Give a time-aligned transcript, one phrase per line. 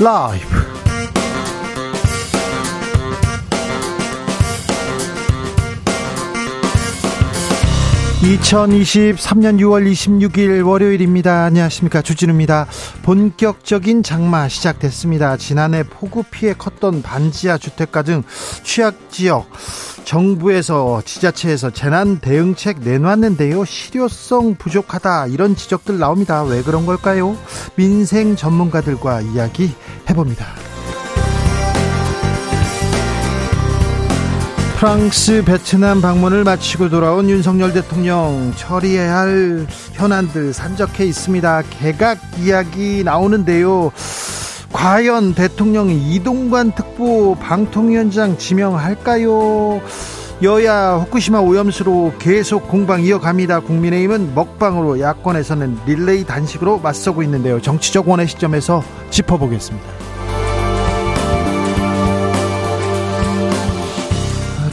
[0.00, 0.80] 라이브.
[8.20, 11.44] 2023년 6월 26일 월요일입니다.
[11.44, 12.00] 안녕하십니까.
[12.02, 12.66] 주진우입니다.
[13.02, 15.36] 본격적인 장마 시작됐습니다.
[15.36, 18.22] 지난해 폭우 피해 컸던 반지하 주택가 등
[18.62, 19.50] 취약 지역
[20.10, 23.64] 정부에서 지자체에서 재난 대응책 내놨는데요.
[23.64, 26.42] 실효성 부족하다 이런 지적들 나옵니다.
[26.42, 27.36] 왜 그런 걸까요?
[27.76, 29.70] 민생 전문가들과 이야기
[30.08, 30.46] 해봅니다.
[34.80, 41.62] 프랑스, 베트남 방문을 마치고 돌아온 윤석열 대통령 처리해야 할 현안들 산적해 있습니다.
[41.70, 43.92] 개각 이야기 나오는데요.
[44.80, 49.82] 과연 대통령이 이동관 특보 방통위원장 지명할까요?
[50.42, 53.60] 여야 후쿠시마 오염수로 계속 공방 이어갑니다.
[53.60, 57.60] 국민의힘은 먹방으로 야권에서는 릴레이 단식으로 맞서고 있는데요.
[57.60, 59.86] 정치적 원의 시점에서 짚어보겠습니다.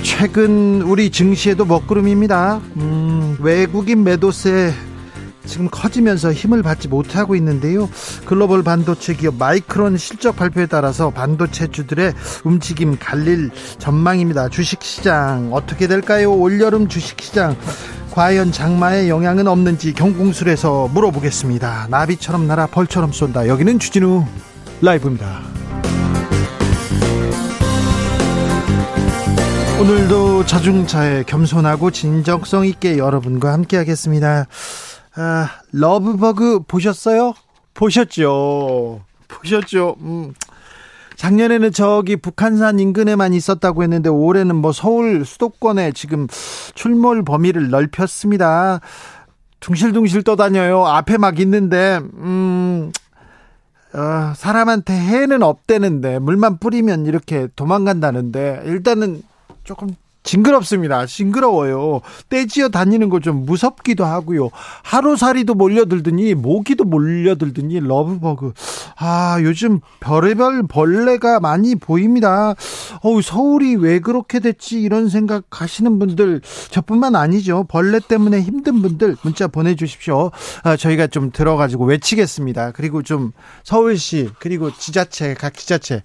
[0.04, 2.62] 최근 우리 증시에도 먹구름입니다.
[2.78, 4.74] 음, 외국인 매도세
[5.48, 7.90] 지금 커지면서 힘을 받지 못하고 있는데요.
[8.26, 14.50] 글로벌 반도체 기업 마이크론 실적 발표에 따라서 반도체주들의 움직임 갈릴 전망입니다.
[14.50, 16.34] 주식시장 어떻게 될까요?
[16.34, 17.56] 올여름 주식시장
[18.12, 21.88] 과연 장마의 영향은 없는지 경공술에서 물어보겠습니다.
[21.90, 23.48] 나비처럼 날아 벌처럼 쏜다.
[23.48, 24.26] 여기는 주진우
[24.82, 25.42] 라이브입니다.
[29.80, 34.48] 오늘도 자중차에 겸손하고 진정성 있게 여러분과 함께하겠습니다.
[35.20, 37.34] 아, 러브버그 보셨어요?
[37.74, 39.02] 보셨죠?
[39.28, 39.96] 보셨죠?
[40.02, 40.34] 음.
[41.16, 46.28] 작년에는 저기 북한산 인근에만 있었다고 했는데 올해는 뭐 서울 수도권에 지금
[46.76, 48.80] 출몰 범위를 넓혔습니다.
[49.60, 50.86] 둥실둥실 떠다녀요.
[50.86, 52.92] 앞에 막 있는데, 음,
[53.94, 59.24] 어, 사람한테 해는 없대는데, 물만 뿌리면 이렇게 도망간다는데, 일단은
[59.64, 59.96] 조금
[60.28, 61.06] 징그럽습니다.
[61.06, 62.02] 징그러워요.
[62.30, 64.50] 떼지어 다니는 거 좀 무섭기도 하고요.
[64.84, 68.54] 하루살이도 몰려들더니 모기도 몰려들더니 러브버그.
[68.96, 72.54] 아 요즘 별의별 벌레가 많이 보입니다.
[73.02, 77.66] 어우 서울이 왜 그렇게 됐지 이런 생각 하시는 분들 저뿐만 아니죠.
[77.68, 80.32] 벌레 때문에 힘든 분들 문자 보내주십시오.
[80.64, 82.72] 아, 저희가 좀 들어가지고 외치겠습니다.
[82.72, 83.32] 그리고 좀
[83.64, 86.04] 서울시 그리고 지자체 각 지자체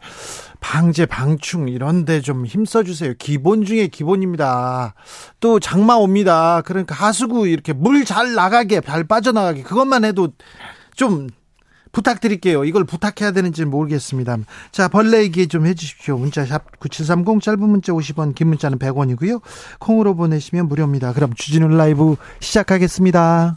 [0.62, 3.12] 방제, 방충 이런 데 좀 힘써 주세요.
[3.18, 4.94] 기본 중에 기본입니다.
[5.40, 6.62] 또 장마 옵니다.
[6.64, 10.28] 그러니까 하수구 이렇게 물 잘 나가게, 잘 빠져나가게 그것만 해도
[10.94, 11.28] 좀
[11.90, 12.64] 부탁드릴게요.
[12.64, 14.38] 이걸 부탁해야 되는지 모르겠습니다.
[14.70, 16.16] 자, 벌레 얘기 좀 해주십시오.
[16.16, 19.42] 문자 샵 9730 짧은 문자 50원, 긴 문자는 100원이고요.
[19.78, 21.12] 콩으로 보내시면 무료입니다.
[21.12, 23.56] 그럼 주진우 라이브 시작하겠습니다.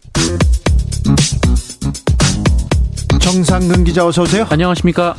[3.21, 4.45] 정상근 기자 어서 오세요.
[4.49, 5.15] 안녕하십니까.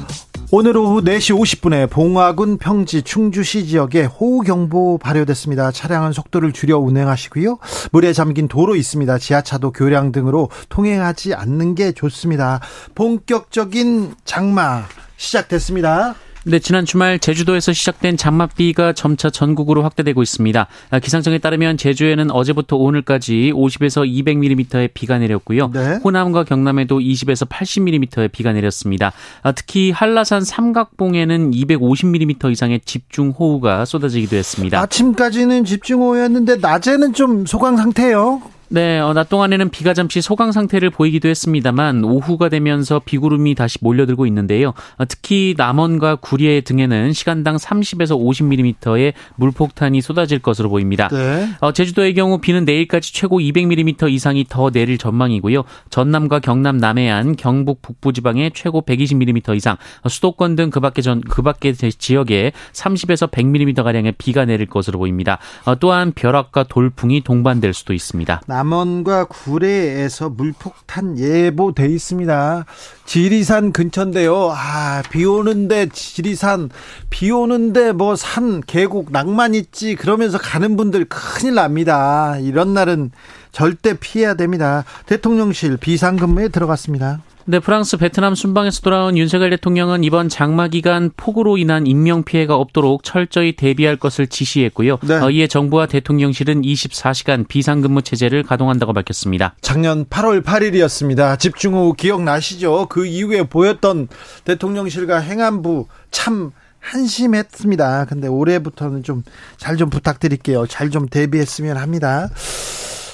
[0.51, 5.71] 오늘 오후 4시 50분에 봉화군 평지 충주시 지역에 호우경보 발효됐습니다.
[5.71, 7.59] 차량은 속도를 줄여 운행하시고요.
[7.93, 9.17] 물에 잠긴 도로 있습니다.
[9.17, 12.61] 지하차도 교량 등으로 통행하지 않는 게 좋습니다.
[12.95, 14.83] 본격적인 장마
[15.17, 16.15] 시작됐습니다.
[16.45, 20.67] 네, 지난 주말 제주도에서 시작된 장맛비가 점차 전국으로 확대되고 있습니다.
[20.91, 25.71] 아, 기상청에 따르면 제주에는 어제부터 오늘까지 50에서 200mm의 비가 내렸고요.
[25.73, 26.01] 네.
[26.03, 29.13] 호남과 경남에도 20에서 80mm의 비가 내렸습니다.
[29.43, 34.81] 아, 특히 한라산 삼각봉에는 250mm 이상의 집중호우가 쏟아지기도 했습니다.
[34.81, 38.43] 아침까지는 집중호우였는데 낮에는 좀 소강 상태예요.
[38.73, 44.25] 네, 어, 낮 동안에는 비가 잠시 소강 상태를 보이기도 했습니다만 오후가 되면서 비구름이 다시 몰려들고
[44.25, 44.73] 있는데요.
[44.97, 51.09] 어, 특히 남원과 구리에 등에는 시간당 30에서 50mm의 물폭탄이 쏟아질 것으로 보입니다.
[51.09, 51.51] 네.
[51.61, 55.65] 어, 제주도의 경우 비는 내일까지 최고 200mm 이상이 더 내릴 전망이고요.
[55.91, 61.75] 전남과 경남 남해안, 경북 북부 지방에 최고 120mm 이상, 어, 수도권 등 그밖에 전 그밖에
[61.75, 65.39] 지역에 30에서 100mm 가량의 비가 내릴 것으로 보입니다.
[65.67, 68.41] 어, 또한 벼락과 돌풍이 동반될 수도 있습니다.
[68.63, 72.65] 남원과 구례에서 물폭탄 예보돼 있습니다.
[73.05, 74.53] 지리산 근처인데요.
[74.53, 76.71] 아, 비 오는데 지리산
[77.11, 82.37] 비 오는데 뭐 산 계곡 낭만 있지 그러면서 가는 분들 큰일 납니다.
[82.39, 83.11] 이런 날은
[83.51, 84.85] 절대 피해야 됩니다.
[85.07, 87.21] 대통령실 비상근무에 들어갔습니다.
[87.45, 93.03] 네, 프랑스 베트남 순방에서 돌아온 윤석열 대통령은 이번 장마 기간 폭우로 인한 인명 피해가 없도록
[93.05, 94.99] 철저히 대비할 것을 지시했고요.
[95.03, 95.15] 네.
[95.15, 99.55] 어, 이에 정부와 대통령실은 24시간 비상근무 체제를 가동한다고 밝혔습니다.
[99.61, 101.39] 작년 8월 8일이었습니다.
[101.39, 102.87] 집중호우 기억나시죠?
[102.89, 104.09] 그 이후에 보였던
[104.45, 108.07] 대통령실과 행안부 참 한심했습니다.
[108.07, 109.23] 근데 올해부터는 좀
[109.57, 110.67] 잘좀 좀 부탁드릴게요.
[110.67, 112.29] 잘 좀 대비했으면 합니다.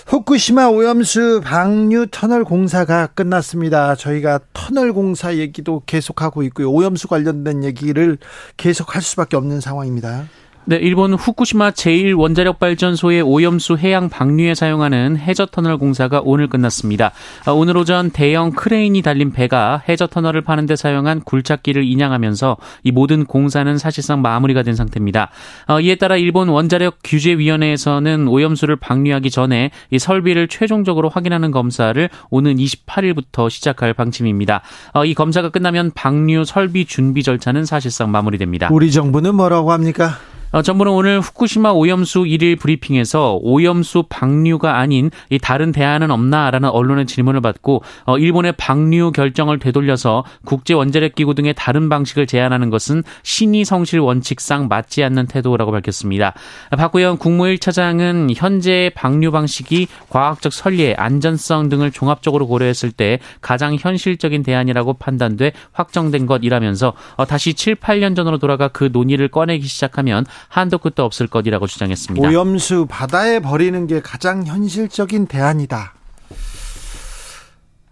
[0.08, 3.94] 후쿠시마 오염수 방류 터널 공사가 끝났습니다.
[3.94, 6.70] 저희가 터널 공사 얘기도 계속하고 있고요.
[6.72, 8.16] 오염수 관련된 얘기를
[8.56, 10.24] 계속할 수밖에 없는 상황입니다.
[10.68, 17.12] 네, 일본 후쿠시마 제1원자력 발전소의 오염수 해양 방류에 사용하는 해저 터널 공사가 오늘 끝났습니다.
[17.46, 22.90] 아, 오늘 오전 대형 크레인이 달린 배가 해저 터널을 파는 데 사용한 굴착기를 인양하면서 이
[22.90, 25.30] 모든 공사는 사실상 마무리가 된 상태입니다.
[25.68, 32.56] 아, 이에 따라 일본 원자력 규제위원회에서는 오염수를 방류하기 전에 이 설비를 최종적으로 확인하는 검사를 오는
[32.56, 34.60] 28일부터 시작할 방침입니다.
[34.92, 38.68] 아, 이 검사가 끝나면 방류 설비 준비 절차는 사실상 마무리됩니다.
[38.70, 40.18] 우리 정부는 뭐라고 합니까?
[40.50, 47.04] 어, 정부는 오늘 후쿠시마 오염수 1일 브리핑에서 오염수 방류가 아닌 이 다른 대안은 없나라는 언론의
[47.04, 53.02] 질문을 받고 어, 일본의 방류 결정을 되돌려서 국제 원자력 기구 등의 다른 방식을 제안하는 것은
[53.24, 56.32] 신의 성실 원칙상 맞지 않는 태도라고 밝혔습니다.
[56.70, 64.42] 박구영 국무일 차장은 현재 방류 방식이 과학적 설례, 안전성 등을 종합적으로 고려했을 때 가장 현실적인
[64.42, 70.78] 대안이라고 판단돼 확정된 것이라면서 어, 다시 7, 8년 전으로 돌아가 그 논의를 꺼내기 시작하면 한도
[70.78, 72.28] 끝도 없을 것이라고 주장했습니다.
[72.28, 75.94] 오염수 바다에 버리는 게 가장 현실적인 대안이다.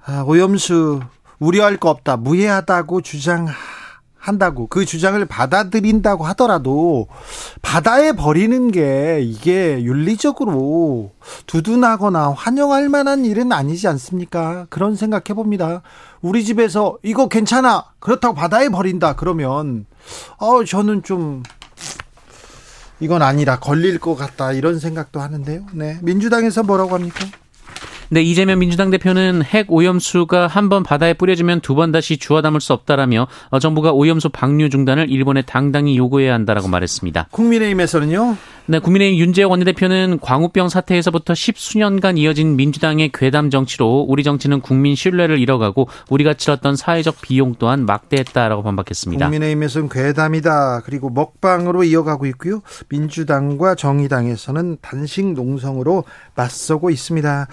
[0.06, 1.00] 아, 오염수
[1.38, 2.16] 우려할 거 없다.
[2.16, 7.08] 무해하다고 주장한다고 그 주장을 받아들인다고 하더라도
[7.60, 11.12] 바다에 버리는 게 이게 윤리적으로
[11.46, 14.66] 두둔하거나 환영할 만한 일은 아니지 않습니까?
[14.70, 15.82] 그런 생각해 봅니다.
[16.22, 17.84] 우리 집에서 이거 괜찮아.
[17.98, 19.14] 그렇다고 바다에 버린다.
[19.16, 19.86] 그러면
[20.38, 21.42] 어 저는 좀
[23.00, 25.66] 이건 아니라 걸릴 것 같다 이런 생각도 하는데요.
[25.72, 25.98] 네.
[26.02, 27.26] 민주당에서 뭐라고 합니까?
[28.08, 32.60] 네, 이재명 민주당 대표는 핵 오염수가 한 번 바다에 뿌려지면 두 번 다시 주워 담을
[32.60, 37.28] 수 없다라며 어, 정부가 오염수 방류 중단을 일본에 당당히 요구해야 한다라고 말했습니다.
[37.32, 38.36] 국민의힘에서는요?
[38.68, 45.38] 네, 국민의힘 윤재호 원내대표는 광우병 사태에서부터 십수년간 이어진 민주당의 괴담 정치로 우리 정치는 국민 신뢰를
[45.38, 49.26] 잃어가고 우리가 치렀던 사회적 비용 또한 막대했다라고 반박했습니다.
[49.26, 50.80] 국민의힘에서는 괴담이다.
[50.84, 52.62] 그리고 먹방으로 이어가고 있고요.
[52.88, 56.02] 민주당과 정의당에서는 단식 농성으로
[56.34, 57.46] 맞서고 있습니다.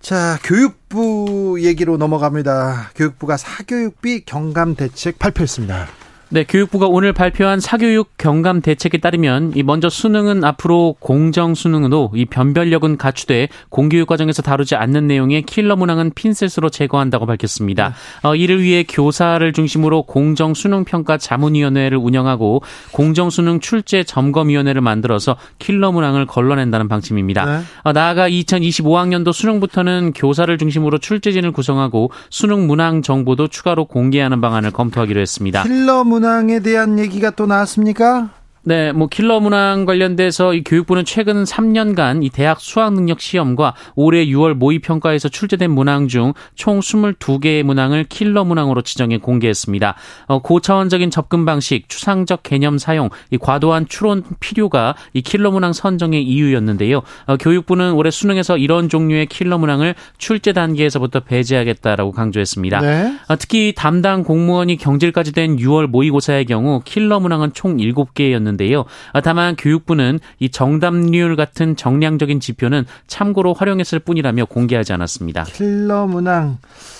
[0.00, 2.90] 자, 교육부 얘기로 넘어갑니다.
[2.96, 5.86] 교육부가 사교육비 경감 대책 발표했습니다.
[6.30, 12.26] 네, 교육부가 오늘 발표한 사교육 경감 대책에 따르면 이 먼저 수능은 앞으로 공정 수능으로 이
[12.26, 17.94] 변별력은 갖추되 공교육 과정에서 다루지 않는 내용의 킬러 문항은 핀셋으로 제거한다고 밝혔습니다.
[18.22, 18.28] 네.
[18.28, 22.60] 어, 이를 위해 교사를 중심으로 공정 수능 평가 자문위원회를 운영하고
[22.92, 27.44] 공정 수능 출제 점검위원회를 만들어서 킬러 문항을 걸러낸다는 방침입니다.
[27.46, 27.64] 네.
[27.84, 35.22] 어, 나아가 2025학년도 수능부터는 교사를 중심으로 출제진을 구성하고 수능 문항 정보도 추가로 공개하는 방안을 검토하기로
[35.22, 35.62] 했습니다.
[35.62, 38.30] 킬러 문 문항에 대한 얘기가 또 나왔습니까?
[38.68, 44.26] 네, 뭐 킬러 문항 관련돼서 이 교육부는 최근 3년간 이 대학 수학 능력 시험과 올해
[44.26, 49.94] 6월 모의 평가에서 출제된 문항 중 총 22개의 문항을 킬러 문항으로 지정해 공개했습니다.
[50.26, 56.22] 어, 고차원적인 접근 방식, 추상적 개념 사용, 이 과도한 추론 필요가 이 킬러 문항 선정의
[56.24, 57.02] 이유였는데요.
[57.26, 62.80] 어, 교육부는 올해 수능에서 이런 종류의 킬러 문항을 출제 단계에서부터 배제하겠다라고 강조했습니다.
[62.80, 63.14] 네.
[63.28, 68.84] 어, 특히 담당 공무원이 경질까지 된 6월 모의고사의 경우 킬러 문항은 총 7개였는데 있는데요.
[69.12, 75.44] 아, 다만 교육부는 이 정답률 같은 정량적인 지표는 참고로 활용했을 뿐이라며 공개하지 않았습니다.
[75.44, 76.58] 킬러 문항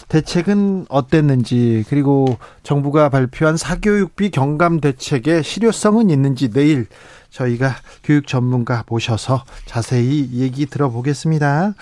[0.09, 6.87] 대책은 어땠는지 그리고 정부가 발표한 사교육비 경감 대책의 실효성은 있는지 내일
[7.31, 7.75] 저희가
[8.05, 11.75] 교육 전문가 모셔서 자세히 얘기 들어보겠습니다.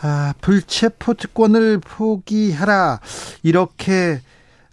[0.00, 3.00] 아, 불체포 특권을 포기하라.
[3.42, 4.20] 이렇게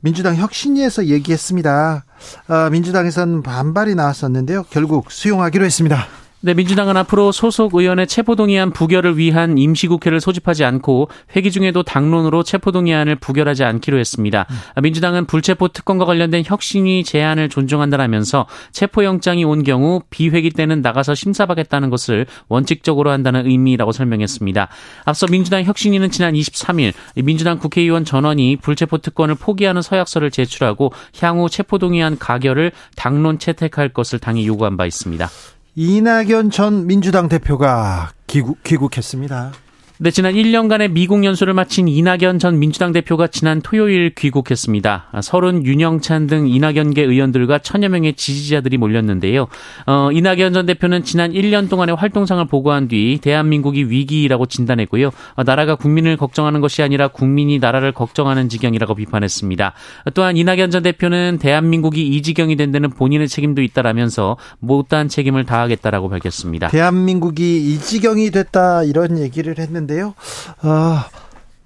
[0.02, 2.05] 민주당 혁신위에서 얘기했습니다.
[2.48, 4.64] 아, 민주당에서는 반발이 나왔었는데요.
[4.70, 6.08] 결국 수용하기로 했습니다.
[6.46, 13.16] 네, 민주당은 앞으로 소속 의원의 체포동의안 부결을 위한 임시국회를 소집하지 않고 회기 중에도 당론으로 체포동의안을
[13.16, 14.46] 부결하지 않기로 했습니다.
[14.78, 14.84] 음.
[14.84, 22.28] 민주당은 불체포 특권과 관련된 혁신위 제안을 존중한다라면서 체포영장이 온 경우 비회기 때는 나가서 심사받겠다는 것을
[22.48, 24.68] 원칙적으로 한다는 의미라고 설명했습니다.
[25.06, 32.20] 앞서 민주당 혁신위는 지난 23일 민주당 국회의원 전원이 불체포 특권을 포기하는 서약서를 제출하고 향후 체포동의안
[32.20, 35.28] 가결을 당론 채택할 것을 당이 요구한 바 있습니다.
[35.78, 39.52] 이낙연 전 민주당 대표가 귀국, 귀국했습니다.
[39.98, 45.10] 네, 지난 1년간의 미국 연수를 마친 이낙연 전 민주당 대표가 지난 토요일 귀국했습니다.
[45.24, 49.48] 서른 윤영찬 등 이낙연계 의원들과 천여 명의 지지자들이 몰렸는데요.
[49.86, 55.12] 어, 이낙연 전 대표는 지난 1년 동안의 활동상을 보고한 뒤 대한민국이 위기라고 진단했고요.
[55.36, 59.72] 어, 나라가 국민을 걱정하는 것이 아니라 국민이 나라를 걱정하는 지경이라고 비판했습니다.
[60.14, 66.10] 또한 이낙연 전 대표는 대한민국이 이 지경이 된 데는 본인의 책임도 있다라면서 못다한 책임을 다하겠다라고
[66.10, 66.68] 밝혔습니다.
[66.68, 70.14] 대한민국이 이 지경이 됐다 이런 얘기를 했는데 텐데요.
[70.62, 71.08] 아,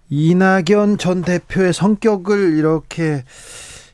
[0.10, 3.24] 이낙연 전 대표의 성격을 이렇게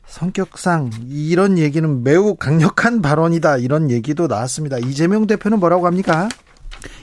[0.06, 4.78] 성격상 이런 얘기는 매우 강력한 발언이다 이런 얘기도 나왔습니다.
[4.78, 6.28] 이재명 대표는 뭐라고 합니까?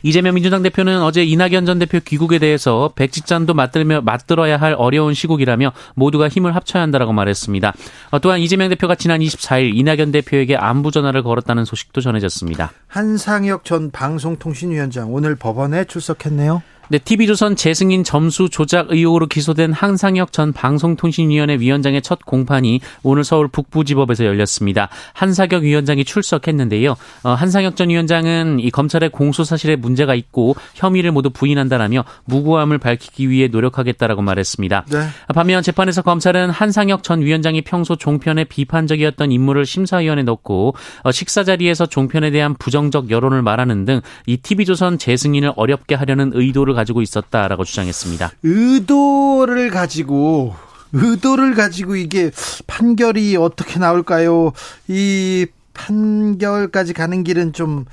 [0.01, 5.71] 이재명 민주당 대표는 어제 이낙연 전 대표 귀국에 대해서 백지짠도 맞들며 맞들어야 할 어려운 시국이라며
[5.95, 7.73] 모두가 힘을 합쳐야 한다라고 말했습니다.
[8.11, 12.71] 어, 또한 이재명 대표가 지난 24일 이낙연 대표에게 안부 전화를 걸었다는 소식도 전해졌습니다.
[12.87, 16.61] 한상혁 전 방송통신위원장 오늘 법원에 출석했네요.
[16.93, 23.47] 네, TV조선 재승인 점수 조작 의혹으로 기소된 한상혁 전 방송통신위원회 위원장의 첫 공판이 오늘 서울
[23.47, 24.89] 북부지법에서 열렸습니다.
[25.13, 26.95] 한사격 위원장이 출석했는데요.
[27.23, 33.27] 어, 한상혁 전 위원장은 이 검찰의 공소 사실에 문제가 있고 혐의를 모두 부인한다라며 무고함을 밝히기
[33.29, 34.85] 위해 노력하겠다라고 말했습니다.
[34.91, 35.07] 네.
[35.33, 41.87] 반면 재판에서 검찰은 한상혁 전 위원장이 평소 종편에 비판적이었던 인물을 심사위원에 넣고 어, 식사 자리에서
[41.87, 47.63] 종편에 대한 부정적 여론을 말하는 등 이 TV조선 재승인을 어렵게 하려는 의도를 의도를 가지고 있었다라고
[47.63, 48.31] 주장했습니다.
[48.43, 50.55] 의도를 가지고
[50.91, 52.29] 의도를 가지고 이게
[52.67, 54.51] 판결이 어떻게 나올까요?
[54.87, 57.85] 이 판결까지 가는 길은 좀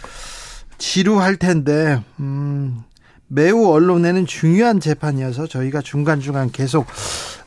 [0.77, 2.83] 지루할 텐데, 음,
[3.27, 6.87] 매우 언론에는 중요한 재판이어서 저희가 중간중간 계속,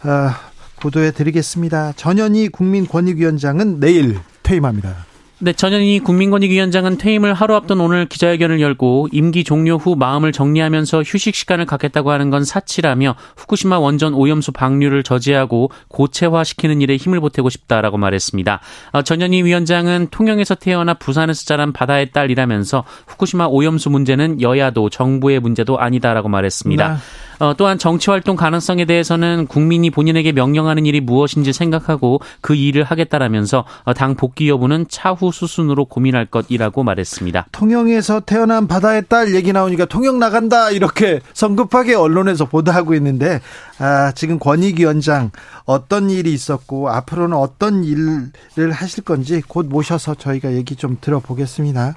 [0.03, 0.31] 어,
[0.79, 1.93] 보도해 드리겠습니다.
[1.95, 5.05] 전현희 국민권익위원장은 내일 퇴임합니다.
[5.43, 11.35] 네, 전현희 국민권익위원장은 퇴임을 하루 앞둔 오늘 기자회견을 열고 임기 종료 후 마음을 정리하면서 휴식
[11.35, 17.97] 시간을 갖겠다고 하는 건 사치라며 후쿠시마 원전 오염수 방류를 저지하고 고체화시키는 일에 힘을 보태고 싶다라고
[17.97, 18.61] 말했습니다.
[18.93, 25.77] 어, 전현희 위원장은 통영에서 태어나 부산에서 자란 바다의 딸이라면서 후쿠시마 오염수 문제는 여야도 정부의 문제도
[25.77, 26.87] 아니다라고 말했습니다.
[26.87, 26.95] 네.
[27.43, 33.65] 어, 또한 정치 활동 가능성에 대해서는 국민이 본인에게 명령하는 일이 무엇인지 생각하고 그 일을 하겠다라면서
[33.83, 37.47] 어, 당 복귀 여부는 차후 수순으로 고민할 것이라고 말했습니다.
[37.51, 43.41] 통영에서 태어난 바다의 딸 얘기 나오니까 통영 나간다 이렇게 성급하게 언론에서 보도하고 있는데
[43.77, 45.31] 아, 지금 권익위원장
[45.65, 51.95] 어떤 일이 있었고 앞으로는 어떤 일을 하실 건지 곧 모셔서 저희가 얘기 좀 들어보겠습니다.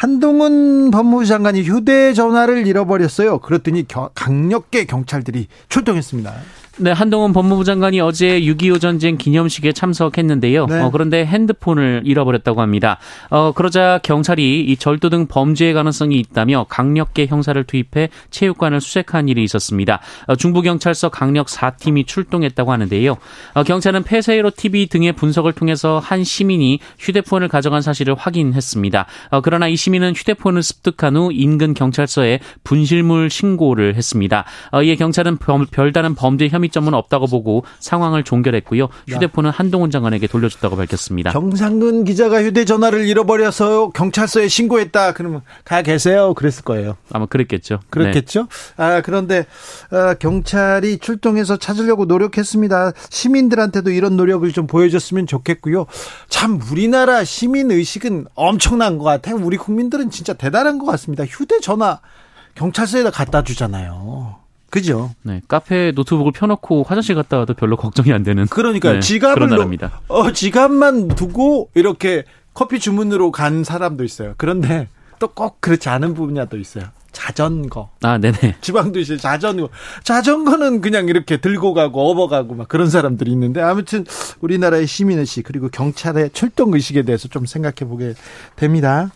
[0.00, 3.38] 한동훈 법무부 장관이 휴대전화를 잃어버렸어요.
[3.40, 6.32] 그랬더니 강력계 경찰들이 출동했습니다.
[6.82, 10.64] 네, 한동훈 법무부 장관이 어제 6.25 전쟁 기념식에 참석했는데요.
[10.64, 10.80] 네.
[10.80, 12.96] 어, 그런데 핸드폰을 잃어버렸다고 합니다.
[13.28, 19.44] 어, 그러자 경찰이 이 절도 등 범죄의 가능성이 있다며 강력계 형사를 투입해 체육관을 수색한 일이
[19.44, 20.00] 있었습니다.
[20.26, 23.18] 어, 중부경찰서 강력 4팀이 출동했다고 하는데요.
[23.52, 29.04] 어, 경찰은 폐쇄로 TV 등의 분석을 통해서 한 시민이 휴대폰을 가져간 사실을 확인했습니다.
[29.32, 34.46] 어, 그러나 이 시민은 휴대폰을 습득한 후 인근 경찰서에 분실물 신고를 했습니다.
[34.72, 35.36] 어, 이에 경찰은
[35.70, 38.88] 별다른 범죄 혐의 차이점은 없다고 보고 상황을 종결했고요.
[39.08, 41.30] 휴대폰은 한동훈 장관에게 돌려줬다고 밝혔습니다.
[41.30, 45.12] 정상근 기자가 휴대전화를 잃어버려서 경찰서에 신고했다.
[45.12, 46.32] 그러면 가 계세요.
[46.34, 46.96] 그랬을 거예요.
[47.12, 47.80] 아마 그랬겠죠.
[47.90, 48.46] 그렇겠죠.
[48.76, 48.82] 네.
[48.82, 49.46] 아 그런데
[49.90, 52.92] 아, 경찰이 출동해서 찾으려고 노력했습니다.
[53.10, 55.86] 시민들한테도 이런 노력을 좀 보여줬으면 좋겠고요.
[56.28, 59.36] 참 우리나라 시민 의식은 엄청난 것 같아요.
[59.36, 61.24] 우리 국민들은 진짜 대단한 것 같습니다.
[61.24, 62.00] 휴대전화
[62.54, 64.39] 경찰서에다 갖다 주잖아요.
[64.70, 65.10] 그죠?
[65.22, 65.42] 네.
[65.48, 68.46] 카페에 노트북을 펴놓고 화장실 갔다 와도 별로 걱정이 안 되는.
[68.46, 70.00] 그러니까 네, 지갑을 나라입니다.
[70.08, 72.24] 어, 지갑만 두고 이렇게
[72.54, 74.34] 커피 주문으로 간 사람도 있어요.
[74.36, 76.84] 그런데 또 꼭 그렇지 않은 분야도 있어요.
[77.12, 77.90] 자전거.
[78.02, 78.56] 아, 네네.
[78.62, 79.18] 지방도 있어요.
[79.18, 79.68] 자전거.
[80.04, 84.06] 자전거는 그냥 이렇게 들고 가고 업어가고 막 그런 사람들이 있는데 아무튼
[84.40, 88.14] 우리나라의 시민의식 그리고 경찰의 출동 의식에 대해서 좀 생각해 보게
[88.56, 89.10] 됩니다.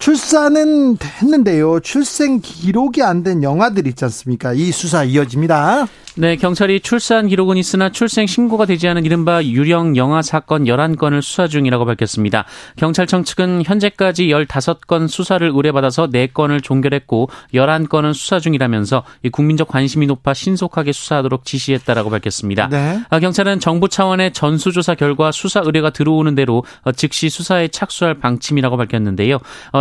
[0.00, 1.80] 출산은 했는데요.
[1.80, 4.54] 출생 기록이 안 된 영아들 있지 않습니까?
[4.54, 5.86] 이 수사 이어집니다.
[6.16, 11.46] 네, 경찰이 출산 기록은 있으나 출생 신고가 되지 않은 이른바 유령 영아 사건 11건을 수사
[11.46, 12.46] 중이라고 밝혔습니다.
[12.76, 20.92] 경찰청 측은 현재까지 15건 수사를 의뢰받아서 4건을 종결했고 11건은 수사 중이라면서 국민적 관심이 높아 신속하게
[20.92, 22.68] 수사하도록 지시했다라고 밝혔습니다.
[22.68, 23.00] 네.
[23.08, 28.76] 아, 경찰은 정부 차원의 전수조사 결과 수사 의뢰가 들어오는 대로 어, 즉시 수사에 착수할 방침이라고
[28.76, 29.38] 밝혔는데요.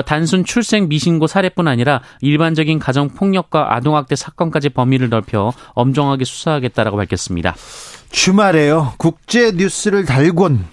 [0.09, 6.97] 어, 단순 출생 미신고 사례뿐 아니라 일반적인 가정 폭력과 아동학대 사건까지 범위를 넓혀 엄정하게 수사하겠다라고
[6.97, 7.55] 밝혔습니다.
[8.09, 8.93] 주말에요.
[8.97, 10.65] 국제 뉴스를 달군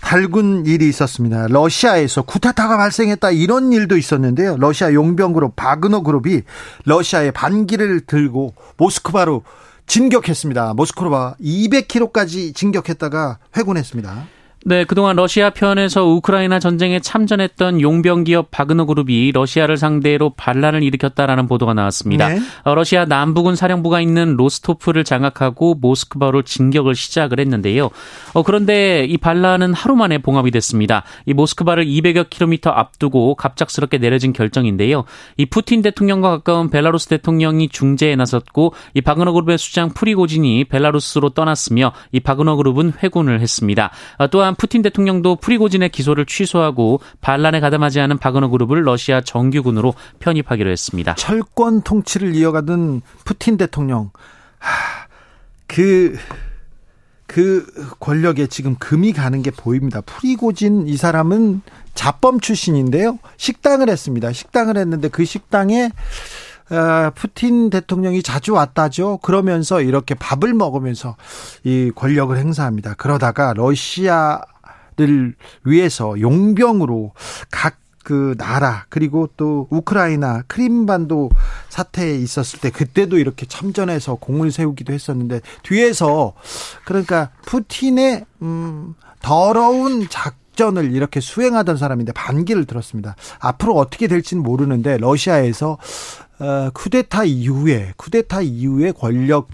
[0.00, 1.48] 달군 일이 있었습니다.
[1.48, 4.56] 러시아에서 쿠데타가 발생했다 이런 일도 있었는데요.
[4.58, 6.42] 러시아 용병 그룹 바그너 그룹이
[6.84, 9.42] 러시아의 반기를 들고 모스크바로
[9.88, 10.74] 진격했습니다.
[10.74, 14.35] 모스크바 200km까지 진격했다가 회군했습니다.
[14.68, 21.46] 네, 그동안 러시아 편에서 우크라이나 전쟁에 참전했던 용병 기업 바그너 그룹이 러시아를 상대로 반란을 일으켰다라는
[21.46, 22.30] 보도가 나왔습니다.
[22.30, 22.40] 네.
[22.64, 27.90] 어, 러시아 남부군 사령부가 있는 로스토프를 장악하고 모스크바로 진격을 시작을 했는데요.
[28.32, 31.04] 어, 그런데 이 반란은 하루 만에 봉합이 됐습니다.
[31.26, 35.04] 이 모스크바를 200여 킬로미터 앞두고 갑작스럽게 내려진 결정인데요.
[35.36, 41.92] 이 푸틴 대통령과 가까운 벨라루스 대통령이 중재에 나섰고 이 바그너 그룹의 수장 프리고진이 벨라루스로 떠났으며
[42.10, 43.92] 이 바그너 그룹은 회군을 했습니다.
[44.18, 50.70] 어, 또한 푸틴 대통령도 프리고진의 기소를 취소하고 반란에 가담하지 않은 바그너 그룹을 러시아 정규군으로 편입하기로
[50.70, 51.14] 했습니다.
[51.14, 54.10] 철권 통치를 이어가던 푸틴 대통령
[55.66, 56.16] 그,
[57.26, 57.66] 그
[58.00, 60.00] 권력에 지금 금이 가는 게 보입니다.
[60.00, 61.62] 프리고진 이 사람은
[61.94, 63.18] 자범 출신인데요.
[63.36, 64.32] 식당을 했습니다.
[64.32, 65.90] 식당을 했는데 그 식당에 어,
[67.14, 69.18] 푸틴 대통령이 자주 왔다죠.
[69.22, 71.16] 그러면서 이렇게 밥을 먹으면서
[71.64, 72.94] 이 권력을 행사합니다.
[72.94, 77.12] 그러다가 러시아를 위해서 용병으로
[77.50, 81.28] 각 그 나라 그리고 또 우크라이나 크림반도
[81.68, 86.34] 사태에 있었을 때 그때도 이렇게 참전해서 공을 세우기도 했었는데 뒤에서
[86.84, 93.14] 그러니까 푸틴의 음 더러운 작 작전을 이렇게 수행하던 사람인데 반기를 들었습니다.
[93.38, 95.78] 앞으로 어떻게 될지는 모르는데 러시아에서
[96.38, 99.48] 어, 쿠데타 이후에 쿠데타 이후에 권력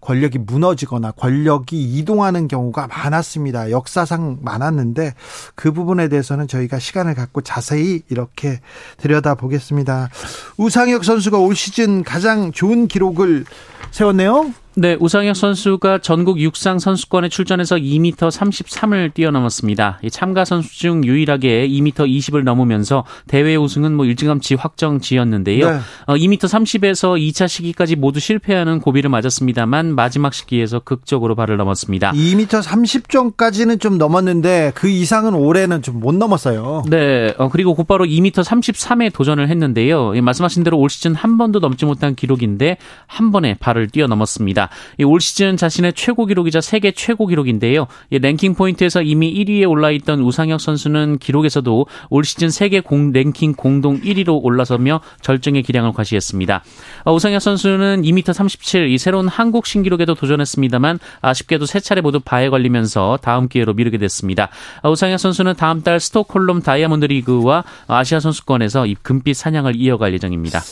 [0.00, 3.70] 권력이 무너지거나 권력이 이동하는 경우가 많았습니다.
[3.70, 5.14] 역사상 많았는데
[5.54, 8.60] 그 부분에 대해서는 저희가 시간을 갖고 자세히 이렇게
[8.98, 10.10] 들여다보겠습니다.
[10.58, 13.46] 우상혁 선수가 올 시즌 가장 좋은 기록을
[13.90, 14.52] 세웠네요.
[14.76, 20.00] 네, 우상혁 선수가 전국 육상 선수권에 출전해서 2m 33을 뛰어넘었습니다.
[20.10, 25.70] 참가 선수 중 유일하게 2m 20을 넘으면서 대회 우승은 뭐 일찌감치 확정지었는데요.
[25.70, 25.78] 네.
[26.06, 32.12] 어, 2m 30에서 2차 시기까지 모두 실패하는 고비를 맞았습니다만 마지막 시기에서 극적으로 발을 넘었습니다.
[32.12, 36.82] 2m 30점까지는 좀 넘었는데 그 이상은 올해는 좀 못 넘었어요.
[36.90, 40.12] 네, 어, 그리고 곧바로 2m 33에 도전을 했는데요.
[40.20, 44.63] 말씀하신 대로 올 시즌 한 번도 넘지 못한 기록인데 한 번에 발을 뛰어넘었습니다.
[45.04, 47.86] 올 시즌 자신의 최고 기록이자 세계 최고 기록인데요.
[48.10, 54.00] 랭킹 포인트에서 이미 1위에 올라 있던 우상혁 선수는 기록에서도 올 시즌 세계 공, 랭킹 공동
[54.00, 56.62] 1위로 올라서며 절정의 기량을 과시했습니다.
[57.04, 62.48] 어, 우상혁 선수는 2m 37, 이 새로운 한국 신기록에도 도전했습니다만 아쉽게도 세 차례 모두 바에
[62.48, 64.48] 걸리면서 다음 기회로 미루게 됐습니다.
[64.82, 70.62] 어, 우상혁 선수는 다음 달 스톡홀름 다이아몬드 리그와 아시아 선수권에서 이 금빛 사냥을 이어갈 예정입니다.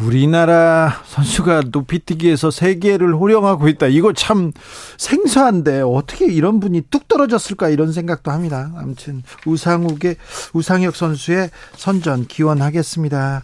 [0.00, 3.86] 우리나라 선수가 높이뛰기에서 세계를 호령하고 있다.
[3.86, 4.52] 이거 참
[4.96, 8.72] 생소한데 어떻게 이런 분이 뚝 떨어졌을까 이런 생각도 합니다.
[8.76, 10.16] 아무튼 우상욱의
[10.52, 13.42] 우상혁 선수의 선전 기원하겠습니다.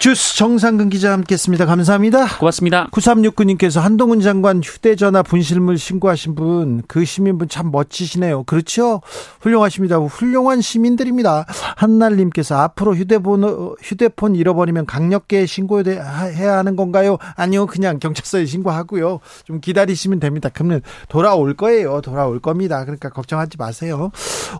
[0.00, 1.66] 주스 정상근 기자 함께했습니다.
[1.66, 2.38] 감사합니다.
[2.38, 2.88] 고맙습니다.
[2.90, 8.44] 9369님께서 한동훈 장관 휴대전화 분실물 신고하신 분, 그 시민분 참 멋지시네요.
[8.44, 9.02] 그렇죠?
[9.42, 9.98] 훌륭하십니다.
[9.98, 11.44] 훌륭한 시민들입니다.
[11.76, 17.18] 한날님께서 앞으로 휴대폰, 휴대폰 잃어버리면 강력계 신고해야 하는 건가요?
[17.36, 17.66] 아니요.
[17.66, 19.20] 그냥 경찰서에 신고하고요.
[19.44, 20.48] 좀 기다리시면 됩니다.
[20.50, 22.00] 그러면 돌아올 거예요.
[22.00, 22.84] 돌아올 겁니다.
[22.84, 24.10] 그러니까 걱정하지 마세요.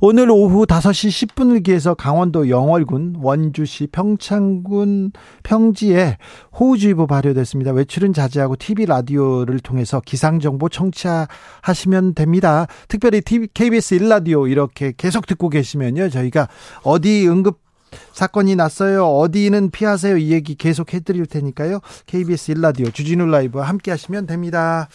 [0.03, 6.19] 오늘 오후 5시 10분을 기해서 강원도 영월군, 원주시, 평창군, 평지에
[6.59, 7.73] 호우주의보 발효됐습니다.
[7.73, 12.67] 외출은 자제하고 TV 라디오를 통해서 기상 정보 청취하시면 됩니다.
[12.89, 16.09] 특별히 TV, KBS 1라디오 이렇게 계속 듣고 계시면요.
[16.11, 16.49] 저희가
[16.83, 17.59] 어디 응급
[18.13, 19.07] 사건이 났어요.
[19.07, 20.17] 어디는 피하세요.
[20.17, 21.81] 이 얘기 계속 해드릴 테니까요.
[22.07, 24.89] KBS 1라디오 주진우 라이브 함께 하시면 됩니다.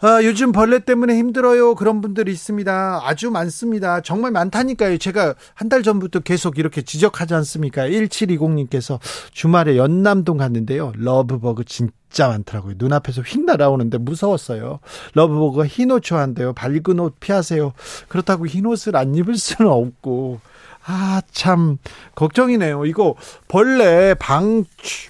[0.00, 1.74] 아, 요즘 벌레 때문에 힘들어요.
[1.74, 3.00] 그런 분들이 있습니다.
[3.02, 4.00] 아주 많습니다.
[4.00, 4.96] 정말 많다니까요.
[4.98, 7.88] 제가 한 달 전부터 계속 이렇게 지적하지 않습니까?
[7.88, 9.00] 1720님께서
[9.32, 10.92] 주말에 연남동 갔는데요.
[10.96, 12.74] 러브버그 진짜 많더라고요.
[12.78, 14.78] 눈앞에서 휙 날아오는데 무서웠어요.
[15.14, 16.52] 러브버그가 흰옷 좋아한대요.
[16.54, 17.72] 밝은 옷 피하세요.
[18.08, 20.40] 그렇다고 흰 옷을 안 입을 수는 없고.
[20.90, 21.76] 아, 참,
[22.14, 22.86] 걱정이네요.
[22.86, 23.14] 이거,
[23.46, 24.64] 벌레 방,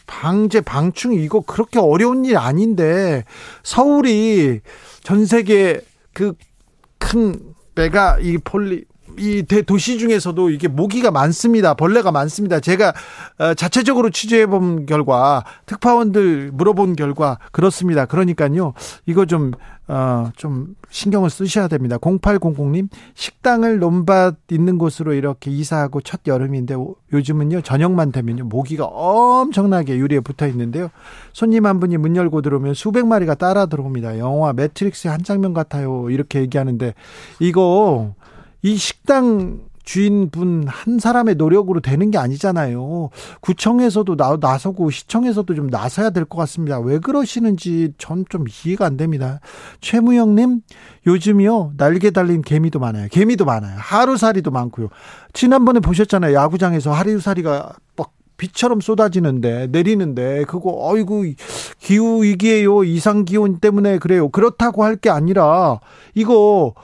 [0.07, 3.25] 방제, 방충, 이거 그렇게 어려운 일 아닌데,
[3.63, 4.61] 서울이
[5.03, 5.81] 전 세계
[6.13, 6.35] 그
[6.99, 8.85] 큰 메가 이 폴리,
[9.19, 11.75] 이 대도시 중에서도 이게 모기가 많습니다.
[11.75, 12.61] 벌레가 많습니다.
[12.61, 12.93] 제가
[13.39, 18.07] 어, 자체적으로 취재해 본 결과 특파원들 물어본 결과 그렇습니다.
[18.07, 18.75] 그러니까요.
[19.07, 19.53] 이거 좀
[19.89, 21.97] 어, 좀 신경을 쓰셔야 됩니다.
[21.97, 26.75] 0800님, 식당을 논밭 있는 곳으로 이렇게 이사하고 첫 여름인데
[27.13, 30.91] 요즘은요, 저녁만 되면요, 모기가 엄청나게 유리에 붙어 있는데요.
[31.33, 34.19] 손님 한 분이 문 열고 들어오면 수백 마리가 따라 들어옵니다.
[34.19, 36.11] 영화 매트릭스의 한 장면 같아요.
[36.11, 36.93] 이렇게 얘기하는데,
[37.41, 38.15] 이거
[38.63, 43.09] 이 식당 주인분 한 사람의 노력으로 되는 게 아니잖아요.
[43.41, 46.79] 구청에서도 나, 나서고 시청에서도 좀 나서야 될 것 같습니다.
[46.79, 49.41] 왜 그러시는지 전 좀 이해가 안 됩니다.
[49.81, 50.61] 최무영님,
[51.07, 53.09] 요즘이요, 날개 달린 개미도 많아요.
[53.11, 53.77] 개미도 많아요.
[53.79, 54.89] 하루살이도 많고요.
[55.33, 56.35] 지난번에 보셨잖아요.
[56.35, 61.33] 야구장에서 하루살이가 막 비처럼 쏟아지는데 내리는데 그거 어이구
[61.81, 65.81] 기후 위기에요 이상 기온 때문에 그래요 그렇다고 할 게 아니라
[66.15, 66.75] 이거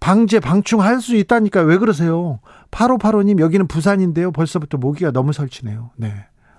[0.00, 2.40] 방제, 방충할 수 있다니까 왜 그러세요?
[2.70, 4.32] 8585님, 여기는 부산인데요.
[4.32, 5.90] 벌써부터 모기가 너무 설치네요.
[5.96, 6.12] 네.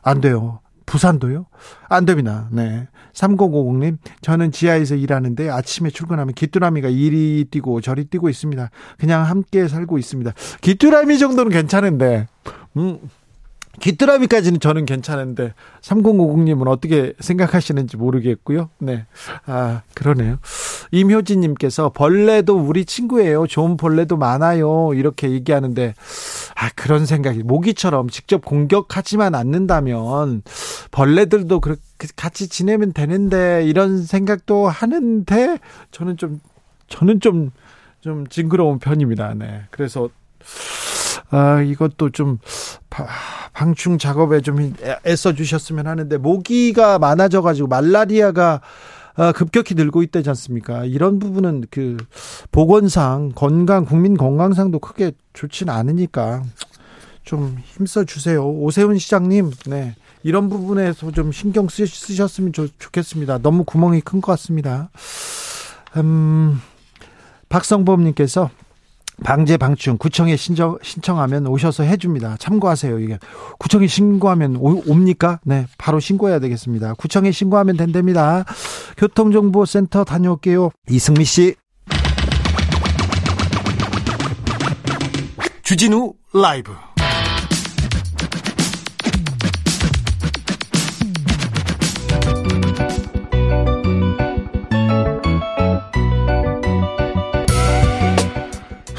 [0.03, 0.59] 안 돼요.
[0.85, 1.45] 부산도요?
[1.89, 2.47] 안 됩니다.
[2.51, 2.87] 네.
[3.13, 8.69] 3050님, 저는 지하에서 일하는데 아침에 출근하면 귀뚜라미가 이리 뛰고 저리 뛰고 있습니다.
[8.97, 10.33] 그냥 함께 살고 있습니다.
[10.61, 12.27] 귀뚜라미 정도는 괜찮은데,
[12.77, 12.99] 음,
[13.79, 18.69] 귀뚜라미까지는 저는 괜찮은데 3050님은 어떻게 생각하시는지 모르겠고요.
[18.79, 19.05] 네.
[19.45, 20.37] 아, 그러네요.
[20.91, 23.47] 임효진 님께서 벌레도 우리 친구예요.
[23.47, 24.93] 좋은 벌레도 많아요.
[24.93, 25.93] 이렇게 얘기하는데
[26.55, 30.43] 아, 그런 생각이 모기처럼 직접 공격하지만 않는다면
[30.91, 31.81] 벌레들도 그렇게
[32.15, 35.59] 같이 지내면 되는데 이런 생각도 하는데
[35.91, 36.41] 저는 좀
[36.87, 39.33] 저는 좀좀 징그러운 편입니다.
[39.33, 39.63] 네.
[39.71, 40.09] 그래서
[41.31, 42.39] 아, 이것도 좀
[43.53, 44.73] 방충 작업에 좀
[45.05, 48.61] 애써 주셨으면 하는데 모기가 많아져 가지고 말라리아가
[49.15, 50.85] 아, 급격히 늘고 있다지 않습니까?
[50.85, 51.97] 이런 부분은 그
[52.51, 56.43] 보건상 건강 국민 건강상도 크게 좋지는 않으니까
[57.23, 58.45] 좀 힘써 주세요.
[58.47, 59.95] 오세훈 시장님, 네.
[60.23, 64.89] 이런 부분에서 좀 신경 쓰셨으면 좋, 겠습니다 너무 구멍이 큰 것 같습니다.
[65.97, 66.61] 음,
[67.49, 68.49] 박성범님께서
[69.23, 72.37] 방제 방충 구청에 신청 신청하면 오셔서 해줍니다.
[72.39, 72.99] 참고하세요.
[72.99, 73.19] 이게
[73.59, 75.39] 구청에 신고하면 오, 옵니까?
[75.43, 76.95] 네, 바로 신고해야 되겠습니다.
[76.95, 78.45] 구청에 신고하면 된답니다.
[78.97, 80.71] 교통정보센터 다녀올게요.
[80.89, 81.55] 이승미 씨.
[85.63, 86.73] 주진우 라이브.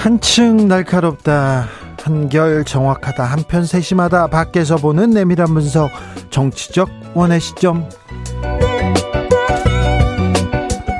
[0.02, 1.68] 한층 날카롭다.
[2.02, 3.22] 한결 정확하다.
[3.22, 4.26] 한편 세심하다.
[4.26, 5.92] 밖에서 보는 내밀한 분석.
[6.28, 7.88] 정치적 원의 시점.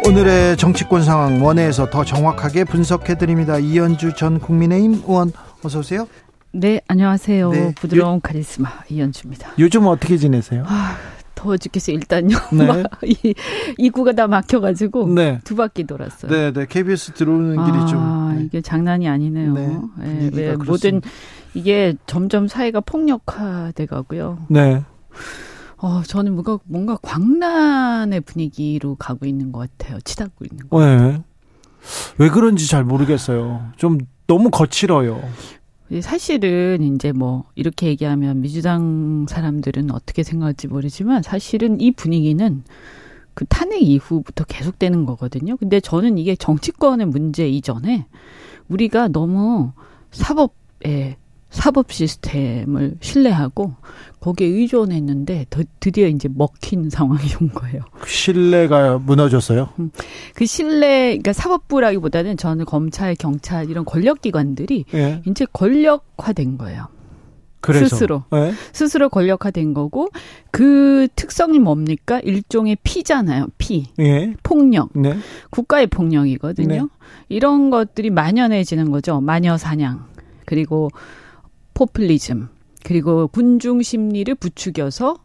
[0.07, 3.59] 오늘의 정치권 상황 원회에서 더 정확하게 분석해 드립니다.
[3.59, 5.33] 이현주 전 국민의힘 의원
[5.65, 6.07] 어서 오세요.
[6.53, 7.51] 네, 안녕하세요.
[7.51, 7.75] 네.
[7.75, 9.55] 부드러운 카리스마 이현주입니다.
[9.59, 10.63] 요즘 어떻게 지내세요?
[10.69, 10.97] 아,
[11.43, 12.37] 더워 죽겠어 일단요.
[12.53, 12.85] 네.
[13.05, 13.35] 이
[13.79, 15.41] 입구가 다 막혀가지고 네.
[15.43, 16.31] 두 바퀴 돌았어요.
[16.31, 16.67] 네, 네.
[16.67, 18.45] KBS 들어오는 길이 아, 좀 네.
[18.45, 19.53] 이게 장난이 아니네요.
[19.53, 21.03] 네, 네, 네 모든
[21.55, 24.39] 이게 점점 사회가 폭력화돼 가고요.
[24.49, 24.85] 네.
[25.79, 29.99] 어, 저는 뭔가 뭔가 광란의 분위기로 가고 있는 것 같아요.
[30.05, 30.85] 치닫고 있는 거.
[30.85, 31.23] 네.
[32.19, 33.73] 왜 그런지 잘 모르겠어요.
[33.77, 35.21] 좀 너무 거칠어요.
[36.01, 42.63] 사실은 이제 뭐 이렇게 얘기하면 민주당 사람들은 어떻게 생각할지 모르지만 사실은 이 분위기는
[43.35, 45.57] 그 탄핵 이후부터 계속되는 거거든요.
[45.57, 48.07] 근데 저는 이게 정치권의 문제 이전에
[48.69, 49.73] 우리가 너무
[50.11, 51.17] 사법에
[51.53, 53.75] 사법 시스템을 신뢰하고
[54.21, 57.83] 거기에 의존했는데 더, 드디어 이제 먹힌 상황이 온 거예요.
[58.01, 59.69] 그 신뢰가 무너졌어요?
[59.79, 59.91] 음,
[60.35, 65.23] 그 신뢰, 그러니까 사법부라기보다는 저는 검찰, 경찰 이런 권력기관들이 예.
[65.27, 66.89] 이제 권력화된 거예요.
[67.61, 67.87] 그래서.
[67.87, 68.53] 스스로 네.
[68.73, 70.09] 스스로 권력화된 거고
[70.51, 74.35] 그 특성이 뭡니까 일종의 피잖아요 피 예.
[74.43, 75.17] 폭력 네.
[75.51, 76.89] 국가의 폭력이거든요 네.
[77.29, 80.07] 이런 것들이 만연해지는 거죠 마녀 사냥
[80.45, 80.91] 그리고
[81.75, 82.49] 포퓰리즘
[82.85, 85.19] 그리고 군중 심리를 부추겨서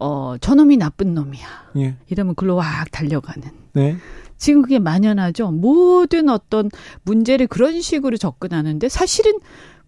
[0.00, 1.46] 어 저놈이 나쁜 놈이야.
[1.76, 1.96] 예.
[2.08, 3.48] 이러면 글로 확 달려가는.
[3.74, 3.96] 네.
[4.36, 5.50] 지금 그게 만연하죠.
[5.50, 6.70] 모든 어떤
[7.02, 9.38] 문제를 그런 식으로 접근하는데 사실은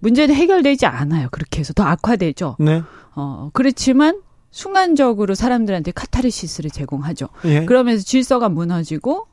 [0.01, 1.29] 문제는 해결되지 않아요.
[1.31, 2.57] 그렇게 해서 더 악화되죠.
[2.61, 2.83] 네.
[3.15, 7.29] 어 그렇지만 순간적으로 사람들한테 카타르시스를 제공하죠.
[7.47, 7.65] 예.
[7.65, 9.27] 그러면서 질서가 무너지고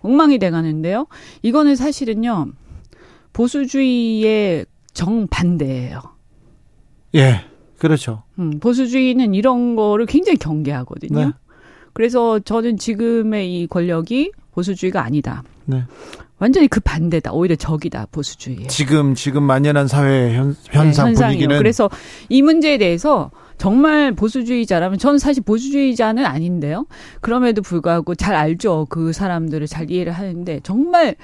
[0.00, 1.06] 엉망이 돼 가는데요.
[1.42, 2.52] 이거는 사실은요
[3.34, 4.64] 보수주의의
[4.98, 6.00] 정반대예요.
[7.14, 7.44] 예.
[7.78, 8.24] 그렇죠.
[8.40, 11.26] 음, 보수주의는 이런 거를 굉장히 경계하거든요.
[11.26, 11.32] 네.
[11.92, 15.44] 그래서 저는 지금의 이 권력이 보수주의가 아니다.
[15.66, 15.84] 네.
[16.40, 17.32] 완전히 그 반대다.
[17.32, 18.08] 오히려 적이다.
[18.10, 18.66] 보수주의.
[18.66, 21.88] 지금 지금 만연한 사회 현, 현상 네, 분위기는 그래서
[22.28, 26.86] 이 문제에 대해서 정말 보수주의자라면 저는 사실 보수주의자는 아닌데요.
[27.20, 28.86] 그럼에도 불구하고 잘 알죠.
[28.90, 31.14] 그 사람들을 잘 이해를 하는데 정말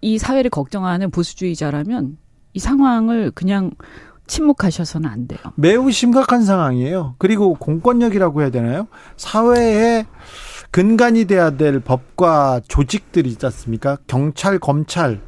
[0.00, 2.16] 이 사회를 걱정하는 보수주의자라면
[2.56, 3.70] 이 상황을 그냥
[4.26, 5.38] 침묵하셔서는 안 돼요.
[5.56, 7.14] 매우 심각한 상황이에요.
[7.18, 8.88] 그리고 공권력이라고 해야 되나요?
[9.18, 10.06] 사회에
[10.70, 13.98] 근간이 돼야 될 법과 조직들이 있지 않습니까?
[14.06, 15.18] 경찰, 검찰에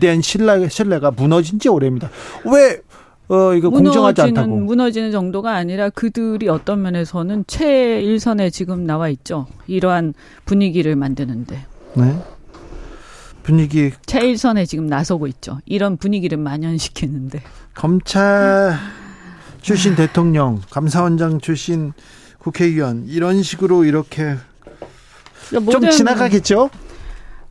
[0.00, 2.08] 대한 신뢰, 신뢰가 무너진 지 오래입니다.
[2.44, 2.80] 왜,
[3.28, 4.56] 어, 이거 공정하지 않다고.
[4.58, 9.46] 무너지는 정도가 아니라 그들이 어떤 면에서는 최일선에 지금 나와 있죠.
[9.66, 11.66] 이러한 분위기를 만드는데.
[11.94, 12.18] 네.
[13.46, 13.92] 분위기.
[14.06, 15.60] 최일선에 지금 나서고 있죠.
[15.66, 17.42] 이런 분위기를 만연시키는데.
[17.74, 18.76] 검찰
[19.62, 21.92] 출신 대통령, 감사원장 출신
[22.38, 24.34] 국회의원 이런 식으로 이렇게
[25.48, 26.70] 그러니까 좀 지나가겠죠?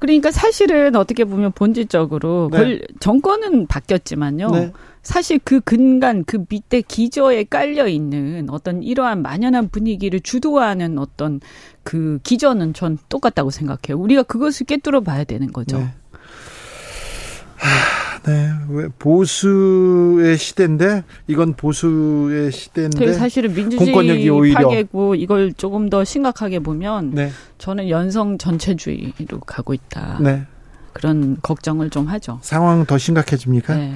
[0.06, 2.80] 그러니까 사실은 어떻게 보면 본질적으로 네.
[3.00, 4.50] 정권은 바뀌었지만요.
[4.52, 4.72] 네.
[5.02, 11.42] 사실 그 근간 그 밑에 기저에 깔려 있는 어떤 이러한 만연한 분위기를 주도하는 어떤
[11.84, 14.00] 그 기저는 전 똑같다고 생각해요.
[14.00, 15.80] 우리가 그것을 깨뚫어 봐야 되는 거죠.
[15.80, 15.90] 네.
[18.26, 24.68] 네, 왜 보수의 시대인데 이건 보수의 시대인데 사실은 민주주의 오히려.
[24.68, 27.32] 파괴고 이걸 조금 더 심각하게 보면 네.
[27.60, 30.18] 저는 연성 전체주의로 가고 있다.
[30.22, 30.44] 네.
[30.94, 32.40] 그런 걱정을 좀 하죠.
[32.42, 33.76] 상황 더 심각해집니까?
[33.76, 33.94] 네.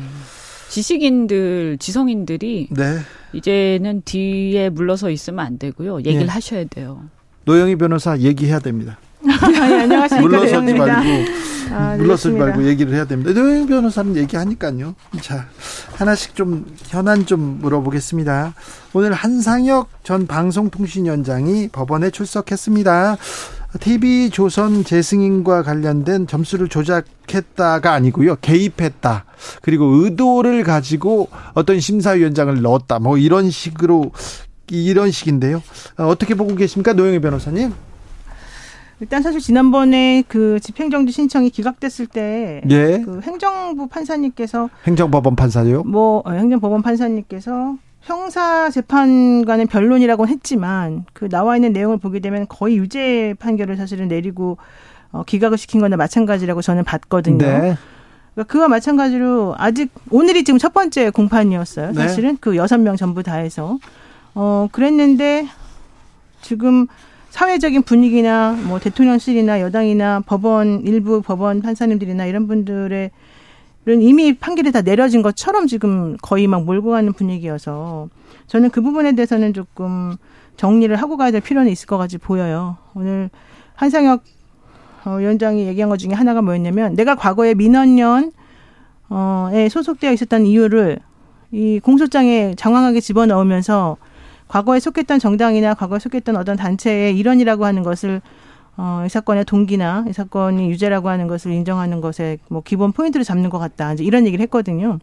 [0.70, 3.00] 지식인들, 지성인들이 네.
[3.34, 6.00] 이제는 뒤에 물러서 있으면 안 되고요.
[6.00, 6.32] 얘기를 네.
[6.32, 7.04] 하셔야 돼요.
[7.46, 9.00] 노영희 변호사 얘기해야 됩니다.
[9.28, 10.22] 아, 예, 안녕하십니까.
[10.22, 11.10] 물러서지 말고
[11.72, 13.32] 아, 물러서지 말고 얘기를 해야 됩니다.
[13.32, 14.96] 노영 변호사는 얘기하니까요.
[15.22, 15.48] 자
[15.96, 18.54] 하나씩 좀 현안 좀 물어보겠습니다.
[18.94, 23.18] 오늘 한상혁 전 방송통신위원장이 법원에 출석했습니다.
[23.82, 28.38] TV 조선 재승인과 관련된 점수를 조작했다가 아니고요.
[28.38, 29.26] 개입했다.
[29.62, 32.98] 그리고 의도를 가지고 어떤 심사위원장을 넣었다.
[33.00, 34.12] 뭐 이런 식으로
[34.72, 35.62] 이런 식인데요.
[35.98, 36.94] 어떻게 보고 계십니까?
[36.94, 37.74] 노영희 변호사님?
[39.02, 43.02] 일단 사실 지난번에 그 집행정지 신청이 기각됐을 때, 예.
[43.06, 45.84] 그 행정부 판사님께서 행정법원 판사요?
[45.84, 52.78] 뭐 어, 행정법원 판사님께서 형사 재판관의 변론이라고는 했지만 그 나와 있는 내용을 보게 되면 거의
[52.78, 54.58] 유죄 판결을 사실은 내리고
[55.12, 57.38] 어, 기각을 시킨 거나 마찬가지라고 저는 봤거든요.
[57.38, 57.78] 네.
[58.34, 61.88] 그러니까 그와 마찬가지로 아직 오늘이 지금 첫 번째 공판이었어요.
[61.88, 61.94] 네.
[61.94, 62.38] 사실은 네.
[62.40, 63.80] 그 여섯 명 전부 다 해서
[64.34, 65.48] 어 그랬는데
[66.42, 66.88] 지금
[67.30, 73.12] 사회적인 분위기나 뭐 대통령실이나 여당이나 법원 일부 법원 판사님들이나 이런 분들의
[73.88, 78.10] 이미 판결이 다 내려진 것처럼 지금 거의 막 몰고 가는 분위기여서
[78.48, 80.16] 저는 그 부분에 대해서는 조금
[80.58, 82.78] 정리를 하고 가야 될 필요는 있을 것 같이 보여요.
[82.94, 83.30] 오늘
[83.76, 84.22] 한상혁
[85.06, 88.32] 어, 위원장이 얘기한 것 중에 하나가 뭐였냐면 내가 과거에 민원연에
[89.70, 91.00] 소속되어 있었던 이유를
[91.52, 93.98] 이 공소장에 장황하게 집어넣으면서
[94.50, 98.22] 과거에 속했던 정당이나 과거에 속했던 어떤 단체의 일원이라고 하는 것을
[98.76, 103.50] 어, 이 사건의 동기나 이 사건이 유죄라고 하는 것을 인정하는 것에 뭐 기본 포인트를 잡는
[103.50, 103.94] 것 같다.
[103.94, 105.00] 이제 이런 얘기를 했거든요.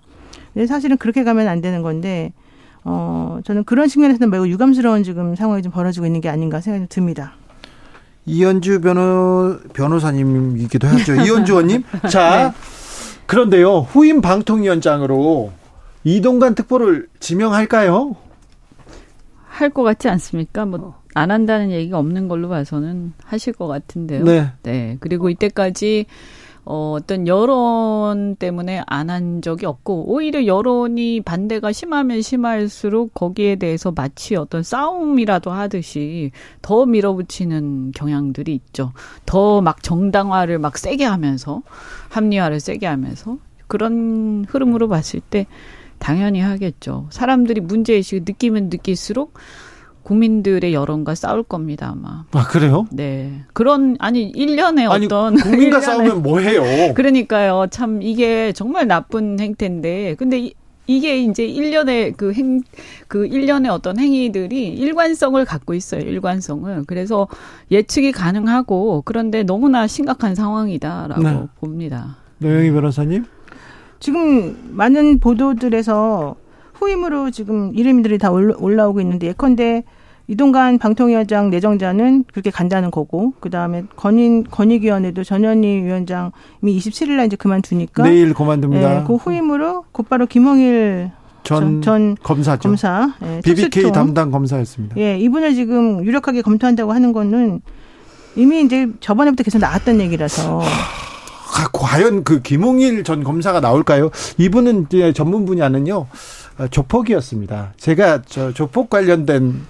[0.53, 2.33] 근데 사실은 그렇게 가면 안 되는 건데,
[2.85, 7.35] 어, 저는 그런 측면에서는 매우 유감스러운 지금 상황이 좀 벌어지고 있는 게 아닌가 생각이 듭니다.
[8.25, 11.15] 이현주 변호, 변호사님이기도 하죠.
[11.23, 11.85] 이현주 의원님.
[12.11, 12.53] 자, 네.
[13.27, 15.53] 그런데요, 후임 방통위원장으로
[16.03, 18.17] 이동관 특보를 지명할까요?
[19.59, 20.67] 할 것 같지 않습니까?
[20.67, 20.95] 뭐안 어.
[21.15, 24.25] 한다는 얘기가 없는 걸로 봐서는 하실 것 같은데요.
[24.25, 24.53] 네.
[24.63, 24.97] 네.
[25.01, 26.07] 그리고 이때까지
[26.69, 33.93] 어, 어떤 여론 때문에 안 한 적이 없고, 오히려 여론이 반대가 심하면 심할수록 거기에 대해서
[33.93, 38.93] 마치 어떤 싸움이라도 하듯이 더 밀어붙이는 경향들이 있죠.
[39.27, 41.63] 더 막 정당화를 막 세게 하면서,
[42.09, 43.39] 합리화를 세게 하면서,
[43.69, 45.47] 그런 흐름으로 봤을 때,
[45.99, 47.07] 당연히 하겠죠.
[47.11, 49.35] 사람들이 문제의식을 느끼면 느낄수록
[50.03, 52.25] 국민들의 여론과 싸울 겁니다, 아마.
[52.31, 52.87] 아, 그래요?
[52.93, 53.43] 네.
[53.53, 55.35] 그런, 아니, 1년에 아니, 어떤.
[55.35, 56.63] 국민과 1년에, 싸우면 뭐 해요?
[56.95, 57.67] 그러니까요.
[57.71, 60.15] 참, 이게 정말 나쁜 행태인데.
[60.15, 60.55] 근데 이,
[60.87, 62.61] 이게 이제 1년의 그 행,
[63.09, 66.85] 그 1년의 어떤 행위들이 일관성을 갖고 있어요, 일관성을.
[66.87, 67.27] 그래서
[67.73, 71.43] 예측이 가능하고, 그런데 너무나 심각한 상황이다라고 네.
[71.59, 72.17] 봅니다.
[72.39, 73.25] 노영희 변호사님?
[74.07, 76.37] 지금 많은 보도들에서
[76.75, 79.83] 후임으로 지금 이름들이 다 올라오고 있는데 예컨대
[80.29, 86.31] 이동관 방통위원장 내정자는 그렇게 간다는 거고 그다음에 건인 건익위원회도 전현희 위원장이
[86.63, 89.01] 27일 날 이제 그만두니까 내일 그만둡니다.
[89.01, 91.11] 예, 그 후임으로 곧바로 김홍일
[91.43, 92.61] 전, 전 검사죠.
[92.69, 93.13] 검사.
[93.25, 93.91] 예, BBK 특수통.
[93.93, 94.97] 담당 검사였습니다.
[94.99, 97.61] 예, 이분을 지금 유력하게 검토한다고 하는 거는
[98.37, 100.63] 이미 이제 저번에부터 계속 나왔던 얘기라서.
[101.55, 104.11] 아, 과연 그 김홍일 전 검사가 나올까요?
[104.39, 106.07] 이분은 이제 전문 분야는요
[106.59, 107.75] 어, 조폭이었습니다.
[107.77, 109.63] 제가 저 조폭 관련된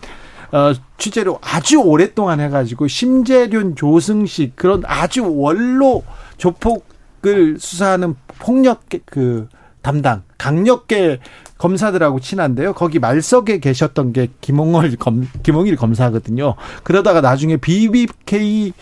[0.52, 6.04] 어, 취재로 아주 오랫동안 해가지고 심재륜, 조승식 그런 아주 원로
[6.38, 9.48] 조폭을 수사하는 폭력 그
[9.82, 11.20] 담당 강력계
[11.58, 12.74] 검사들하고 친한데요.
[12.74, 16.54] 거기 말석에 계셨던 게 김홍일 검 김홍일 검사거든요.
[16.82, 18.72] 그러다가 나중에 BBK 어,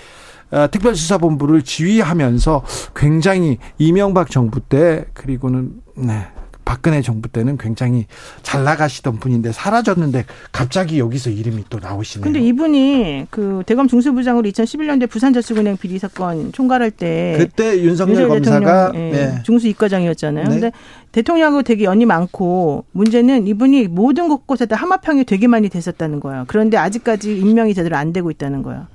[0.71, 2.65] 특별수사본부를 지휘하면서
[2.95, 6.27] 굉장히 이명박 정부 때 그리고는 네.
[6.65, 8.07] 박근혜 정부 때는 굉장히
[8.43, 12.25] 잘 나가시던 분인데 사라졌는데 갑자기 여기서 이름이 또 나오시네요.
[12.25, 18.99] 근데 이분이 그 대검 중수부장으로 2011년대 부산저축은행 비리 사건 총괄할 때 그때 윤석열 검사가 예,
[18.99, 19.43] 네.
[19.45, 20.45] 중수 이과장이었잖아요.
[20.45, 20.51] 네.
[20.51, 20.73] 근데
[21.13, 26.45] 대통령하고 되게 연이 많고 문제는 이분이 모든 곳곳에다 하마평이 되게 많이 됐었다는 거예요.
[26.49, 28.87] 그런데 아직까지 임명이 제대로 안 되고 있다는 거예요.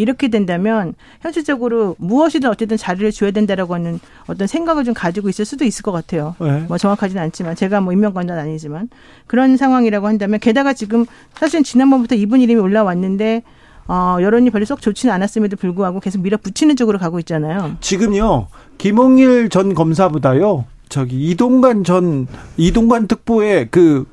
[0.00, 5.64] 이렇게 된다면 현실적으로 무엇이든 어쨌든 자리를 줘야 된다라고 하는 어떤 생각을 좀 가지고 있을 수도
[5.64, 6.34] 있을 것 같아요.
[6.40, 6.64] 네.
[6.68, 8.88] 뭐 정확하지는 않지만 제가 뭐 임명관은 아니지만
[9.26, 13.42] 그런 상황이라고 한다면 게다가 지금 사실 지난번부터 이분 이름이 올라왔는데
[13.88, 17.76] 어, 여론이 별로 썩 좋지는 않았음에도 불구하고 계속 밀어붙이는 쪽으로 가고 있잖아요.
[17.80, 24.06] 지금요, 김홍일 전 검사보다요, 저기 이동관 전, 이동관 특보의 그,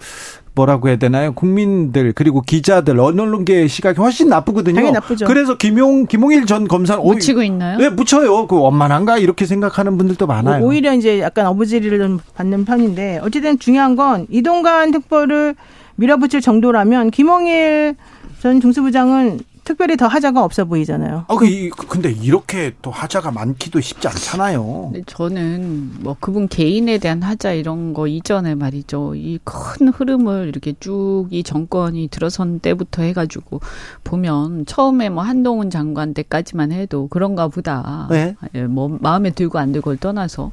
[0.55, 1.33] 뭐라고 해야 되나요?
[1.33, 4.75] 국민들 그리고 기자들 언론계 시각이 훨씬 나쁘거든요.
[4.75, 5.25] 당연히 나쁘죠.
[5.25, 7.77] 그래서 김용 김홍일 전 검사는 묻히고 오히, 있나요?
[7.77, 8.47] 네, 묻혀요.
[8.47, 10.63] 그 원만한가 이렇게 생각하는 분들도 많아요.
[10.63, 15.55] 오히려 이제 약간 어부지리를 받는 편인데 어쨌든 중요한 건 이동관 특보를
[15.95, 17.95] 밀어붙일 정도라면 김홍일
[18.39, 21.25] 전 중수부장은 특별히 더 하자가 없어 보이잖아요.
[21.27, 24.91] 아, 그, 근데 이렇게 또 하자가 많기도 쉽지 않잖아요.
[25.05, 29.15] 저는 뭐 그분 개인에 대한 하자 이런 거 이전에 말이죠.
[29.15, 33.59] 이 큰 흐름을 이렇게 쭉 이 정권이 들어선 때부터 해가지고
[34.03, 38.07] 보면 처음에 뭐 한동훈 장관 때까지만 해도 그런가 보다.
[38.09, 38.35] 네.
[38.55, 40.51] 예, 뭐 마음에 들고 안 들고를 떠나서.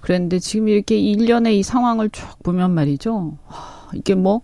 [0.00, 3.36] 그랬는데 지금 이렇게 일련의 이 상황을 쭉 보면 말이죠.
[3.94, 4.40] 이게 뭐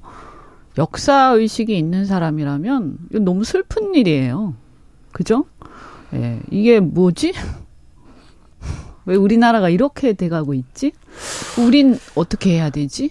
[0.78, 4.54] 역사 의식이 있는 사람이라면 이거 너무 슬픈 일이에요.
[5.12, 5.44] 그죠?
[6.14, 7.32] 예, 이게 뭐지?
[9.04, 10.92] 왜 우리나라가 이렇게 돼가고 있지?
[11.58, 13.10] 우린 어떻게 해야 되지?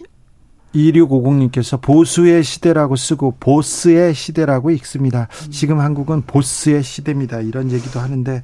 [0.73, 5.27] 2650님께서 보수의 시대라고 쓰고 보스의 시대라고 읽습니다.
[5.49, 7.41] 지금 한국은 보스의 시대입니다.
[7.41, 8.41] 이런 얘기도 하는데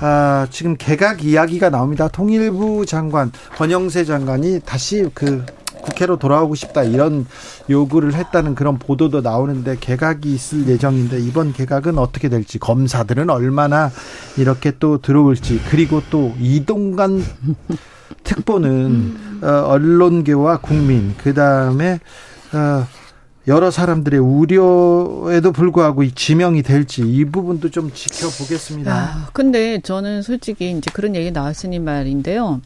[0.00, 2.08] 아, 지금 개각 이야기가 나옵니다.
[2.08, 5.44] 통일부 장관 권영세 장관이 다시 그
[5.90, 7.26] 국회로 돌아오고 싶다 이런
[7.68, 13.90] 요구를 했다는 그런 보도도 나오는데 개각이 있을 예정인데 이번 개각은 어떻게 될지 검사들은 얼마나
[14.36, 17.22] 이렇게 또 들어올지 그리고 또 이동관
[18.24, 21.98] 특보는 어, 언론계와 국민 그 다음에
[22.52, 22.86] 어,
[23.46, 28.94] 여러 사람들의 우려에도 불구하고 지명이 될지 이 부분도 좀 지켜보겠습니다.
[28.94, 32.60] 아, 근데 저는 솔직히 이제 그런 얘기 나왔으니 말인데요.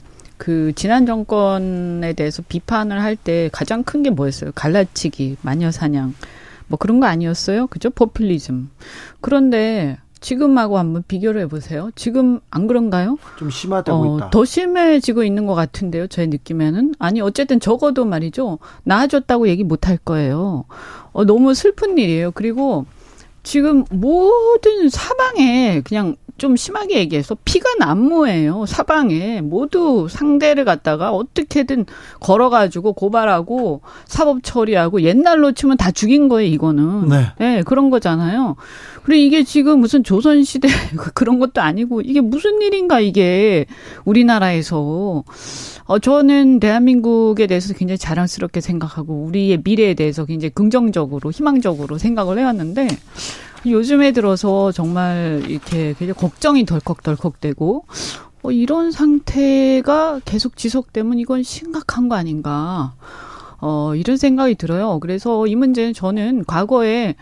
[0.45, 4.51] 그 지난 정권에 대해서 비판을 할 때 가장 큰 게 뭐였어요?
[4.55, 6.15] 갈라치기, 마녀 사냥.
[6.69, 7.67] 뭐 그런 거 아니었어요?
[7.69, 7.89] 그죠?
[7.89, 8.69] 포퓰리즘.
[9.23, 11.91] 그런데 지금하고 한번 비교를 해보세요.
[11.95, 13.17] 지금 안 그런가요?
[13.39, 14.31] 좀 심화되고 어, 있다.
[14.31, 16.09] 더 심해지고 있는 것 같은데요.
[16.09, 18.59] 제 느낌에는 아니 어쨌든 적어도 말이죠.
[18.85, 20.65] 나아졌다고 얘기 못 할 거예요.
[21.13, 22.33] 어, 너무 슬픈 일이에요.
[22.33, 22.85] 그리고
[23.45, 28.67] 지금 모든 사방에 그냥 좀 심하게 얘기해서 피가 난무예요.
[28.67, 31.87] 사방에 모두 상대를 갖다가 어떻게든
[32.19, 36.53] 걸어가지고 고발하고 사법 처리하고 옛날로 치면 다 죽인 거예요.
[36.53, 38.57] 이거는 네, 네 그런 거잖아요.
[39.05, 40.69] 그리고 이게 지금 무슨 조선 시대
[41.15, 43.67] 그런 것도 아니고 이게 무슨 일인가 이게
[44.05, 45.25] 우리나라에서
[45.85, 52.89] 어 저는 대한민국에 대해서 굉장히 자랑스럽게 생각하고 우리의 미래에 대해서 굉장히 긍정적으로 희망적으로 생각을 해왔는데
[53.67, 57.85] 요즘에 들어서 정말 이렇게 굉장히 걱정이 덜컥덜컥 되고
[58.43, 62.95] 어, 이런 상태가 계속 지속되면 이건 심각한 거 아닌가.
[63.67, 64.99] 어, 이런 생각이 들어요.
[65.01, 67.15] 그래서 이 문제는 저는 과거에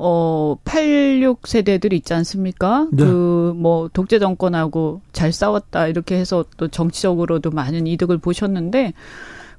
[0.00, 2.86] 어, 86 세대들 있지 않습니까?
[2.92, 3.04] 네.
[3.04, 8.94] 그, 뭐, 독재 정권하고 잘 싸웠다, 이렇게 해서 또 정치적으로도 많은 이득을 보셨는데,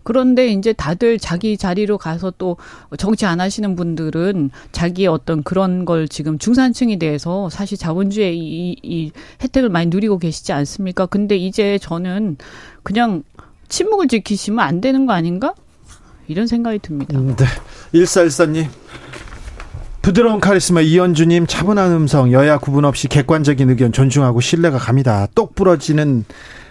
[0.03, 2.55] 그런데 이제 다들 자기 자리로 가서 또
[2.97, 9.11] 정치 안 하시는 분들은 자기의 어떤 그런 걸 지금 중산층에 대해서 사실 자본주의 이, 이
[9.43, 11.05] 혜택을 많이 누리고 계시지 않습니까?
[11.05, 12.37] 근데 이제 저는
[12.81, 13.23] 그냥
[13.67, 15.53] 침묵을 지키시면 안 되는 거 아닌가?
[16.27, 17.19] 이런 생각이 듭니다.
[17.19, 17.45] 네.
[17.91, 18.67] 일사일사님.
[20.09, 25.27] 부드러운 카리스마 이현주님 차분한 음성 여야 구분 없이 객관적인 의견 존중하고 신뢰가 갑니다.
[25.35, 26.25] 똑 부러지는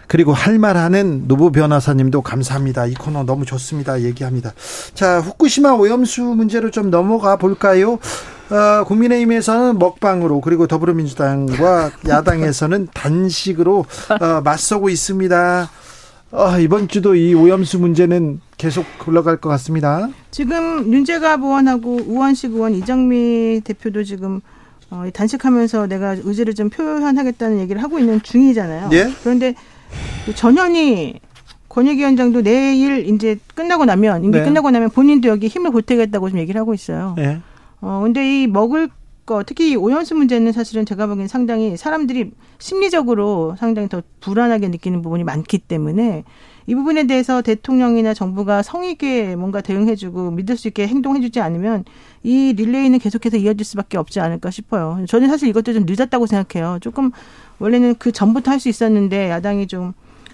[0.09, 2.87] 그리고 할 말하는 노부 변호사님도 감사합니다.
[2.87, 4.01] 이 코너 너무 좋습니다.
[4.01, 4.55] 얘기합니다.
[4.93, 8.01] 자 후쿠시마 오염수 문제로 좀 넘어가 볼까요?
[8.51, 13.87] 어, 국민의힘에서는 먹방으로 그리고 더불어민주당과 야당에서는 단식으로
[14.21, 15.71] 어, 맞서고 있습니다.
[16.31, 20.09] 어, 이번 주도 이 오염수 문제는 계속 올라갈 것 같습니다.
[20.31, 24.41] 지금 윤재갑 의원하고 우원식 의원 이정미 대표도 지금
[24.91, 28.91] 어, 단식하면서 내가 의지를 좀 표현하겠다는 얘기를 하고 있는 중이잖아요.
[28.93, 29.11] 예?
[29.23, 29.55] 그런데
[30.35, 31.21] 전현희
[31.69, 34.45] 권익위원장도 내일 이제 끝나고 나면 임기 네.
[34.45, 37.15] 끝나고 나면 본인도 여기 힘을 보태겠다고 좀 얘기를 하고 있어요.
[37.17, 37.41] 네.
[37.81, 38.89] 어 근데 이 먹을
[39.29, 45.03] 거 특히 이 오염수 문제는 사실은 제가 보기엔 상당히 사람들이 심리적으로 상당히 더 불안하게 느끼는
[45.03, 46.25] 부분이 많기 때문에
[46.67, 51.85] 이 부분에 대해서 대통령이나 정부가 성의 있게 뭔가 대응해주고 믿을 수 있게 행동해주지 않으면
[52.23, 55.05] 이 릴레이는 계속해서 이어질 수밖에 없지 않을까 싶어요.
[55.07, 56.79] 저는 사실 이것도 좀 늦었다고 생각해요.
[56.81, 57.11] 조금
[57.59, 59.93] 원래는 그 전부터 할 수 있었는데 야당이 좀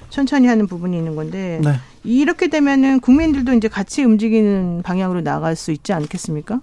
[0.08, 1.72] 천천히 하는 부분이 있는 건데 네.
[2.04, 6.60] 이렇게 되면은 국민들도 이제 같이 움직이는 방향으로 나갈 수 있지 않겠습니까?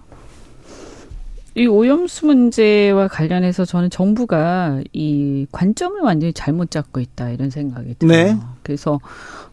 [1.54, 8.24] 이 오염수 문제와 관련해서 저는 정부가 이 관점을 완전히 잘못 잡고 있다 이런 생각이 들어요.
[8.24, 8.38] 네.
[8.62, 9.00] 그래서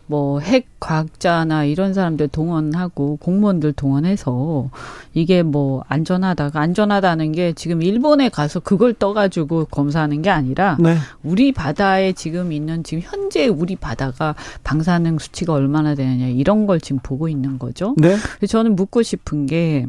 [0.08, 4.70] 뭐 핵 과학자나 이런 사람들 동원하고 공무원들 동원해서
[5.14, 10.96] 이게 뭐 안전하다가 안전하다는 게 지금 일본에 가서 그걸 떠가지고 검사하는 게 아니라 네.
[11.22, 14.34] 우리 바다에 지금 있는 지금 현재 우리 바다가
[14.64, 17.94] 방사능 수치가 얼마나 되느냐 이런 걸 지금 보고 있는 거죠.
[17.98, 18.16] 네.
[18.48, 19.86] 저는 묻고 싶은 게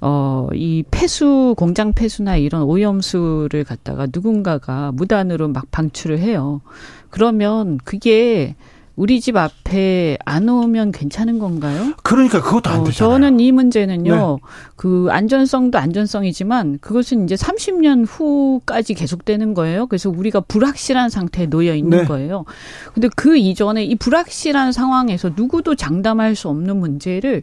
[0.00, 6.62] 어, 이 폐수, 공장 폐수나 이런 오염수를 갖다가 누군가가 무단으로 막 방출을 해요.
[7.10, 8.54] 그러면 그게
[9.00, 11.94] 우리 집 앞에 안 오면 괜찮은 건가요?
[12.02, 13.14] 그러니까 그것도 안 어, 되잖아요.
[13.14, 14.14] 저는 이 문제는요.
[14.14, 14.48] 네.
[14.76, 19.86] 그 안전성도 안전성이지만 그것은 이제 30년 후까지 계속되는 거예요.
[19.86, 22.04] 그래서 우리가 불확실한 상태에 놓여 있는 네.
[22.04, 22.44] 거예요.
[22.92, 27.42] 근데 그 이전에 이 불확실한 상황에서 누구도 장담할 수 없는 문제를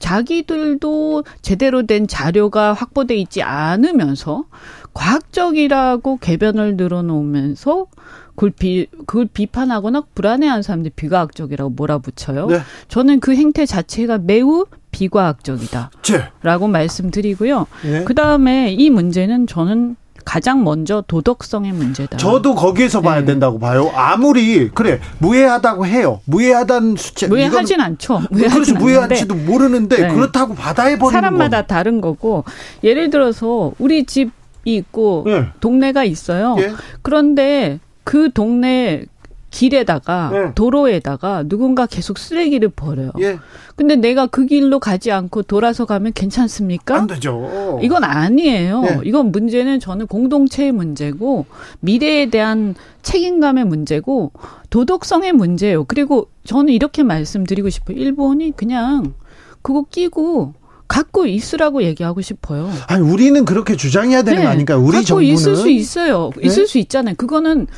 [0.00, 4.46] 자기들도 제대로 된 자료가 확보돼 있지 않으면서
[4.92, 7.86] 과학적이라고 개변을 늘어놓으면서
[8.34, 12.46] 그걸 비 그걸 비판하거나 불안해하는 사람들이 비과학적이라고 몰아붙여요.
[12.46, 12.60] 네.
[12.88, 16.72] 저는 그 행태 자체가 매우 비과학적이다라고 네.
[16.72, 17.66] 말씀드리고요.
[17.84, 18.04] 네.
[18.04, 22.16] 그 다음에 이 문제는 저는 가장 먼저 도덕성의 문제다.
[22.16, 23.26] 저도 거기에서 봐야 네.
[23.26, 23.90] 된다고 봐요.
[23.94, 26.20] 아무리 그래 무해하다고 해요.
[26.24, 28.22] 무해하다는 수치 무해하진 않죠.
[28.30, 28.74] 무해하진 그렇죠.
[28.78, 30.14] 무해한지도 모르는데 네.
[30.14, 31.66] 그렇다고 바다에 버리는 사람마다 건.
[31.66, 32.44] 다른 거고
[32.84, 34.30] 예를 들어서 우리 집이
[34.64, 35.46] 있고 네.
[35.60, 36.56] 동네가 있어요.
[36.60, 36.72] 예.
[37.02, 39.04] 그런데 그 동네
[39.50, 40.52] 길에다가 네.
[40.54, 43.10] 도로에다가 누군가 계속 쓰레기를 버려요.
[43.20, 43.38] 예.
[43.76, 46.96] 근데 내가 그 길로 가지 않고 돌아서 가면 괜찮습니까?
[46.96, 47.78] 안 되죠.
[47.82, 48.82] 이건 아니에요.
[48.84, 49.00] 예.
[49.04, 51.46] 이건 문제는 저는 공동체의 문제고
[51.80, 54.32] 미래에 대한 책임감의 문제고
[54.70, 55.84] 도덕성의 문제예요.
[55.84, 57.96] 그리고 저는 이렇게 말씀드리고 싶어요.
[57.96, 59.14] 일본이 그냥
[59.62, 60.54] 그거 끼고
[60.90, 62.68] 갖고 있으라고 얘기하고 싶어요.
[62.88, 64.44] 아니 우리는 그렇게 주장해야 되는 네.
[64.44, 64.80] 거 아닌가요?
[64.80, 66.32] 우리 갖고 정부는 있을 수 있어요.
[66.36, 66.48] 네?
[66.48, 67.14] 있을 수 있잖아요.
[67.16, 67.68] 그거는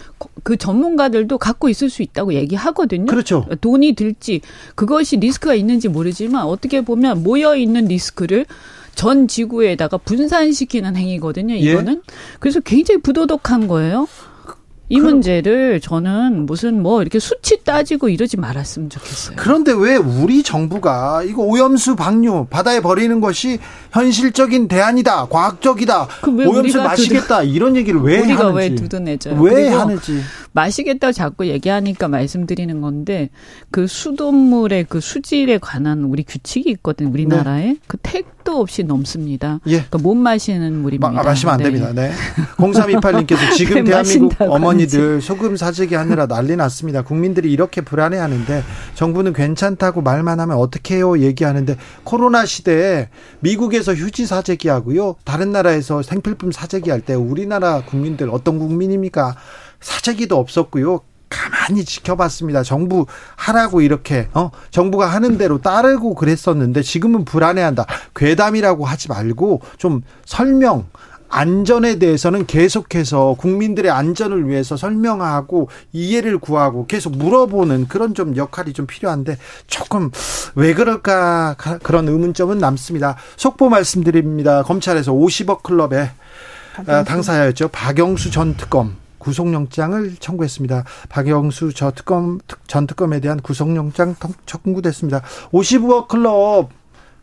[0.43, 3.05] 그 전문가들도 갖고 있을 수 있다고 얘기하거든요.
[3.05, 3.45] 그렇죠.
[3.61, 4.41] 돈이 들지
[4.75, 8.47] 그것이 리스크가 있는지 모르지만 어떻게 보면 모여 있는 리스크를
[8.95, 11.55] 전 지구에다가 분산시키는 행위거든요.
[11.55, 12.13] 이거는 예?
[12.41, 14.09] 그래서 굉장히 부도덕한 거예요.
[14.89, 19.37] 이 문제를 저는 무슨 뭐 이렇게 수치 따지고 이러지 말았으면 좋겠어요.
[19.39, 23.59] 그런데 왜 우리 정부가 이거 오염수 방류 바다에 버리는 것이
[23.93, 29.41] 현실적인 대안이다, 과학적이다, 그 오염수 마시겠다 두둔, 이런 얘기를 왜 우리가 하는지 왜 두둔해져요?
[29.41, 30.21] 왜 하는지
[30.53, 33.31] 마시겠다고 자꾸 얘기하니까 말씀드리는 건데
[33.71, 37.77] 그 수돗물의 그 수질에 관한 우리 규칙이 있거든 우리나라에 네.
[37.87, 39.61] 그 택도 없이 넘습니다.
[39.67, 39.83] 예.
[39.83, 41.11] 그러니까 못 마시는 물입니다.
[41.11, 41.65] 마, 마시면 안 네.
[41.65, 41.93] 됩니다.
[41.95, 42.13] 네.
[42.57, 45.27] 0328님께서 지금 대한민국 어머니 들 하는지.
[45.27, 47.03] 소금 사재기 하느라 난리 났습니다.
[47.03, 48.63] 국민들이 이렇게 불안해하는데
[48.95, 51.19] 정부는 괜찮다고 말만 하면 어떻게 해요?
[51.19, 53.09] 얘기하는데 코로나 시대에
[53.41, 55.17] 미국에서 휴지 사재기 하고요.
[55.25, 59.35] 다른 나라에서 생필품 사재기 할 때 우리나라 국민들 어떤 국민입니까?
[59.81, 61.01] 사재기도 없었고요.
[61.29, 62.63] 가만히 지켜봤습니다.
[62.63, 63.07] 정부
[63.37, 67.87] 하라고 이렇게 어 정부가 하는 대로 따르고 그랬었는데 지금은 불안해한다.
[68.15, 70.87] 괴담이라고 하지 말고 좀 설명
[71.33, 78.87] 안전에 대해서는 계속해서 국민들의 안전을 위해서 설명하고 이해를 구하고 계속 물어보는 그런 좀 역할이 좀
[78.87, 80.11] 필요한데 조금
[80.55, 83.17] 왜 그럴까 그런 의문점은 남습니다.
[83.37, 84.63] 속보 말씀드립니다.
[84.63, 86.11] 검찰에서 50억 클럽의
[86.85, 87.69] 당사자였죠.
[87.69, 90.85] 박영수 전 특검 구속영장을 청구했습니다.
[91.09, 95.23] 박영수 저 특검 전 특검에 대한 구속영장 청구됐습니다.
[95.53, 96.69] 55억 클럽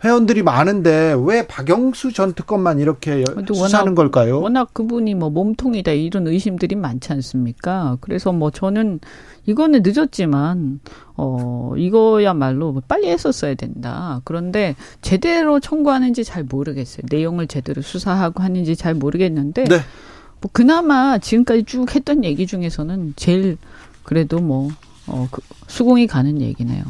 [0.04, 4.39] 회원들이 많은데 왜 박영수 전 특검만 이렇게 수사하는 걸까요?
[4.39, 7.97] 워낙 그분이 뭐 몸통이다 이런 의심들이 많지 않습니까?
[8.00, 9.02] 그래서 뭐 저는
[9.45, 10.80] 이거는 늦었지만
[11.18, 14.22] 어 이거야말로 빨리 했었어야 된다.
[14.24, 17.02] 그런데 제대로 청구하는지 잘 모르겠어요.
[17.10, 19.80] 내용을 제대로 수사하고 하는지 잘 모르겠는데 네.
[20.39, 23.58] 뭐 그나마 지금까지 쭉 했던 얘기 중에서는 제일
[24.04, 24.70] 그래도 뭐
[25.08, 26.84] 어, 그 수긍이 가는 얘기네요.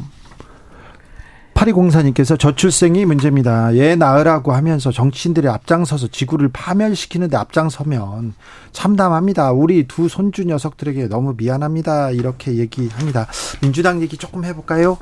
[1.60, 3.74] 파리공사님께서 저출생이 문제입니다.
[3.74, 8.32] 애 낳으라고 하면서 정치인들이 앞장서서 지구를 파멸시키는데 앞장서면
[8.72, 9.52] 참담합니다.
[9.52, 12.12] 우리 두 손주 녀석들에게 너무 미안합니다.
[12.12, 13.26] 이렇게 얘기합니다.
[13.60, 14.96] 민주당 얘기 조금 해볼까요?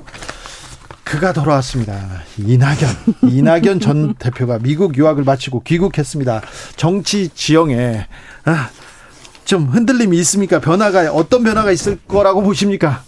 [1.04, 2.22] 그가 돌아왔습니다.
[2.38, 2.88] 이낙연.
[3.30, 6.42] 이낙연 전 대표가 미국 유학을 마치고 귀국했습니다.
[6.76, 8.08] 정치 지형에
[8.46, 8.70] 아,
[9.44, 10.60] 좀 흔들림이 있습니까?
[10.60, 13.04] 변화가 어떤 변화가 있을 거라고 보십니까?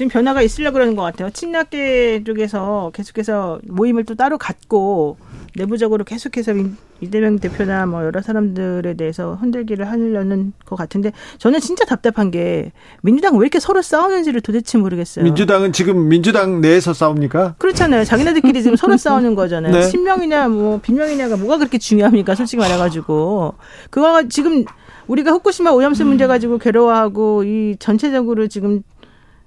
[0.00, 1.28] 지금 변화가 있으려고 그러는 것 같아요.
[1.28, 5.18] 친낙계 쪽에서 계속해서 모임을 또 따로 갖고
[5.56, 6.54] 내부적으로 계속해서
[7.02, 12.72] 이재명 대표나 뭐 여러 사람들에 대해서 흔들기를 하려는 것 같은데 저는 진짜 답답한 게
[13.02, 15.22] 민주당 왜 이렇게 서로 싸우는지를 도대체 모르겠어요.
[15.22, 17.56] 민주당은 지금 민주당 내에서 싸웁니까?
[17.58, 18.04] 그렇잖아요.
[18.04, 19.70] 자기네들끼리 지금 서로 싸우는 거잖아요.
[19.76, 19.82] 네.
[19.82, 22.34] 친명이냐 뭐 빈명이냐가 뭐가 그렇게 중요합니까?
[22.34, 23.52] 솔직히 말해가지고
[23.90, 24.64] 그거가 지금
[25.08, 28.82] 우리가 후쿠시마 오염수 문제 가지고 괴로워하고 이 전체적으로 지금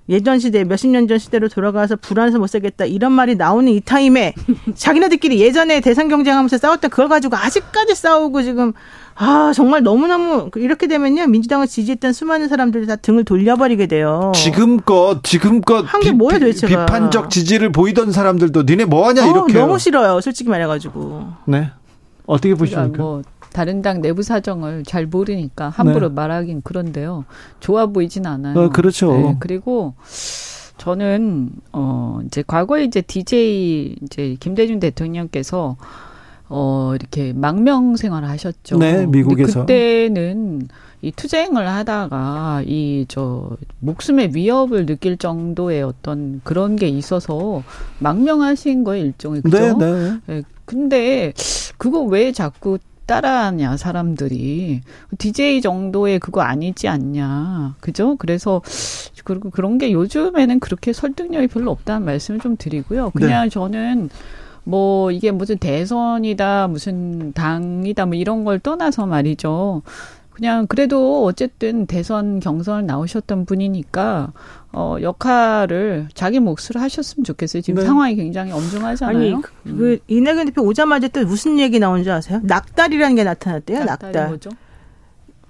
[0.10, 4.34] 예전 시대 몇십 년 전 시대로 돌아가서 불안해서 못 살겠다 이런 말이 나오는 이 타임에
[4.76, 8.74] 자기네들끼리 예전에 대선 경쟁하면서 싸웠던 그걸 가지고 아직까지 싸우고 지금
[9.16, 14.32] 아 정말 너무너무 이렇게 되면요 민주당을 지지했던 수많은 사람들이 다 등을 돌려버리게 돼요.
[14.36, 19.80] 지금껏 지금껏 한 게 뭐야 도대체 비판적 지지를 보이던 사람들도 니네 뭐하냐 어, 이렇게 너무
[19.80, 21.28] 싫어요 솔직히 말해가지고.
[21.46, 21.70] 네
[22.26, 22.98] 어떻게 보십니까?
[22.98, 23.22] 뭐
[23.54, 26.16] 다른 당 내부 사정을 잘 모르니까 함부로 네.
[26.16, 27.26] 말하긴 그런데요.
[27.60, 28.60] 좋아 보이진 않아요.
[28.60, 29.14] 어, 그렇죠.
[29.14, 29.94] 네, 그리고
[30.78, 35.78] 저는 어 이제 과거에 이제 DJ 이제 김대중 대통령께서
[36.50, 38.78] 어 이렇게 망명 생활을 하셨죠.
[38.78, 39.62] 네, 미국에서.
[39.62, 40.68] 그때는
[41.02, 47.62] 이 투쟁을 하다가 이 저 목숨의 위협을 느낄 정도의 어떤 그런 게 있어서
[48.00, 49.78] 망명하신 거예요 일종의 그죠?
[49.78, 50.18] 네, 네.
[50.28, 51.34] 네 근데
[51.78, 54.82] 그거 왜 자꾸 따라하냐 사람들이.
[55.18, 57.76] DJ 정도의 그거 아니지 않냐.
[57.80, 58.16] 그죠?
[58.18, 58.62] 그래서
[59.24, 63.12] 그리고 그런 게 요즘에는 그렇게 설득력이 별로 없다는 말씀을 좀 드리고요.
[63.12, 63.50] 그냥 네.
[63.50, 64.10] 저는
[64.64, 69.82] 뭐 이게 무슨 대선이다 무슨 당이다 뭐 이런 걸 떠나서 말이죠
[70.34, 74.34] 그냥 그래도 어쨌든 대선 경선을 나오셨던 분이니까
[74.72, 77.62] 어 역할을 자기 몫으로 하셨으면 좋겠어요.
[77.62, 77.86] 지금 네.
[77.86, 79.18] 상황이 굉장히 엄중하잖아요.
[79.18, 79.78] 아니 그, 음.
[79.78, 82.40] 그 이낙연 대표 오자마자 또 무슨 얘기 나온 줄 아세요?
[82.44, 83.84] 낙달이라는 게 나타났대요.
[83.86, 84.28] 낙달.
[84.28, 84.50] 뭐죠?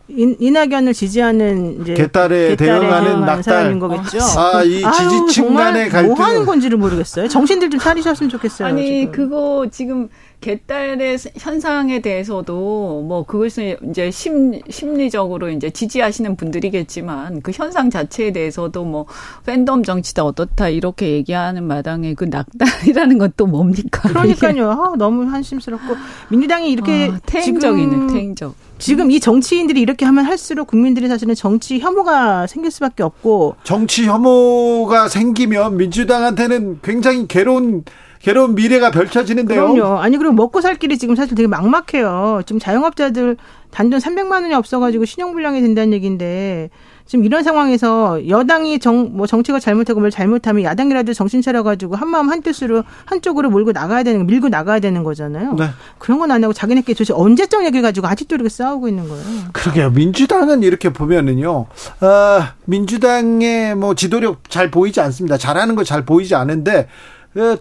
[0.10, 4.20] 이, 이낙연을 지지하는 이제 개딸에 대응하는 낙달 사람인 거겠죠.
[4.38, 7.30] 아, 이 지지층 간의 갈등 뭐 하는 건지를 모르겠어요.
[7.30, 8.68] 정신들 좀 차리셨으면 좋겠어요.
[8.68, 9.12] 아니, 지금.
[9.14, 10.10] 그거 지금
[10.44, 18.86] 개딸의 현상에 대해서도 뭐 그것을 이제 심, 심리적으로 이제 지지하시는 분들이겠지만 그 현상 자체에 대해서도
[18.86, 19.06] 뭐
[19.46, 24.10] 팬덤 정치다 어떻다 이렇게 얘기하는 마당에 그 낙달이라는 건 또 뭡니까?
[24.10, 24.72] 그러니까요.
[24.72, 25.96] 아, 너무 한심스럽고
[26.30, 28.56] 민주당이 이렇게 아, 태행적이네, 태행적.
[28.78, 35.08] 지금 이 정치인들이 이렇게 하면 할수록 국민들이 사실은 정치 혐오가 생길 수밖에 없고 정치 혐오가
[35.08, 37.84] 생기면 민주당한테는 굉장히 괴로운
[38.24, 39.74] 괴로운 미래가 펼쳐지는데요.
[39.74, 40.00] 그럼요.
[40.00, 42.42] 아니 그리고 먹고 살 길이 지금 사실 되게 막막해요.
[42.46, 43.36] 지금 자영업자들
[43.72, 46.70] 단돈 300만 원이 없어가지고 신용불량이 된다는 얘기인데
[47.06, 52.84] 지금 이런 상황에서 여당이 정, 뭐 정책을 잘못하고 뭘 잘못하면 야당이라도 정신 차려가지고 한마음 한뜻으로
[53.04, 55.54] 한쪽으로 몰고 나가야 되는, 밀고 나가야 되는 거잖아요.
[55.56, 55.66] 네.
[55.98, 59.26] 그런 건 안 하고 자기네끼리 도대체 언제적 얘기를 가지고 아직도 이렇게 싸우고 있는 거예요.
[59.52, 59.90] 그러게요.
[59.92, 61.52] 민주당은 이렇게 보면은요,
[62.00, 65.38] 어, 민주당의 뭐 지도력 잘 보이지 않습니다.
[65.38, 66.88] 잘하는 거 잘 보이지 않은데, 예,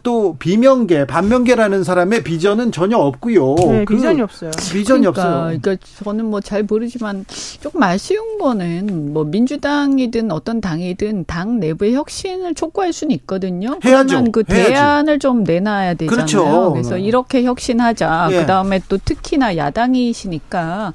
[0.02, 3.54] 또 비명계, 반명계라는 사람의 비전은 전혀 없고요.
[3.54, 4.50] 네, 그 비전이 없어요.
[4.72, 5.58] 비전이 그러니까, 없어요.
[5.60, 7.24] 그러니까 저는 뭐 잘 모르지만
[7.60, 13.78] 조금 아쉬운 거는 뭐 민주당이든 어떤 당이든 당 내부의 혁신을 촉구할 수는 있거든요.
[13.84, 14.24] 해야죠.
[14.32, 14.72] 그 해야지.
[14.72, 16.14] 대안을 좀 내놔야 되잖아요.
[16.16, 16.72] 그렇죠.
[16.72, 18.28] 그래서 이렇게 혁신하자.
[18.32, 18.36] 예.
[18.40, 20.92] 그다음에 또 특히나 야당이시니까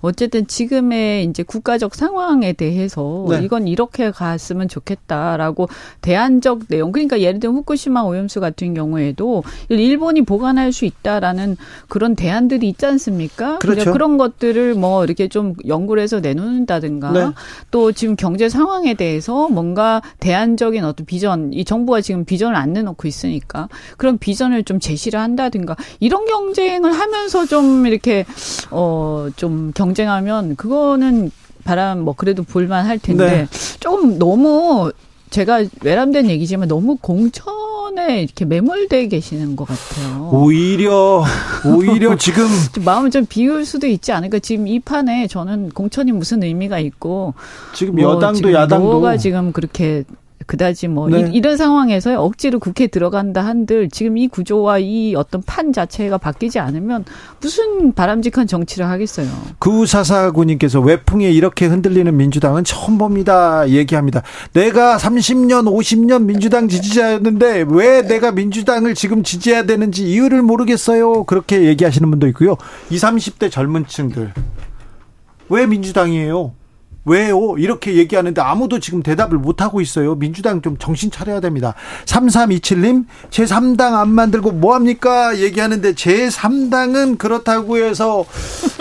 [0.00, 3.42] 어쨌든 지금의 이제 국가적 상황에 대해서 네.
[3.42, 5.68] 이건 이렇게 갔으면 좋겠다라고
[6.00, 11.56] 대안적 내용 그러니까 예를 들면 후쿠시마 오염수 같은 경우에도 일본이 보관할 수 있다라는
[11.88, 13.58] 그런 대안들이 있지 않습니까?
[13.58, 13.92] 그렇죠.
[13.92, 17.26] 그런 것들을 뭐 이렇게 좀 연구를 해서 내놓는다든가 네.
[17.70, 23.06] 또 지금 경제 상황에 대해서 뭔가 대안적인 어떤 비전 이 정부가 지금 비전을 안 내놓고
[23.06, 28.24] 있으니까 그런 비전을 좀 제시를 한다든가 이런 경쟁을 하면서 좀 이렇게
[28.70, 31.30] 어좀 경 쟁하면 그거는
[31.64, 33.46] 바람 뭐 그래도 볼만 할 텐데 네.
[33.80, 34.92] 좀 너무
[35.30, 40.30] 제가 외람된 얘기지만 너무 공천을 판에 이렇게 매몰돼 계시는 것 같아요.
[40.32, 41.24] 오히려
[41.66, 44.38] 오히려 지금 좀 마음을 좀 비울 수도 있지 않을까.
[44.38, 47.34] 지금 이 판에 저는 공천이 무슨 의미가 있고
[47.74, 50.04] 지금 뭐 여당도 지금 야당도 뭐가 지금 그렇게
[50.50, 51.30] 그다지 뭐 네.
[51.32, 56.58] 이, 런 상황에서 억지로 국회에 들어간다 한들 지금 이 구조와 이 어떤 판 자체가 바뀌지
[56.58, 57.04] 않으면
[57.40, 59.28] 무슨 바람직한 정치를 하겠어요.
[59.60, 63.68] 구사사구님께서 외풍에 이렇게 흔들리는 민주당은 처음 봅니다.
[63.68, 64.22] 얘기합니다.
[64.52, 71.24] 내가 30년, 50년 민주당 지지자였는데 왜 내가 민주당을 지금 지지해야 되는지 이유를 모르겠어요.
[71.24, 72.56] 그렇게 얘기하시는 분도 있고요.
[72.90, 74.32] 20, 30대 젊은 층들.
[75.48, 76.54] 왜 민주당이에요?
[77.04, 77.56] 왜요?
[77.58, 80.14] 이렇게 얘기하는데 아무도 지금 대답을 못하고 있어요.
[80.14, 81.74] 민주당 좀 정신 차려야 됩니다.
[82.04, 85.38] 3327님, 제3당 안 만들고 뭐합니까?
[85.38, 88.24] 얘기하는데 제3당은 그렇다고 해서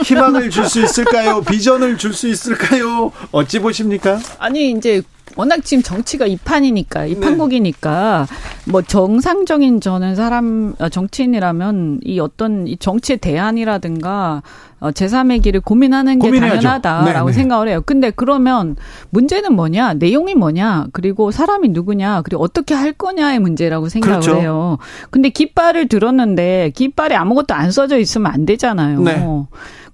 [0.04, 1.42] 희망을 줄 수 있을까요?
[1.42, 3.12] 비전을 줄 수 있을까요?
[3.32, 4.20] 어찌 보십니까?
[4.38, 5.02] 아니, 이제
[5.36, 8.72] 워낙 지금 정치가 이판이니까 이판국이니까 네.
[8.72, 14.42] 뭐 정상적인 저는 사람 어, 정치인이라면 이 어떤 이 정치의 대안이라든가
[14.80, 16.62] 어, 제3의 길을 고민하는 게 고민해야죠.
[16.62, 17.34] 당연하다라고 네, 네.
[17.34, 17.82] 생각을 해요.
[17.86, 18.76] 근데 그러면
[19.10, 19.96] 문제는 뭐냐?
[19.96, 20.88] 내용이 뭐냐?
[20.94, 22.22] 그리고 사람이 누구냐?
[22.22, 24.40] 그리고 어떻게 할 거냐의 문제라고 생각을 그렇죠.
[24.40, 24.78] 해요.
[25.10, 29.02] 근데 깃발을 들었는데 깃발에 아무것도 안 써져 있으면 안 되잖아요.
[29.02, 29.46] 네.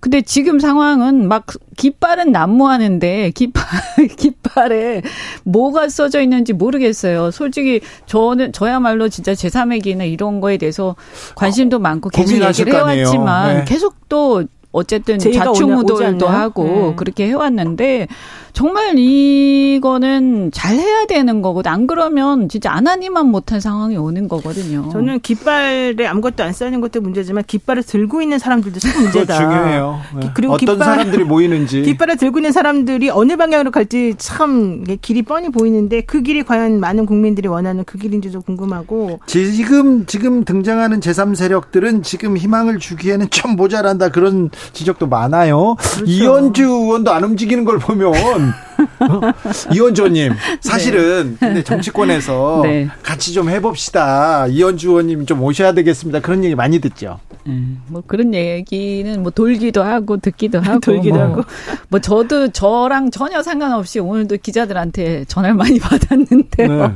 [0.06, 1.48] 근데 지금 상황은 막
[1.78, 3.64] 깃발은 난무하는데 깃발
[4.16, 5.02] 깃발에
[5.46, 7.32] 뭐가 써져 있는지 모르겠어요.
[7.32, 10.96] 솔직히 저는 저야말로 진짜 제3의 기나 이런 거에 대해서
[11.34, 13.66] 관심도 많고 계속 얘기를 해왔지만 네.
[13.66, 16.94] 계속 또 어쨌든 자충우돌도 하고 네.
[16.98, 18.08] 그렇게 해왔는데
[18.56, 21.70] 정말 이거는 잘 해야 되는 거거든.
[21.70, 24.88] 안 그러면 진짜 안 하니만 못한 상황이 오는 거거든요.
[24.94, 29.36] 저는 깃발에 아무것도 안 써있는 것도 문제지만 깃발을 들고 있는 사람들도 참 문제다.
[29.36, 30.00] 중요해요.
[30.22, 30.32] 네.
[30.34, 31.82] 그리고 어떤 깃발, 사람들이 모이는지.
[31.84, 37.06] 깃발을 들고 있는 사람들이 어느 방향으로 갈지 참 길이 뻔히 보이는데 그 길이 과연 많은
[37.06, 39.20] 국민들이 원하는 그 길인지도 궁금하고.
[39.28, 45.76] 지금 지금 등장하는 제3 세력들은 지금 희망을 주기에는 좀 모자란다 그런 지적도 많아요.
[45.78, 46.06] 그렇죠.
[46.10, 48.45] 이현주 의원도 안 움직이는 걸 보면
[49.74, 51.48] 이현주님 사실은 네.
[51.48, 52.88] 근데 정치권에서 네.
[53.04, 54.48] 같이 좀 해봅시다.
[54.48, 56.20] 이현주 의원님 좀 오셔야 되겠습니다.
[56.20, 57.20] 그런 얘기 많이 듣죠.
[57.48, 61.42] 음, 뭐 그런 얘기는 뭐 돌기도 하고 듣기도 하고 돌기도 뭐, 하고
[61.90, 66.88] 뭐 저도 저랑 전혀 상관없이 오늘도 기자들한테 전화를 많이 받았는데요.
[66.88, 66.96] 네.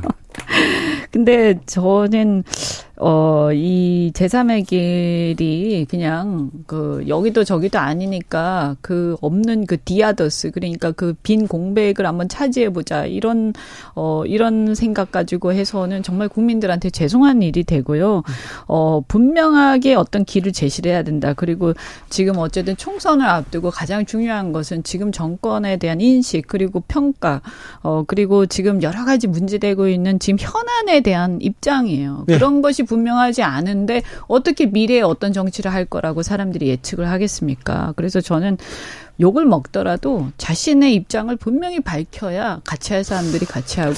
[1.10, 2.44] 근데 저는
[3.00, 11.14] 어, 이 제3의 길이 그냥 그 여기도 저기도 아니니까 그 없는 그 디아더스 그러니까 그
[11.22, 13.52] 빈 공백을 한번 차지해 보자 이런
[13.94, 18.22] 어 이런 생각 가지고 해서는 정말 국민들한테 죄송한 일이 되고요.
[18.66, 21.34] 어 분명하게 어떤 길을 제시를 해야 된다.
[21.34, 21.74] 그리고
[22.08, 27.42] 지금 어쨌든 총선을 앞두고 가장 중요한 것은 지금 정권에 대한 인식 그리고 평가
[27.82, 32.24] 어 그리고 지금 여러 가지 문제되고 있는 지금 현안에 대한 입장이에요.
[32.26, 32.34] 네.
[32.34, 37.92] 그런 것이 분명하지 않은데 어떻게 미래에 어떤 정치를 할 거라고 사람들이 예측을 하겠습니까?
[37.94, 38.58] 그래서 저는
[39.20, 43.94] 욕을 먹더라도 자신의 입장을 분명히 밝혀야 같이 할 사람들이 같이 하고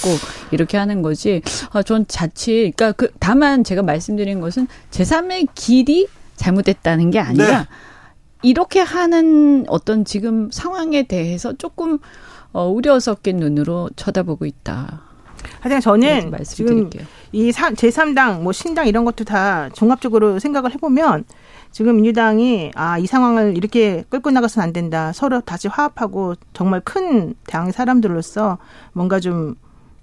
[0.51, 1.41] 이렇게 하는 거지.
[1.71, 7.67] 아, 전 자칫, 그러니까 그, 다만 제가 말씀드린 것은 제3의 길이 잘못됐다는 게 아니라 네.
[8.43, 11.99] 이렇게 하는 어떤 지금 상황에 대해서 조금
[12.53, 15.12] 어, 우려 섞인 눈으로 쳐다보고 있다.
[15.61, 16.91] 하여튼 저는 지금
[17.33, 21.25] 이 제3당, 뭐 신당 이런 것도 다 종합적으로 생각을 해보면
[21.71, 25.13] 지금 민주당이 아, 이 상황을 이렇게 끌고 나가서는 안 된다.
[25.13, 28.59] 서로 다시 화합하고 정말 큰당 사람들로서
[28.93, 29.57] 뭔가 좀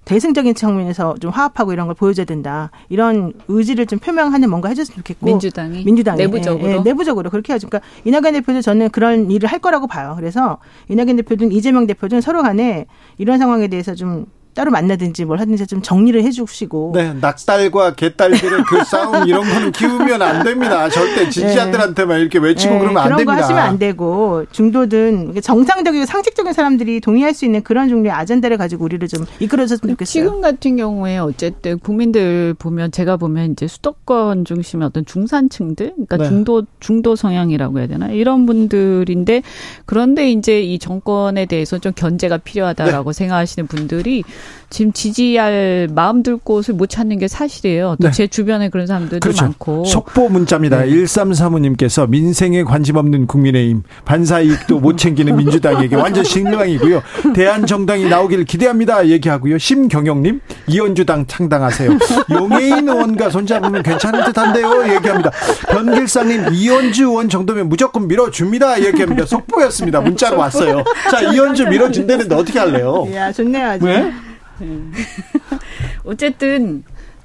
[0.06, 2.72] 대승적인 측면에서 좀 화합하고 이런 걸 보여줘야 된다.
[2.90, 5.24] 이런 의지를 좀 표명하는 뭔가 해줬으면 좋겠고.
[5.24, 5.84] 민주당이.
[5.84, 6.18] 민주당이.
[6.18, 6.68] 내부적으로.
[6.68, 7.70] 예, 예, 내부적으로 그렇게 해야죠.
[7.70, 10.14] 그러니까 이낙연 대표도 저는 그런 일을 할 거라고 봐요.
[10.18, 12.88] 그래서 이낙연 대표든 이재명 대표든 서로 간에
[13.20, 16.92] 이런 상황에 대해서 좀 따로 만나든지 뭘 하든지 좀 정리를 해주시고.
[16.96, 20.90] 네, 낙달과 개딸들의 그 싸움 이런 거는 키우면 안 됩니다.
[20.90, 22.22] 절대 지지자들한테만 네.
[22.22, 23.24] 이렇게 외치고 네, 그러면 안 됩니다.
[23.24, 28.58] 그런 거 하시면 안 되고 중도든 정상적이고 상식적인 사람들이 동의할 수 있는 그런 종류의 아젠다를
[28.58, 30.12] 가지고 우리를 좀 이끌어줬으면 좋겠어요.
[30.12, 36.28] 지금 같은 경우에 어쨌든 국민들 보면 제가 보면 이제 수도권 중심의 어떤 중산층들, 그러니까 네.
[36.28, 39.44] 중도 중도 성향이라고 해야 되나 이런 분들인데
[39.86, 43.18] 그런데 이제 이 정권에 대해서 좀 견제가 필요하다라고 네.
[43.18, 44.24] 생각하시는 분들이
[44.70, 47.96] 지금 지지할 마음 들 곳을 못 찾는 게 사실이에요.
[48.02, 48.28] 또제 네.
[48.28, 49.46] 주변에 그런 사람들도 그렇죠.
[49.46, 49.86] 많고.
[49.86, 50.82] 속보 문자입니다.
[50.84, 50.92] 네.
[50.92, 57.02] 1335님께서 민생에 관심 없는 국민의힘, 반사 이익도 못 챙기는 민주당에게 완전 실망이고요.
[57.34, 59.08] 대한정당이 나오길 기대합니다.
[59.08, 59.58] 얘기하고요.
[59.58, 61.98] 심경영님, 이현주당 창당하세요.
[62.32, 64.94] 용해인 의원과 손잡으면 괜찮을 듯한데요.
[64.94, 65.32] 얘기합니다.
[65.70, 68.84] 변길상님, 이현주 의원 정도면 무조건 밀어줍니다.
[68.84, 69.26] 얘기합니다.
[69.26, 70.02] 속보였습니다.
[70.02, 70.84] 문자로 왔어요.
[71.10, 73.08] 자, 이현주 밀어준다는데 어떻게 할래요?
[73.14, 73.68] 야, 좋네요.
[73.70, 73.86] 아주.
[73.86, 74.14] 네?
[76.06, 76.84] 어쨌든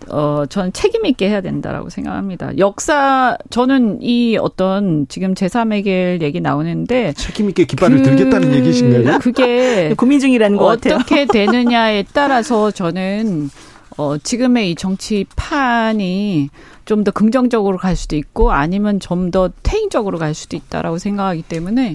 [0.08, 2.58] 어, 전 책임있게 해야 된다라고 생각합니다.
[2.58, 7.14] 역사, 저는 이 어떤 지금 제3의길 얘기 나오는데.
[7.14, 9.18] 책임있게 깃발을 그, 들겠다는 얘기신가요?
[9.22, 9.94] 그게.
[9.96, 10.96] 고민 중이라는 것 같아요.
[10.96, 13.48] 어떻게 되느냐에 따라서 저는,
[13.96, 16.50] 어, 지금의 이 정치판이
[16.84, 21.94] 좀 더 긍정적으로 갈 수도 있고 아니면 좀 더 퇴행적으로 갈 수도 있다라고 생각하기 때문에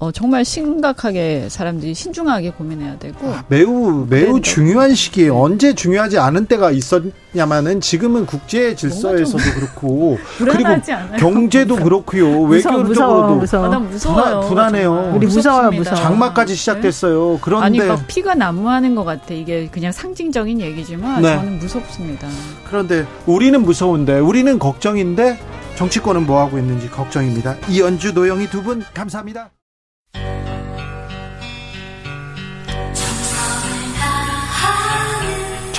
[0.00, 6.18] 어, 정말 심각하게 사람들이 신중하게 고민해야 되고 아, 매우 매우 네, 중요한 시기에 언제 중요하지
[6.18, 11.16] 않은 때가 있었냐마는 지금은 국제 질서에서도 그렇고 그리고 않아요?
[11.18, 13.74] 경제도 그렇고요 외교적으로도 무서워, 무서워.
[13.74, 14.40] 아, 무서워요.
[14.48, 15.94] 불안, 해요 우리 무서워요, 무서워.
[15.96, 17.38] 장마까지 시작됐어요.
[17.42, 19.34] 그런데 아니 막 피가 난무하는 것 같아.
[19.34, 21.36] 이게 그냥 상징적인 얘기지만 네.
[21.36, 22.26] 저는 무섭습니다.
[22.66, 25.38] 그런데 우리는 무서운데 우리는 걱정인데
[25.76, 27.56] 정치권은 뭐 하고 있는지 걱정입니다.
[27.68, 29.50] 이연주 노영희 두 분 감사합니다.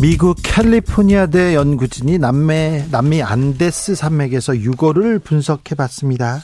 [0.00, 6.40] 미국 캘리포니아대 연구진이 남미, 남미 안데스 산맥에서 유골을 분석해 봤습니다.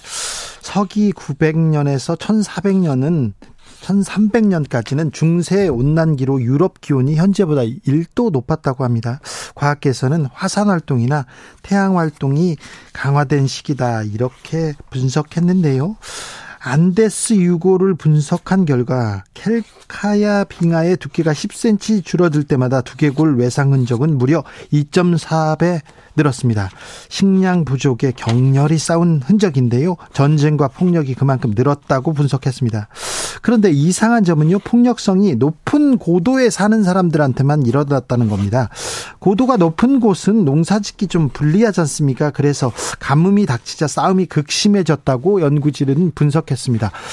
[0.61, 3.33] 서기 900년에서 1400년은
[3.81, 9.21] 1300년까지는 중세 온난기로 유럽 기온이 현재보다 1도 높았다고 합니다.
[9.55, 11.25] 과학계에서는 화산 활동이나
[11.63, 12.57] 태양 활동이
[12.93, 15.97] 강화된 시기다 이렇게 분석했는데요.
[16.67, 24.43] 안데스 유골을 분석한 결과 켈카야 빙하의 두께가 10cm 줄어들 때마다 두개골 외상 흔적은 무려
[24.73, 25.83] 2.4배
[26.17, 26.71] 늘었습니다.
[27.09, 29.97] 식량 부족에 격렬히 싸운 흔적인데요.
[30.13, 32.89] 전쟁과 폭력이 그만큼 늘었다고 분석했습니다.
[33.43, 34.59] 그런데 이상한 점은요.
[34.61, 38.71] 폭력성이 높은 고도에 사는 사람들한테만 일어났다는 겁니다.
[39.21, 42.31] 고도가 높은 곳은 농사짓기 좀 불리하지 않습니까?
[42.31, 46.56] 그래서 가뭄이 닥치자 싸움이 극심해졌다고 연구진은 분석했습니다.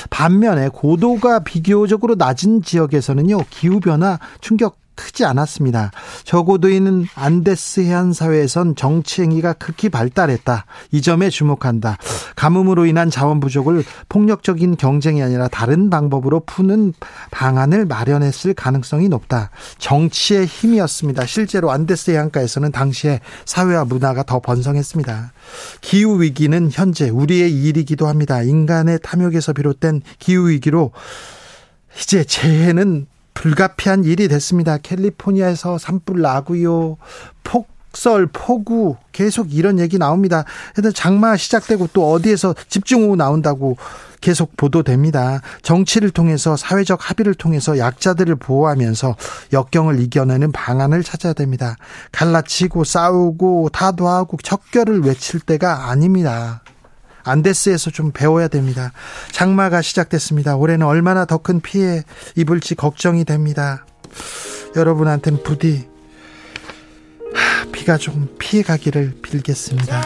[0.09, 3.45] 반면에 고도가 비교적으로 낮은 지역에서는요.
[3.49, 5.91] 기후변화 충격 크지 않았습니다.
[6.23, 10.65] 적어도있는 안데스 해안 사회에선 정치 행위가 극히 발달했다.
[10.91, 11.97] 이 점에 주목한다.
[12.35, 16.93] 가뭄으로 인한 자원 부족을 폭력적인 경쟁이 아니라 다른 방법으로 푸는
[17.31, 19.49] 방안을 마련했을 가능성이 높다.
[19.77, 21.25] 정치의 힘이었습니다.
[21.25, 25.33] 실제로 안데스 해안가에서는 당시에 사회와 문화가 더 번성했습니다.
[25.81, 28.41] 기후 위기는 현재 우리의 일이기도 합니다.
[28.41, 30.91] 인간의 탐욕에서 비롯된 기후 위기로
[31.99, 34.77] 이제 재해는 불가피한 일이 됐습니다.
[34.77, 36.97] 캘리포니아에서 산불 나고요.
[37.43, 40.45] 폭설, 폭우 계속 이런 얘기 나옵니다.
[40.73, 43.77] 근데 장마 시작되고 또 어디에서 집중호우 나온다고
[44.23, 45.41] 계속 보도됩니다.
[45.63, 49.15] 정치를 통해서 사회적 합의를 통해서 약자들을 보호하면서
[49.51, 51.75] 역경을 이겨내는 방안을 찾아야 됩니다.
[52.13, 56.62] 갈라치고 싸우고 다도하고 척결을 외칠 때가 아닙니다.
[57.23, 58.91] 안데스에서 좀 배워야 됩니다.
[59.31, 60.55] 장마가 시작됐습니다.
[60.55, 62.03] 올해는 얼마나 더 큰 피해
[62.35, 63.85] 입을지 걱정이 됩니다.
[64.75, 65.87] 여러분한테는 부디
[67.71, 70.01] 비가 좀 피해 가기를 빌겠습니다.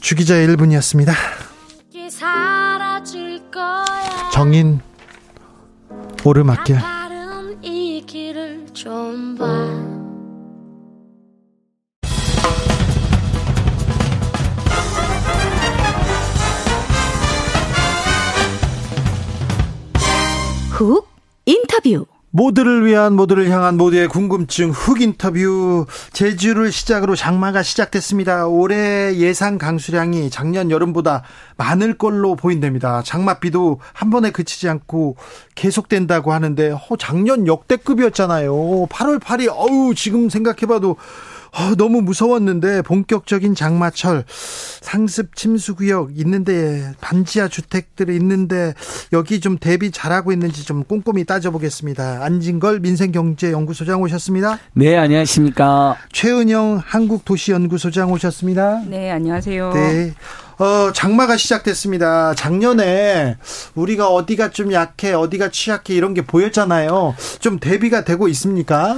[0.00, 1.12] 주기자의 1분이었습니다.
[4.32, 4.80] 정인
[6.24, 6.78] 오르막길
[20.78, 21.08] 훅
[21.44, 28.46] 인터뷰 모두를 위한 모두를 향한 모두의 궁금증 훅 인터뷰 제주를 시작으로 장마가 시작됐습니다.
[28.46, 31.24] 올해 예상 강수량이 작년 여름보다
[31.56, 33.02] 많을 걸로 보인답니다.
[33.02, 35.16] 장마비도 한 번에 그치지 않고
[35.56, 38.52] 계속된다고 하는데 어, 작년 역대급이었잖아요.
[38.88, 40.94] 8월 8일 어우 지금 생각해봐도
[41.52, 48.74] 어, 너무 무서웠는데 본격적인 장마철 상습 침수 구역 있는데 반지하 주택들이 있는데
[49.12, 52.22] 여기 좀 대비 잘하고 있는지 좀 꼼꼼히 따져보겠습니다.
[52.22, 54.58] 안진걸 민생경제연구소장 오셨습니다.
[54.74, 55.96] 네, 안녕하십니까.
[56.12, 58.82] 최은영 한국도시연구소장 오셨습니다.
[58.86, 59.72] 네, 안녕하세요.
[59.72, 60.14] 네.
[60.58, 62.34] 어, 장마가 시작됐습니다.
[62.34, 63.36] 작년에
[63.76, 67.14] 우리가 어디가 좀 약해, 어디가 취약해 이런 게 보였잖아요.
[67.38, 68.96] 좀 대비가 되고 있습니까?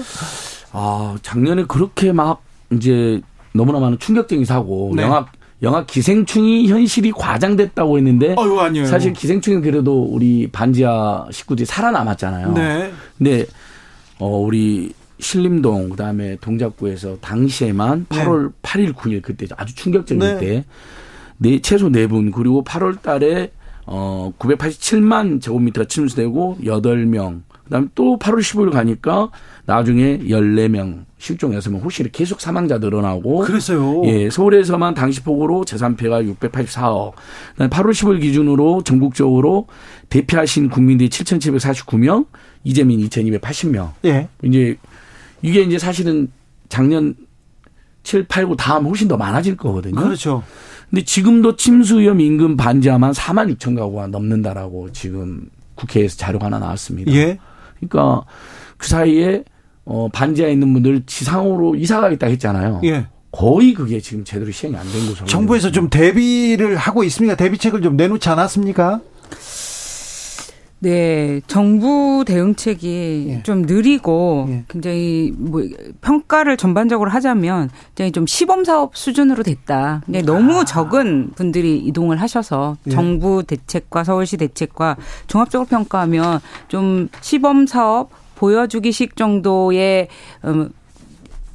[0.72, 3.20] 아, 작년에 그렇게 막 이제
[3.52, 5.02] 너무나 많은 충격적인 사고, 네.
[5.02, 5.26] 영화
[5.62, 12.52] 영화 기생충이 현실이 과장됐다고 했는데 어휴, 사실 기생충은 그래도 우리 반지하 식구들이 살아남았잖아요.
[12.52, 12.90] 네.
[13.18, 13.44] 근데
[14.18, 20.38] 어 우리 신림동 그다음에 동작구에서 당시에만 8월 8일 9일 그때 아주 충격적일 네.
[20.38, 20.64] 때
[21.36, 23.52] 네, 최소 4분 그리고 8월 달에
[23.84, 29.30] 어 987만 제곱미터가 침수되고 8명 그다음에 또 8월 15일 가니까
[29.64, 34.02] 나중에 14명 실종해서 뭐 혹시 계속 사망자 늘어나고 그랬어요.
[34.06, 37.12] 예, 서울에서만 당시 폭으로 재산폐가 684억.
[37.52, 39.68] 그다음에 8월 10일 기준으로 전국적으로
[40.08, 42.26] 대피하신 국민들이 7,749명,
[42.64, 43.92] 이재민 2,280명.
[44.04, 44.28] 예.
[44.42, 44.76] 이제
[45.40, 46.28] 이게 이제 사실은
[46.68, 47.14] 작년
[48.02, 49.94] 7, 8, 9 다음 훨씬 더 많아질 거거든요.
[49.94, 50.42] 그렇죠.
[50.88, 57.12] 근데 지금도 침수 위험 인근 반지하만 4만 6천 가구가 넘는다라고 지금 국회에서 자료가 하나 나왔습니다.
[57.12, 57.38] 예.
[57.80, 58.24] 그러니까
[58.76, 59.44] 그 사이에
[59.84, 62.80] 어 반지하에 있는 분들 지상으로 이사 가겠다 했잖아요.
[62.84, 63.06] 예.
[63.32, 65.26] 거의 그게 지금 제대로 시행이 안된 것으로.
[65.26, 67.36] 정부에서 좀 대비를 하고 있습니까?
[67.36, 69.00] 대비책을 좀 내놓지 않았습니까?
[70.82, 73.42] 네, 정부 대응책이 예.
[73.42, 74.64] 좀 느리고 예.
[74.66, 75.62] 굉장히 뭐
[76.00, 80.00] 평가를 전반적으로 하자면 굉장히 좀 시범 사업 수준으로 됐다.
[80.06, 80.64] 근데 너무 아.
[80.64, 82.90] 적은 분들이 이동을 하셔서 예.
[82.90, 90.08] 정부 대책과 서울시 대책과 종합적으로 평가하면 좀 시범 사업 보여주기식 정도의
[90.46, 90.70] 음,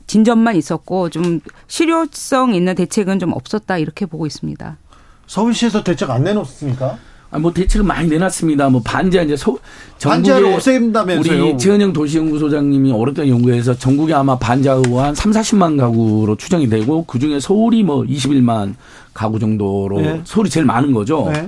[0.05, 4.77] 진전만 있었고 좀 실효성 있는 대책은 좀 없었다 이렇게 보고 있습니다.
[5.25, 6.99] 서울시에서 대책 안 내놓습니까?
[7.31, 8.69] 아, 뭐 대책을 많이 내놨습니다.
[8.69, 9.55] 뭐 반지하 이제 서,
[10.01, 11.45] 반지하를 없앤다면서요.
[11.45, 17.39] 우리 최은영 도시연구소장님이 오랫동안 연구해서 전국에 아마 반지하가 한 3, 40만 가구로 추정이 되고 그중에
[17.39, 18.75] 서울이 뭐 21만
[19.13, 20.21] 가구 정도로 네.
[20.23, 21.29] 서울이 제일 많은 거죠.
[21.31, 21.41] 네.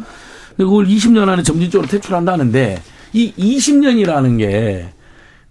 [0.50, 2.82] 근데 그걸 20년 안에 점진적으로 퇴출한다는데
[3.14, 4.98] 이 20년이라는 게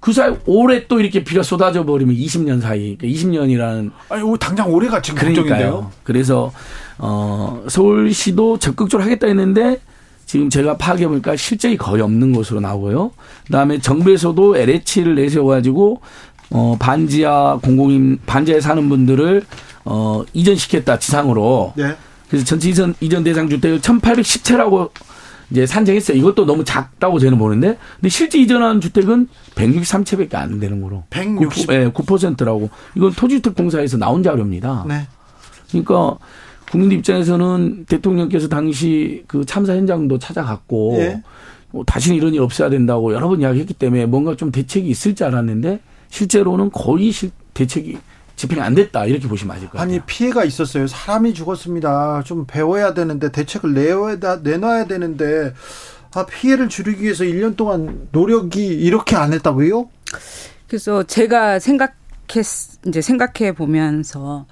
[0.06, 5.02] 그 사이 올해 또 이렇게 비가 쏟아져 버리면 20년 사이 그러니까 20년이라는 아니 당장 올해가
[5.02, 5.90] 지금 걱정인데요.
[6.04, 6.52] 그래서
[6.96, 9.80] 어 서울시도 적극적으로 하겠다 했는데
[10.26, 13.12] 지금 제가 파악해 보니까 실적이 거의 없는 것으로 나오고요.
[13.46, 16.00] 그다음에 정부에서도 LH를 내세워 가지고
[16.50, 19.44] 어 반지하 공공임 반지하에 사는 분들을
[19.84, 21.72] 어 이전시켰다 지상으로.
[21.76, 21.96] 네.
[22.28, 24.90] 그래서 전체 이전 이전 대상 주택을 1,810채라고
[25.50, 26.16] 이제 산정했어요.
[26.18, 31.04] 이것도 너무 작다고 저는 보는데, 근데 실제 이전한 주택은 163채밖에 안 되는 거로.
[31.10, 31.68] 160.
[31.68, 32.68] 9, 예, 9%라고.
[32.96, 34.84] 이건 토지주택공사에서 나온 자료입니다.
[34.88, 35.06] 네.
[35.70, 36.18] 그러니까
[36.70, 41.22] 국민들 입장에서는 대통령께서 당시 그 참사 현장도 찾아갔고 예.
[41.70, 45.26] 뭐 다시는 이런 일 없어야 된다고 여러 번 이야기했기 때문에 뭔가 좀 대책이 있을 줄
[45.26, 47.98] 알았는데 실제로는 거의 실, 대책이
[48.36, 49.90] 집행이 안 됐다 이렇게 보시면 맞을 것 같아요.
[49.90, 50.86] 아니 피해가 있었어요.
[50.86, 52.22] 사람이 죽었습니다.
[52.24, 55.54] 좀 배워야 되는데 대책을 내야 내놔야 되는데
[56.14, 59.88] 아 피해를 줄이기 위해서 1년 동안 노력이 이렇게 안 했다고요?
[60.68, 61.96] 그래서 제가 생각했
[62.86, 64.46] 이제 생각해 보면서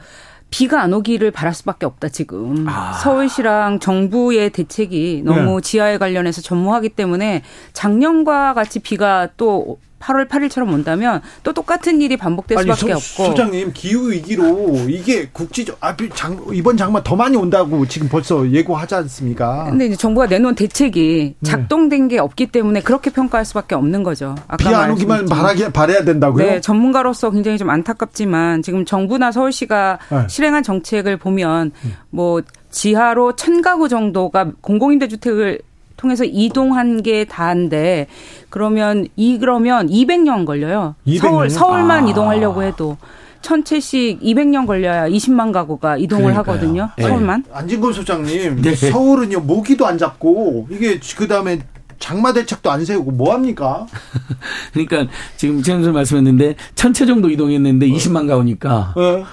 [0.54, 2.92] 비가 안 오기를 바랄 수밖에 없다 지금 아.
[2.92, 5.60] 서울시랑 정부의 대책이 너무 네.
[5.60, 7.42] 지하에 관련해서 전무하기 때문에
[7.72, 13.30] 작년과 같이 비가 또 8월 8일처럼 온다면 또 똑같은 일이 반복될 아니, 수밖에 소, 없고.
[13.30, 18.94] 소장님 기후 위기로 이게 국지적 아, 장, 이번 장마 더 많이 온다고 지금 벌써 예고하지
[18.96, 19.64] 않습니까?
[19.70, 21.50] 근데 이제 정부가 내놓은 대책이 네.
[21.50, 24.34] 작동된 게 없기 때문에 그렇게 평가할 수밖에 없는 거죠.
[24.58, 26.44] 비안 오기만 바라게 바래야 된다고요?
[26.44, 30.26] 네, 전문가로서 굉장히 좀 안타깝지만 지금 정부나 서울시가 네.
[30.28, 31.94] 실행한 정책을 보면 음.
[32.10, 35.60] 뭐 지하로 천 가구 정도가 공공임대주택을
[36.04, 38.08] 통해서 이동한 게 다인데
[38.50, 40.94] 그러면 이 그러면 200년 걸려요.
[41.06, 41.18] 200년?
[41.18, 42.10] 서울 서울만 아.
[42.10, 42.98] 이동하려고 해도
[43.40, 46.54] 천채씩 200년 걸려야 20만 가구가 이동을 그러니까요.
[46.54, 46.90] 하거든요.
[46.98, 47.04] 네.
[47.04, 47.44] 서울만.
[47.50, 48.74] 안진건 소장님, 네.
[48.74, 51.60] 서울은요 모기도 안 잡고 이게 그 다음에
[51.98, 53.86] 장마 대책도 안 세우고 뭐 합니까?
[54.74, 55.06] 그러니까
[55.38, 58.92] 지금 최현수 말씀했는데 천채 정도 이동했는데 20만 가구니까.
[58.94, 59.24] 네.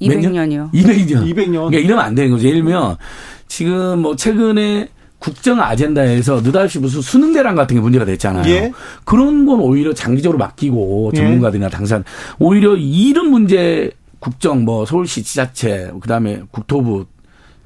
[0.00, 0.72] 200년이요.
[0.72, 1.32] 200년.
[1.32, 1.52] 200년.
[1.52, 2.48] 그러니까 이러면 안 되는 거죠.
[2.48, 2.96] 예를 들면
[3.46, 4.88] 지금 뭐 최근에
[5.22, 8.52] 국정 아젠다에서 느닷없이 무슨 수능 대란 같은 게 문제가 됐잖아요.
[8.52, 8.72] 예.
[9.04, 11.16] 그런 건 오히려 장기적으로 맡기고 예.
[11.16, 12.02] 전문가들이나 당사자
[12.40, 17.06] 오히려 이런 문제 국정 뭐 서울시 지자체 그다음에 국토부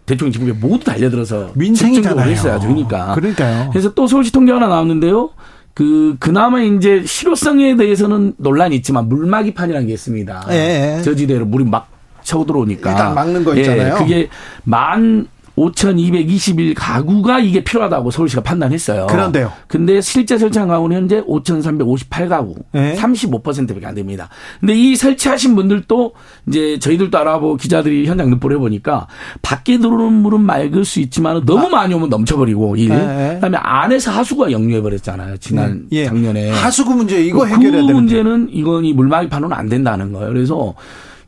[0.05, 2.31] 대통령 지국에 모두 달려들어서 민생이잖아요.
[2.31, 2.69] 했어야죠.
[2.69, 3.15] 그러니까.
[3.15, 3.71] 그러니까요.
[3.71, 5.31] 그래서 또 서울시 통계 하나 나왔는데요.
[5.73, 10.47] 그 그나마 이제 실효성에 대해서는 논란이 있지만 물막이판이라는 게 있습니다.
[10.51, 11.01] 예.
[11.03, 11.89] 저지대로 물이 막
[12.23, 13.95] 쳐들어오니까 일단 막는 거 있잖아요.
[13.95, 14.29] 예, 그게
[14.65, 19.07] 만 5,221 가구가 이게 필요하다고 서울시가 판단했어요.
[19.07, 19.51] 그런데요.
[19.67, 22.55] 근데 실제 설치한 가구는 현재 5,358 가구.
[22.73, 22.95] 네.
[22.95, 24.29] 35%밖에 안 됩니다.
[24.61, 26.13] 근데 이 설치하신 분들도
[26.49, 29.07] 이제 저희들도 알아보고 기자들이 현장 납부를 해보니까
[29.43, 31.71] 밖에 들어오는 물은 맑을 수 있지만 너무 아.
[31.71, 32.91] 많이 오면 넘쳐버리고 일.
[32.91, 33.33] 네.
[33.35, 35.39] 그다음에 안에서 하수구가 역류해버렸잖아요.
[35.39, 36.01] 지난 네.
[36.01, 36.05] 예.
[36.07, 36.51] 작년에.
[36.51, 37.93] 하수구 문제 이거 그 해결해야 되는데.
[37.93, 40.29] 그 문제는 이건 이 물막이 판은 안 된다는 거예요.
[40.29, 40.75] 그래서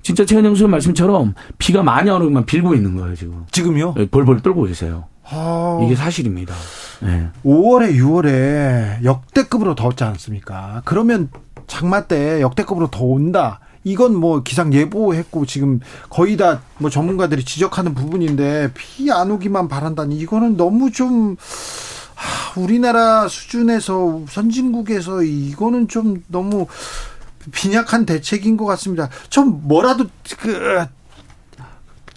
[0.02, 3.44] 진짜 최현영 수 말씀처럼 비가 많이 안 오면 빌고 있는 거예요 지금.
[3.50, 3.94] 지금요?
[3.96, 5.04] 네, 벌벌 떨고 계세요.
[5.30, 5.80] 아...
[5.84, 6.54] 이게 사실입니다.
[7.00, 7.28] 네.
[7.44, 10.80] 5월에 6월에 역대급으로 더웠지 않습니까?
[10.84, 11.28] 그러면
[11.66, 13.60] 장마 때 역대급으로 더 온다.
[13.84, 20.16] 이건 뭐 기상 예보했고 지금 거의 다 뭐 전문가들이 지적하는 부분인데 비 안 오기만 바란다니
[20.16, 21.36] 이거는 너무 좀
[22.14, 26.66] 하, 우리나라 수준에서 선진국에서 이거는 좀 너무
[27.50, 29.08] 빈약한 대책인 것 같습니다.
[29.28, 30.06] 좀 뭐라도
[30.38, 30.84] 그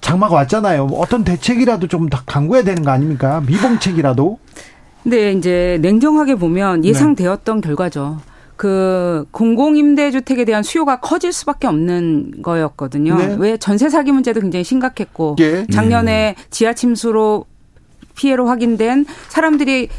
[0.02, 0.88] 장마가 왔잖아요.
[0.94, 3.42] 어떤 대책이라도 좀더 강구해야 되는 거 아닙니까?
[3.48, 4.40] 미봉책이라도.
[5.04, 7.68] 네, 이제 냉정하게 보면 예상되었던 네.
[7.68, 8.20] 결과죠.
[8.56, 13.18] 그 공공임대주택에 대한 수요가 커질 수밖에 없는 거였거든요.
[13.18, 13.36] 네.
[13.40, 15.66] 왜 전세 사기 문제도 굉장히 심각했고 예.
[15.72, 16.44] 작년에 음.
[16.52, 17.46] 지하 침수로
[18.16, 19.90] 피해로 확인된 사람들이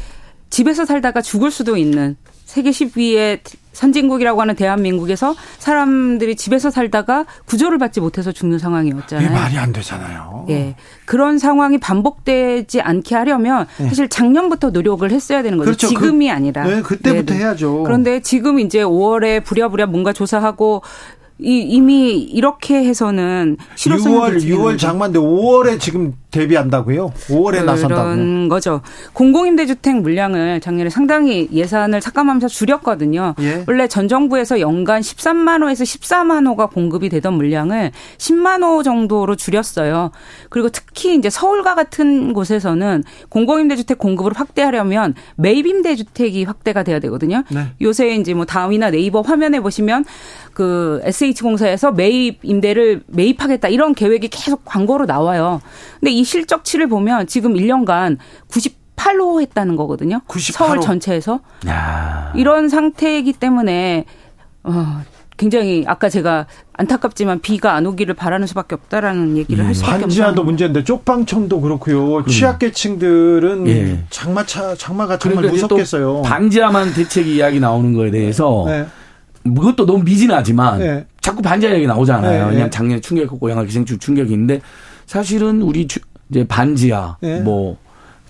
[0.49, 2.15] 집에서 살다가 죽을 수도 있는
[2.45, 3.39] 세계 10위의
[3.73, 9.25] 선진국이라고 하는 대한민국에서 사람들이 집에서 살다가 구조를 받지 못해서 죽는 상황이었잖아요.
[9.25, 10.45] 이게 말이 안 되잖아요.
[10.49, 10.75] 예.
[11.05, 13.89] 그런 상황이 반복되지 않게 하려면 네.
[13.89, 15.65] 사실 작년부터 노력을 했어야 되는 거죠.
[15.65, 15.87] 그렇죠.
[15.87, 16.63] 지금이 그, 아니라.
[16.63, 17.39] 네, 그때부터 네네.
[17.39, 17.83] 해야죠.
[17.83, 20.81] 그런데 지금 이제 5월에 부랴부랴 뭔가 조사하고
[21.39, 27.11] 이, 이미 이렇게 해서는 6월 6월 장마인데 5월에 지금 대비한다고요?
[27.27, 28.81] 5월에 나선다고 그런 거죠.
[29.13, 33.35] 공공임대 주택 물량을 작년에 상당히 예산을 삭감하면서 줄였거든요.
[33.39, 33.63] 예.
[33.67, 40.11] 원래 전 정부에서 연간 13만 호에서 14만 호가 공급이 되던 물량을 10만 호 정도로 줄였어요.
[40.49, 47.43] 그리고 특히 이제 서울과 같은 곳에서는 공공임대 주택 공급을 확대하려면 매입임대 주택이 확대가 돼야 되거든요.
[47.49, 47.67] 네.
[47.81, 50.05] 요새 이제 뭐 다음이나 네이버 화면에 보시면
[50.53, 55.61] 그 SH공사에서 매입 임대를 매입하겠다 이런 계획이 계속 광고로 나와요.
[55.99, 58.17] 근데 이 실적치를 보면 지금 1년간
[58.49, 60.21] 98호 했다는 거거든요.
[60.27, 60.53] 98호.
[60.53, 61.39] 서울 전체에서.
[61.67, 62.31] 야.
[62.35, 64.05] 이런 상태이기 때문에
[64.63, 65.01] 어
[65.35, 69.67] 굉장히 아까 제가 안타깝지만 비가 안 오기를 바라는 수밖에 없다라는 얘기를 음.
[69.67, 70.01] 할 수밖에 없어요.
[70.01, 72.17] 반지하도 문제인데 쪽방촌도 그렇고요.
[72.17, 72.25] 음.
[72.25, 74.03] 취약계층들은 예.
[74.09, 76.21] 장마차 장마가 정말 그러니까 무섭겠어요.
[76.21, 78.85] 반지하만 대책 이야기 나오는 거에 대해서 네.
[79.43, 81.05] 그것도 너무 미진하지만 네.
[81.21, 82.47] 자꾸 반지하 이야기 나오잖아요.
[82.47, 82.53] 네.
[82.53, 84.61] 그냥 작년에 충격했고 영화 기생충 충격인데
[85.05, 87.39] 사실은 우리 주, 이제 반지하 네.
[87.41, 87.77] 뭐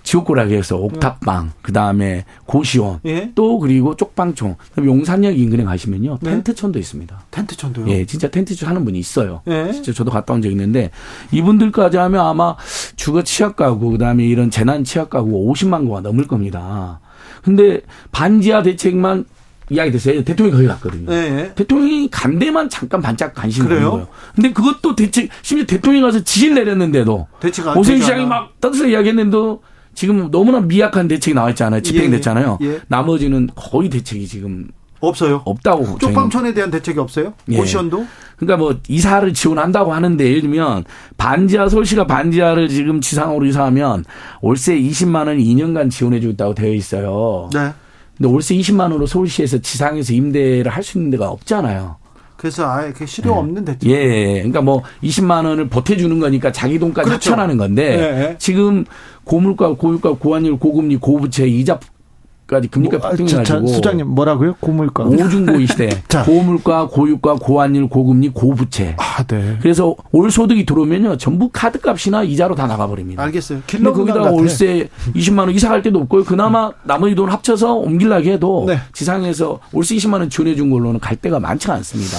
[0.02, 1.52] 지옥고락에서 옥탑방, 네.
[1.62, 3.32] 그 다음에 고시원, 예?
[3.34, 6.30] 또 그리고 쪽방촌, 그다음에 용산역 인근에 가시면요 네.
[6.30, 7.24] 텐트촌도 있습니다.
[7.30, 7.88] 텐트촌도요?
[7.88, 9.40] 예, 진짜 텐트촌 하는 분이 있어요.
[9.46, 9.72] 예?
[9.72, 10.90] 진짜 저도 갔다 온 적 있는데
[11.32, 12.54] 이분들까지 하면 아마
[12.96, 17.00] 주거 취약 가구, 그 다음에 이런 재난 취약 가구 50만 구가 넘을 겁니다.
[17.42, 17.80] 근데
[18.12, 19.24] 반지하 대책만
[19.70, 20.22] 이야기 됐어요.
[20.22, 21.10] 대통령이 거기 갔거든요.
[21.10, 21.52] 네.
[21.54, 24.08] 대통령이 간 데만 잠깐 반짝 관심이 있는 거예요.
[24.34, 27.26] 근데 그것도 대책, 심지어 대통령이 가서 지시를 내렸는데도
[27.76, 29.62] 오세훈 시장이 막 떠들어 이야기했는데도
[29.94, 31.80] 지금 너무나 미약한 대책이 나와 있잖아요.
[31.80, 32.58] 집행됐잖아요.
[32.62, 32.80] 예, 예.
[32.88, 34.68] 나머지는 거의 대책이 지금
[35.00, 35.42] 없어요.
[35.44, 35.98] 없다고.
[35.98, 37.34] 쪽방촌에 대한 대책이 없어요?
[37.50, 37.58] 예.
[37.60, 38.06] 오션도?
[38.36, 40.84] 그러니까 뭐 이사를 지원한다고 하는데 예를 들면
[41.16, 44.04] 반지하 서울시가 반지하를 지금 지상으로 이사하면
[44.40, 47.48] 월세 20만 원 2년간 지원해 주겠다고 되어 있어요.
[47.52, 47.72] 네.
[48.16, 51.96] 근데 월세 20만 원으로 서울시에서 지상에서 임대를 할 수 있는 데가 없잖아요.
[52.36, 53.36] 그래서 아예 그 실효 네.
[53.38, 53.90] 없는 대책.
[53.90, 54.32] 예, 예.
[54.34, 57.30] 그러니까 뭐 20만 원을 보태주는 거니까 자기 돈까지 그렇죠.
[57.30, 58.36] 합쳐나는 건데 네.
[58.38, 58.84] 지금
[59.24, 61.80] 고물가, 고유가, 고환율, 고금리, 고부채 이자
[62.54, 64.54] 까지 금리가 뭐, 폭등해가지고 수장님 뭐라고요?
[64.60, 65.88] 고물가 오중고이 시대
[66.24, 69.58] 고물가 고유가 고환율 고금리 고부채 아, 네.
[69.60, 75.50] 그래서 올 소득이 들어오면요 전부 카드값이나 이자로 다 나가버립니다 알겠어요 근데 거기다가 월세 20만 원
[75.50, 78.78] 이사 갈 때도 없고 그나마 나머지 돈 합쳐서 옮길라게 해도 네.
[78.92, 82.16] 지상에서 월세 20만 원 지원해 준 걸로는 갈 데가 많지가 않습니다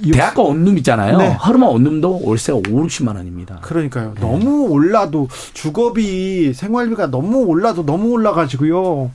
[0.00, 1.18] 대학가 원룸 있잖아요.
[1.18, 1.26] 네.
[1.38, 3.58] 하루만 원룸도 월세가 5, 60만 원입니다.
[3.60, 4.14] 그러니까요.
[4.14, 4.20] 네.
[4.22, 9.10] 너무 올라도 주거비 생활비가 너무 올라도 너무 올라가지고요.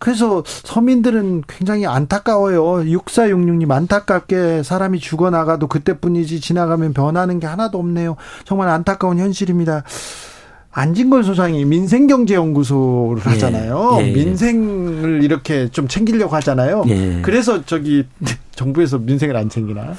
[0.00, 2.62] 그래서 서민들은 굉장히 안타까워요.
[2.84, 8.16] 6466님 안타깝게 사람이 죽어나가도 그때뿐이지 지나가면 변하는 게 하나도 없네요.
[8.44, 9.84] 정말 안타까운 현실입니다.
[10.72, 13.30] 안진걸 소장이 민생경제연구소를 예.
[13.30, 13.98] 하잖아요.
[14.00, 14.10] 예.
[14.10, 16.84] 민생을 이렇게 좀 챙기려고 하잖아요.
[16.88, 17.20] 예.
[17.22, 18.06] 그래서 저기
[18.54, 19.94] 정부에서 민생을 안 챙기나?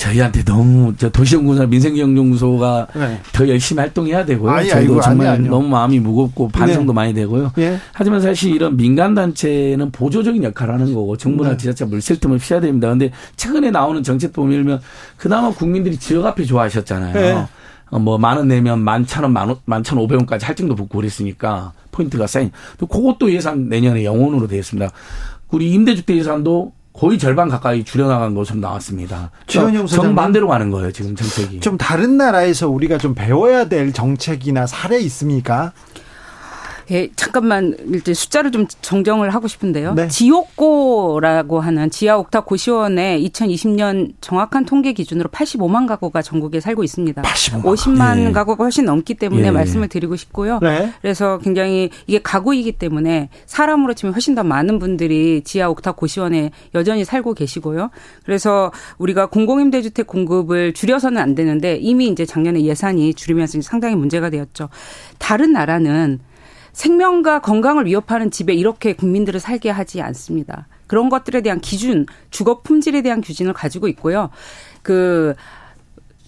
[0.00, 3.20] 저희한테 너무 저 도시연구소나 민생경영연구소가 네.
[3.34, 4.50] 더 열심히 활동해야 되고요.
[4.50, 6.94] 아니, 저도 아이고, 정말 아니, 너무 마음이 무겁고 반성도 네.
[6.94, 7.52] 많이 되고요.
[7.54, 7.78] 네.
[7.92, 11.56] 하지만 사실 이런 민간 단체는 보조적인 역할을 하는 거고 정부나 네.
[11.58, 12.86] 지자체 물쓸 틈을 피해야 됩니다.
[12.86, 14.80] 그런데 최근에 나오는 정책 보면
[15.18, 17.12] 그나마 국민들이 지역화폐 좋아하셨잖아요.
[17.12, 17.44] 네.
[17.90, 21.72] 어, 뭐, 만 원 내면 만천 원, 만, 원, 만천 오백 원까지 할증도 붙고 그랬으니까
[21.90, 22.52] 포인트가 쌓인.
[22.78, 24.90] 또 그것도 예산 내년에 영원으로 되어 있습니다.
[25.50, 29.30] 우리 임대주택 예산도 거의 절반 가까이 줄여나간 것으로 나왔습니다.
[29.46, 31.60] 그러니까 정반대로 가는 거예요, 지금 정책이.
[31.60, 35.72] 좀 다른 나라에서 우리가 좀 배워야 될 정책이나 사례 있습니까?
[36.90, 39.94] 예, 잠깐만 이제 숫자를 좀 정정을 하고 싶은데요.
[39.94, 40.08] 네.
[40.08, 47.22] 지옥고라고 하는 지하 옥탑 고시원의 2020년 정확한 통계 기준으로 85만 가구가 전국에 살고 있습니다.
[47.22, 47.62] 85만.
[47.62, 48.32] 50만 예.
[48.32, 49.50] 가구가 훨씬 넘기 때문에 예.
[49.50, 50.58] 말씀을 드리고 싶고요.
[50.60, 50.92] 네.
[51.00, 57.04] 그래서 굉장히 이게 가구이기 때문에 사람으로 치면 훨씬 더 많은 분들이 지하 옥탑 고시원에 여전히
[57.04, 57.90] 살고 계시고요.
[58.24, 64.68] 그래서 우리가 공공임대주택 공급을 줄여서는 안 되는데 이미 이제 작년에 예산이 줄이면서 상당히 문제가 되었죠.
[65.18, 66.18] 다른 나라는
[66.72, 70.66] 생명과 건강을 위협하는 집에 이렇게 국민들을 살게 하지 않습니다.
[70.86, 74.30] 그런 것들에 대한 기준, 주거 품질에 대한 기준을 가지고 있고요.
[74.82, 75.34] 그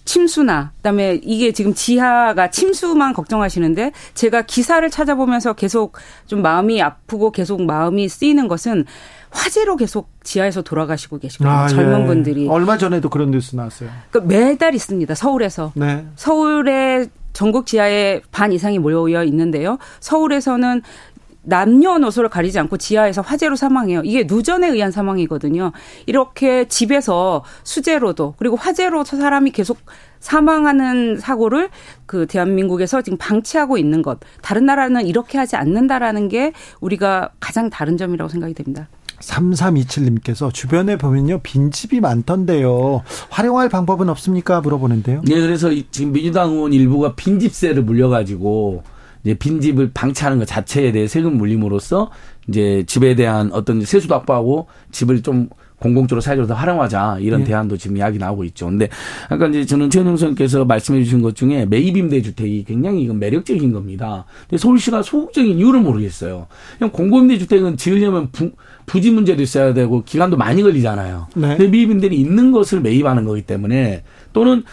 [0.05, 7.63] 침수나 그다음에 이게 지금 지하가 침수만 걱정하시는데 제가 기사를 찾아보면서 계속 좀 마음이 아프고 계속
[7.63, 8.85] 마음이 쓰이는 것은
[9.31, 11.53] 화재로 계속 지하에서 돌아가시고 계시거든요.
[11.53, 12.05] 아, 젊은 예.
[12.05, 12.47] 분들이.
[12.47, 13.89] 얼마 전에도 그런 뉴스 나왔어요.
[14.11, 15.15] 그 매달 있습니다.
[15.15, 15.71] 서울에서.
[15.75, 16.05] 네.
[16.15, 19.77] 서울에 전국 지하에 반 이상이 모여 있는데요.
[19.99, 20.81] 서울에서는
[21.43, 24.01] 남녀노소를 가리지 않고 지하에서 화재로 사망해요.
[24.05, 25.71] 이게 누전에 의한 사망이거든요.
[26.05, 29.77] 이렇게 집에서 수재로도 그리고 화재로 사람이 계속
[30.19, 31.69] 사망하는 사고를
[32.05, 34.19] 그 대한민국에서 지금 방치하고 있는 것.
[34.41, 38.87] 다른 나라는 이렇게 하지 않는다라는 게 우리가 가장 다른 점이라고 생각이 됩니다.
[39.27, 45.21] 3327님께서 주변에 보면요 빈집이 많던데요 활용할 방법은 없습니까 물어보는데요.
[45.25, 48.83] 네 그래서 지금 민주당 의원 일부가 빈집세를 물려가지고
[49.23, 52.11] 이제 빈집을 방치하는 것 자체에 대해 세금 물림으로써
[52.47, 55.49] 이제 집에 대한 어떤 세수도 확보하고 집을 좀
[55.83, 57.47] 공공적으로 사회적으로 더 활용하자 이런 네.
[57.47, 58.67] 대안도 지금 이야기 나오고 있죠.
[58.67, 58.87] 근데
[59.27, 63.73] 아까 이제 저는 최현영 선생님께서 말씀해 주신 것 중에 매입 임대 주택이 굉장히 이건 매력적인
[63.73, 64.23] 겁니다.
[64.49, 66.47] 근데 서울시가 소극적인 이유를 모르겠어요.
[66.77, 68.51] 그냥 공공임대 주택은 지으려면 부,
[68.85, 71.27] 부지 문제도 있어야 되고 기간도 많이 걸리잖아요.
[71.35, 71.57] 네.
[71.57, 74.63] 근데 매입 임대는 있는 것을 매입하는 거기 때문에 또는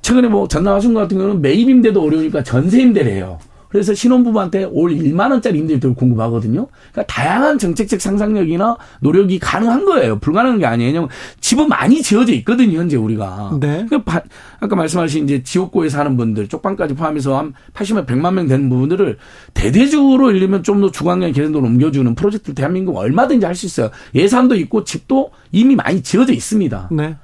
[0.00, 3.38] 최근에 뭐 전남하신 것 같은 경우는 매입 임대도 어려우니까 전세 임대를 해요.
[3.74, 6.68] 그래서 신혼부부한테 올 1만 원짜리 임대주택을 공급하거든요.
[6.92, 10.20] 그러니까 다양한 정책적 상상력이나 노력이 가능한 거예요.
[10.20, 10.90] 불가능한 게 아니에요.
[10.90, 11.08] 왜냐면
[11.40, 12.78] 집은 많이 지어져 있거든요.
[12.78, 13.58] 현재 우리가.
[13.60, 13.84] 네.
[13.88, 14.22] 그러니까
[14.60, 19.18] 아까 말씀하신 이제 지옥고에 사는 분들 쪽방까지 포함해서 한 80만 100만 명 되는 부분들을
[19.54, 23.90] 대대적으로 일리면 좀 더 주관경 개선도로 옮겨주는 프로젝트를 대한민국 얼마든지 할 수 있어요.
[24.14, 26.90] 예산도 있고 집도 이미 많이 지어져 있습니다.
[26.92, 27.16] 네.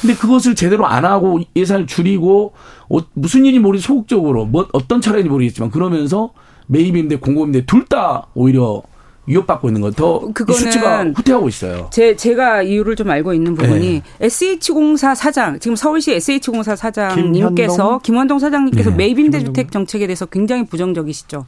[0.00, 2.52] 근데 그것을 제대로 안 하고 예산을 줄이고
[2.88, 6.30] 어, 무슨 일이 모르 소극적으로 뭐 어떤 차례인지 모르겠지만 그러면서
[6.66, 8.82] 매입인데 공공인데 둘 다 오히려
[9.26, 10.20] 위협받고 있는 것더
[10.52, 11.88] 수치가 후퇴하고 있어요.
[11.90, 14.02] 제 제가 이유를 좀 알고 있는 부분이 네.
[14.20, 18.96] SH공사 사장 지금 서울시 SH공사 사장님께서 김원동 사장님께서 네.
[18.96, 21.46] 매입임대주택 정책에 대해서 굉장히 부정적이시죠.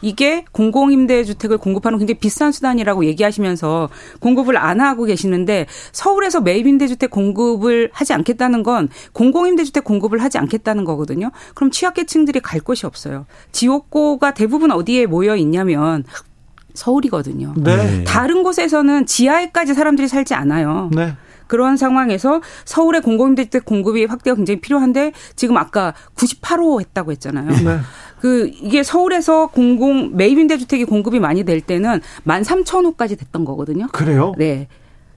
[0.00, 3.88] 이게 공공임대주택을 공급하는 굉장히 비싼 수단이라고 얘기하시면서
[4.20, 11.30] 공급을 안 하고 계시는데 서울에서 매입임대주택 공급을 하지 않겠다는 건 공공임대주택 공급을 하지 않겠다는 거거든요.
[11.54, 13.26] 그럼 취약계층들이 갈 곳이 없어요.
[13.52, 16.04] 지옥고가 대부분 어디에 모여 있냐면
[16.74, 17.54] 서울이거든요.
[17.56, 18.04] 네.
[18.04, 20.90] 다른 곳에서는 지하에까지 사람들이 살지 않아요.
[20.94, 21.14] 네.
[21.48, 27.48] 그런 상황에서 서울의 공공임대주택 공급이 확대가 굉장히 필요한데 지금 아까 98호 했다고 했잖아요.
[27.64, 27.80] 네.
[28.20, 33.88] 그 이게 서울에서 공공 매입 임대주택이 공급이 많이 될 때는 13,000호까지 됐던 거거든요.
[33.92, 34.34] 그래요?
[34.36, 34.68] 네.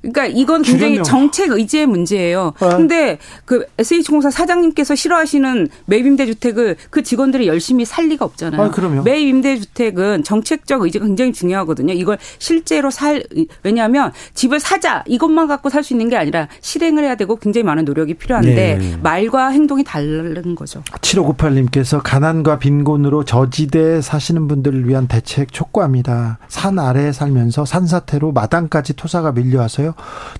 [0.02, 1.04] 그러니까 이건 굉장히 줄여면.
[1.04, 2.54] 정책 의지의 문제예요.
[2.60, 2.70] 네.
[2.70, 8.62] 근데 그 SH공사 사장님께서 싫어하시는 매입 임대 주택을 그 직원들이 열심히 살 리가 없잖아요.
[8.62, 9.04] 아, 그럼요.
[9.04, 11.94] 매입 임대 주택은 정책적 의지가 굉장히 중요하거든요.
[11.94, 13.24] 이걸 실제로 살
[13.64, 17.86] 왜냐하면 집을 사자 이것만 갖고 살 수 있는 게 아니라 실행을 해야 되고 굉장히 많은
[17.86, 18.98] 노력이 필요한데 네.
[19.02, 20.84] 말과 행동이 다른 거죠.
[21.02, 26.38] 7598님께서 가난과 빈곤으로 저지대에 사시는 분들을 위한 대책 촉구합니다.
[26.48, 29.91] 산 아래에 살면서 산사태로 마당까지 토사가 밀려와서요.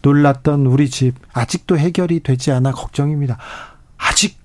[0.02, 3.38] 놀랐던 우리 집 아직도 해결이 되지 않아 걱정입니다.
[3.98, 4.42] 아직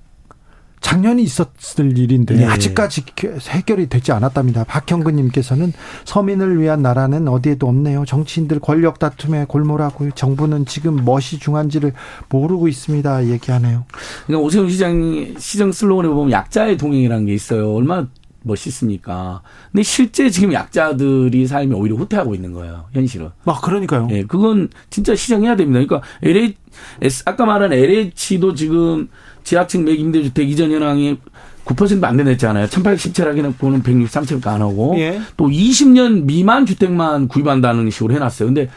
[0.81, 2.45] 작년이 있었을 일인데 네.
[2.45, 3.03] 아직까지
[3.49, 4.63] 해결이 되지 않았답니다.
[4.65, 5.73] 박형근님께서는
[6.05, 8.05] 서민을 위한 나라는 어디에도 없네요.
[8.05, 11.93] 정치인들 권력 다툼에 골몰하고 정부는 지금 무엇이 중요한지를
[12.29, 13.27] 모르고 있습니다.
[13.27, 13.85] 얘기하네요.
[14.27, 17.75] 그러니까 오세훈 시장이 시정 슬로건에 보면 약자의 동행이라는 게 있어요.
[17.75, 18.07] 얼마나
[18.47, 19.43] 멋있습니까?
[19.73, 22.85] 근데 실제 지금 약자들이 삶이 오히려 후퇴하고 있는 거예요.
[22.93, 23.31] 현실은.
[23.45, 24.09] 아, 그러니까요.
[24.11, 25.85] 예, 그건 진짜 시정해야 됩니다.
[25.85, 29.09] 그러니까 LH, 아까 말한 LH도 지금
[29.45, 31.19] 지하층 매김대주택 이전 현황이
[31.65, 32.67] 9%안 되냈잖아요.
[32.69, 35.21] 1817하기는 보는 163채밖에 안 하고 예.
[35.37, 38.49] 또 20년 미만 주택만 구입한다는 식으로 해놨어요.
[38.49, 38.69] 근데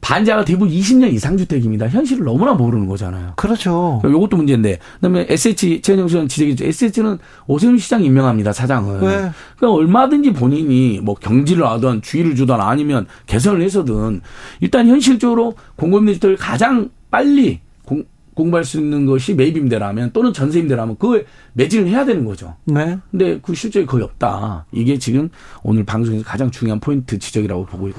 [0.00, 1.88] 반자가 대부분 20년 이상 주택입니다.
[1.88, 3.32] 현실을 너무나 모르는 거잖아요.
[3.36, 4.00] 그렇죠.
[4.04, 4.78] 이것도 문제인데.
[4.96, 6.64] 그다음에 SH 최현정 씨는 지적했죠.
[6.64, 8.52] SH는 오세훈 시장 임명합니다.
[8.52, 9.00] 사장을.
[9.00, 9.30] 네.
[9.56, 14.20] 그러니까 얼마든지 본인이 뭐 경지를 하든 주의를 주든 아니면 개선을 해서든
[14.60, 18.04] 일단 현실적으로 공공임대주택을 가장 빨리 공,
[18.34, 22.54] 공부할 수 있는 것이 매입 임대라면 또는 전세 임대라면 그걸 매진을 해야 되는 거죠.
[22.64, 22.98] 네.
[23.10, 24.66] 근데 그 실적이 거의 없다.
[24.72, 25.30] 이게 지금
[25.62, 27.90] 오늘 방송에서 가장 중요한 포인트 지적이라고 보고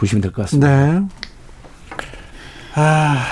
[0.00, 0.68] 보시면 될 것 같습니다.
[1.00, 1.06] 네.
[2.74, 3.26] 아,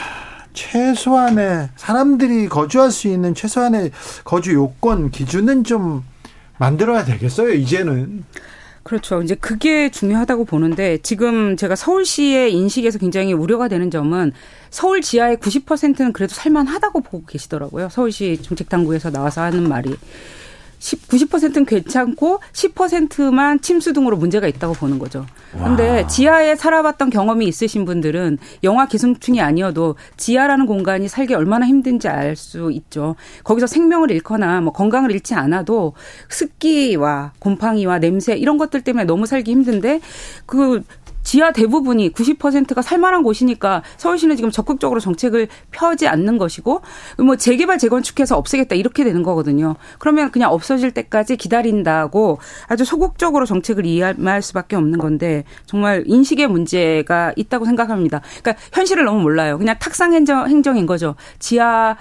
[0.53, 3.91] 최소한의 사람들이 거주할 수 있는 최소한의
[4.25, 6.05] 거주 요건 기준은 좀
[6.59, 8.25] 만들어야 되겠어요, 이제는.
[8.83, 9.23] 그렇죠.
[9.23, 14.33] 이제 그게 중요하다고 보는데 지금 제가 서울시의 인식에서 굉장히 우려가 되는 점은
[14.71, 17.91] 서울 지하의 90%는 그래도 살만하다고 보고 계시더라고요.
[17.91, 19.95] 서울시 정책당국에서 나와서 하는 말이.
[20.79, 25.27] 90%는 괜찮고 10%만 침수 등으로 문제가 있다고 보는 거죠.
[25.53, 32.37] 그런데 지하에 살아봤던 경험이 있으신 분들은 영화 기승충이 아니어도 지하라는 공간이 살기 얼마나 힘든지 알
[32.37, 33.17] 수 있죠.
[33.43, 35.95] 거기서 생명을 잃거나 뭐 건강을 잃지 않아도
[36.29, 40.01] 습기와 곰팡이와 냄새 이런 것들 때문에 너무 살기 힘든데
[40.47, 40.83] 그
[41.29, 46.81] 지하 대부분이 90%가 살만한 곳이니까 서울시는 지금 적극적으로 정책을 펴지 않는 것이고
[47.19, 49.77] 뭐 재개발 재건축해서 없애겠다 이렇게 되는 거거든요.
[49.99, 57.35] 그러면 그냥 없어질 때까지 기다린다고 아주 소극적으로 정책을 이해할 수밖에 없는 건데 정말 인식의 문제가
[57.37, 58.23] 있다고 생각합니다.
[58.41, 59.59] 그러니까 현실을 너무 몰라요.
[59.59, 61.15] 그냥 탁상 행정, 행정인 거죠.
[61.39, 61.99] 지하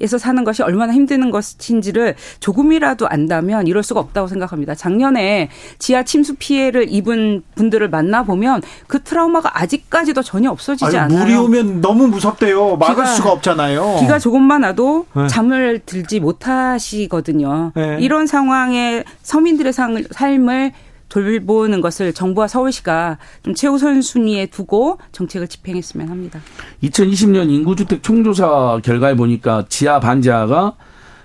[0.00, 4.74] 에서 사는 것이 얼마나 힘드는 것인지를 조금이라도 안다면 이럴 수가 없다고 생각합니다.
[4.74, 5.48] 작년에
[5.78, 11.18] 지하 침수 피해를 입은 분들을 만나 보면 그 트라우마가 아직까지도 전혀 없어지지 아니, 않아요.
[11.20, 12.76] 물이 오면 너무 무섭대요.
[12.76, 13.98] 막을 비가, 수가 없잖아요.
[14.00, 15.26] 비가 조금만 와도 네.
[15.28, 17.72] 잠을 들지 못하시거든요.
[17.74, 17.98] 네.
[18.00, 20.72] 이런 상황에 서민들의 삶을
[21.08, 26.40] 돌보는 것을 정부와 서울시가 좀 최우선 순위에 두고 정책을 집행했으면 합니다.
[26.82, 30.74] 2020년 인구주택 총조사 결과에 보니까 지하 반지하가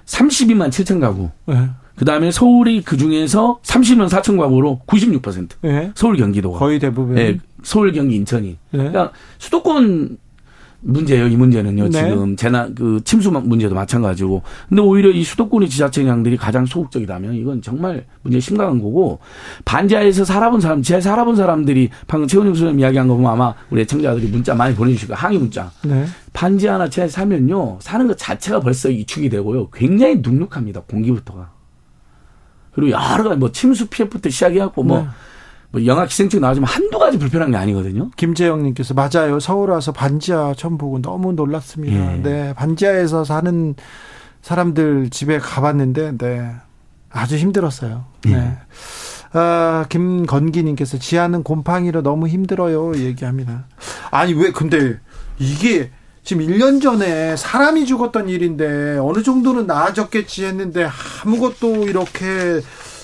[0.06, 1.30] 32만 7천 가구.
[1.46, 1.70] 네.
[1.96, 5.50] 그 다음에 서울이 그 중에서 30만 4천 가구로 96%.
[5.62, 5.92] 네.
[5.96, 6.58] 서울 경기도가.
[6.58, 7.16] 거의 대부분.
[7.16, 7.38] 네.
[7.64, 8.48] 서울 경기 인천이.
[8.50, 8.58] 네.
[8.72, 10.18] 그러니까 수도권
[10.82, 11.28] 문제예요.
[11.28, 11.90] 이 문제는요.
[11.90, 11.92] 네.
[11.92, 14.42] 지금 재난 그 침수 문제도 마찬가지고.
[14.68, 19.20] 근데 오히려 이 수도권의 지자체장들이 가장 소극적이라면 이건 정말 문제 심각한 거고
[19.64, 24.28] 반지하에서 살아본 사람, 지하에 살아본 사람들이 방금 최원영 소장님 이야기한 거 보면 아마 우리 애청자들이
[24.28, 25.18] 문자 많이 보내주실 거예요.
[25.18, 25.72] 항의 문자.
[25.84, 26.06] 네.
[26.34, 29.70] 반지 하나 지하에 살면요 사는 것 자체가 벌써 이축이 되고요.
[29.70, 30.82] 굉장히 눅눅합니다.
[30.82, 31.52] 공기부터가.
[32.74, 35.00] 그리고 여러 가지 뭐 침수 피해부터 시작해갖고 뭐.
[35.00, 35.08] 네.
[35.72, 38.12] 뭐 영화 기생충 나오지만 한두 가지 불편한 게 아니거든요.
[38.18, 39.40] 김재영님께서 맞아요.
[39.40, 42.14] 서울 와서 반지하 처음 보고 너무 놀랐습니다.
[42.14, 42.22] 예.
[42.22, 43.76] 네, 반지하에서 사는
[44.42, 46.52] 사람들 집에 가봤는데, 네,
[47.10, 48.06] 아주 힘들었어요.
[48.26, 48.34] 네.
[48.34, 48.58] 예.
[49.34, 52.96] 아, 김건기님께서 지하는 곰팡이로 너무 힘들어요.
[52.96, 53.66] 얘기합니다.
[54.10, 55.00] 아니, 왜, 근데
[55.40, 55.90] 이게
[56.24, 60.88] 지금 1년 전에 사람이 죽었던 일인데 어느 정도는 나아졌겠지 했는데
[61.24, 62.62] 아무것도 이렇게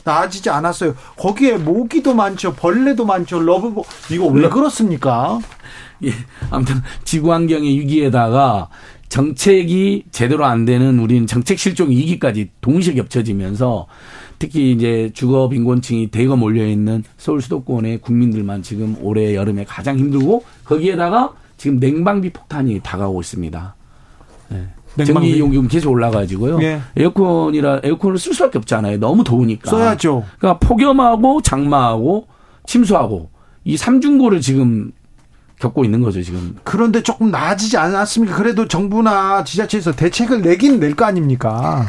[0.07, 0.95] 나아지지 않았어요.
[1.17, 2.53] 거기에 모기도 많죠.
[2.53, 3.39] 벌레도 많죠.
[3.39, 4.49] 러브버그 왜 네.
[4.49, 5.39] 그렇습니까?
[6.03, 6.11] 예.
[6.49, 8.69] 아무튼 지구 환경의 위기에다가
[9.09, 13.87] 정책이 제대로 안 되는 우리는 정책 실종 위기까지 동시에 겹쳐지면서
[14.39, 20.43] 특히 이제 주거 빈곤층이 대거 몰려 있는 서울 수도권의 국민들만 지금 올해 여름에 가장 힘들고
[20.63, 23.75] 거기에다가 지금 냉방비 폭탄이 다가오고 있습니다.
[24.49, 24.67] 네.
[25.05, 26.61] 전기 요금 계속 올라가지고요.
[26.61, 26.81] 예.
[26.95, 28.99] 에어컨이라 에어컨을 쓸 수밖에 없잖아요.
[28.99, 29.69] 너무 더우니까.
[29.69, 30.23] 써야죠.
[30.39, 32.27] 그러니까 폭염하고 장마하고
[32.65, 33.29] 침수하고
[33.63, 34.91] 이 삼중고를 지금
[35.59, 36.55] 겪고 있는 거죠, 지금.
[36.63, 38.35] 그런데 조금 나아지지 않았습니까?
[38.35, 41.85] 그래도 정부나 지자체에서 대책을 내긴 낼 거 아닙니까?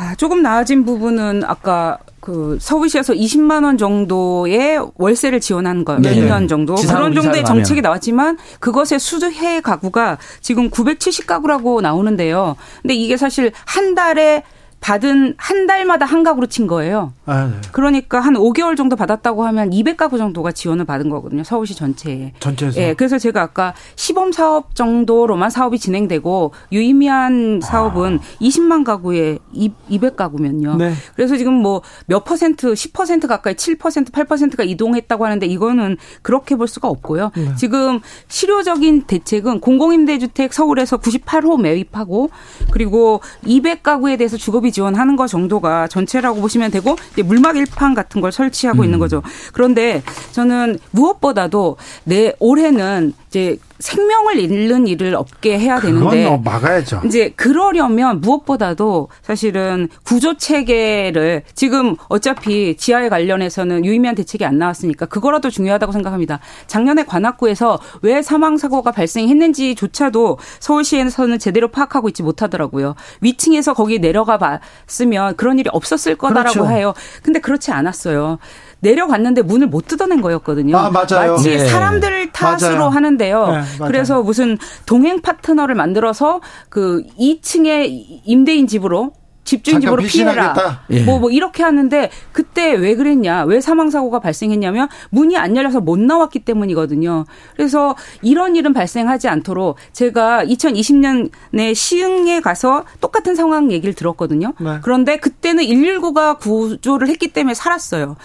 [0.00, 6.14] 아, 조금 나아진 부분은 아까 그 서울시에서 20만 원 정도의 월세를 지원한 거, 네.
[6.14, 12.56] 1년 정도 그런 정도의 정책이 나왔지만 그것의 수해 가구가 지금 970 가구라고 나오는데요.
[12.80, 14.42] 근데 이게 사실 한 달에
[14.80, 17.12] 받은 한 달마다 한 가구로 친 거예요.
[17.26, 17.60] 아, 네.
[17.72, 21.44] 그러니까 한 5개월 정도 받았다고 하면 200가구 정도가 지원을 받은 거거든요.
[21.44, 22.32] 서울시 전체에.
[22.40, 22.80] 전체에서.
[22.80, 22.94] 예.
[22.94, 28.38] 그래서 제가 아까 시범 사업 정도로만 사업이 진행되고 유의미한 사업은 아.
[28.40, 30.76] 20만 가구에 200가구면요.
[30.76, 30.92] 네.
[31.14, 36.88] 그래서 지금 뭐 몇 퍼센트, 10% 가까이 7%, 8%가 이동했다고 하는데 이거는 그렇게 볼 수가
[36.88, 37.30] 없고요.
[37.36, 37.54] 네.
[37.56, 42.30] 지금 실효적인 대책은 공공임대주택 서울에서 98호 매입하고
[42.70, 48.32] 그리고 200가구에 대해서 주거비 지원하는 것 정도가 전체라고 보시면 되고 이제 물막 일판 같은 걸
[48.32, 48.84] 설치하고 음.
[48.84, 49.22] 있는 거죠.
[49.52, 50.02] 그런데
[50.32, 57.02] 저는 무엇보다도 내 올해는 이제 생명을 잃는 일을 없게 해야 되는데 뭐 막아야죠.
[57.06, 65.50] 이제 그러려면 무엇보다도 사실은 구조 체계를 지금 어차피 지하에 관련해서는 유의미한 대책이 안 나왔으니까 그거라도
[65.50, 66.40] 중요하다고 생각합니다.
[66.66, 72.94] 작년에 관악구에서 왜 사망 사고가 발생했는지조차도 서울시에서는 제대로 파악하고 있지 못하더라고요.
[73.20, 76.70] 위층에서 거기 내려가 봤으면 그런 일이 없었을 거다라고 그렇죠.
[76.70, 76.94] 해요.
[77.22, 78.38] 근데 그렇지 않았어요.
[78.80, 80.76] 내려갔는데 문을 못 뜯어낸 거였거든요.
[80.76, 81.32] 아, 맞아요.
[81.32, 81.66] 마치 네.
[81.66, 82.88] 사람들 탓으로 맞아요.
[82.88, 83.46] 하는데요.
[83.48, 89.12] 네, 그래서 무슨 동행 파트너를 만들어서 그 2층에 임대인 집으로
[89.50, 90.82] 집주인 집으로 피해라.
[90.90, 91.02] 예.
[91.02, 95.98] 뭐, 뭐, 이렇게 하는데, 그때 왜 그랬냐, 왜 사망 사고가 발생했냐면, 문이 안 열려서 못
[95.98, 97.24] 나왔기 때문이거든요.
[97.56, 104.52] 그래서 이런 일은 발생하지 않도록, 제가 2020년에 시흥에 가서 똑같은 상황 얘기를 들었거든요.
[104.60, 104.78] 네.
[104.82, 108.16] 그런데 그때는 119가 구조를 했기 때문에 살았어요.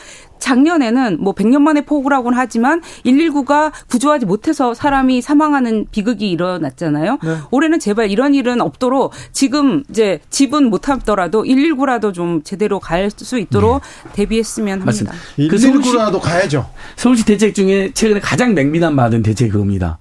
[0.45, 7.17] 작년에는 뭐 100년 만에 폭우라고는 하지만 119가 구조하지 못해서 사람이 사망하는 비극이 일어났잖아요.
[7.23, 7.37] 네.
[7.49, 13.39] 올해는 제발 이런 일은 없도록 지금 이제 집은 못 하더라도 119라도 좀 제대로 갈 수
[13.39, 14.09] 있도록 네.
[14.13, 14.85] 대비했으면 합니다.
[14.85, 15.15] 맞습니다.
[15.37, 16.69] 119라도 그 가야죠.
[16.95, 19.97] 서울시 대책 중에 최근에 가장 맹비난 받은 대책이 그겁니다.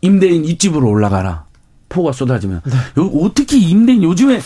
[0.00, 1.44] 임대인 입집으로 올라가라.
[1.88, 2.62] 폭우가 쏟아지면.
[2.64, 2.72] 네.
[3.22, 4.40] 어떻게 임대인 요즘에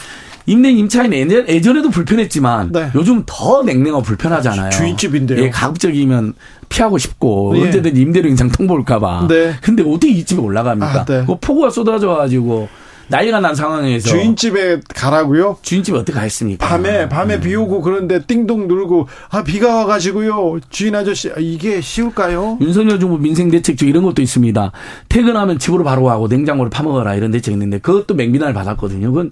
[0.48, 2.90] 임대인 임차인 예전, 예전에도 불편했지만 네.
[2.94, 4.70] 요즘 더 냉랭하고 불편하잖아요.
[4.70, 5.44] 주인집인데요.
[5.44, 6.32] 예, 가급적이면
[6.70, 7.64] 피하고 싶고 예.
[7.64, 9.26] 언제든 임대료 인상 통보 올까봐.
[9.28, 9.54] 네.
[9.60, 11.00] 근데 어떻게 이 집에 올라갑니까?
[11.00, 11.24] 아, 네.
[11.26, 12.68] 그 폭우가 쏟아져가지고
[13.08, 15.58] 난리가 난 상황에서 주인집에 가라고요?
[15.60, 16.66] 주인집에 어떻게 가겠습니까?
[16.66, 17.40] 밤에 밤에 음.
[17.40, 22.58] 비 오고 그런데 띵동 누르고 아 비가 와가지고요 주인 아저씨 이게 쉬울까요?
[22.60, 24.72] 윤석열 정부 민생 대책 중 이런 것도 있습니다.
[25.08, 29.08] 퇴근하면 집으로 바로 가고 냉장고를 파먹어라 이런 대책 있는데 그것도 맹비난을 받았거든요.
[29.08, 29.30] 그건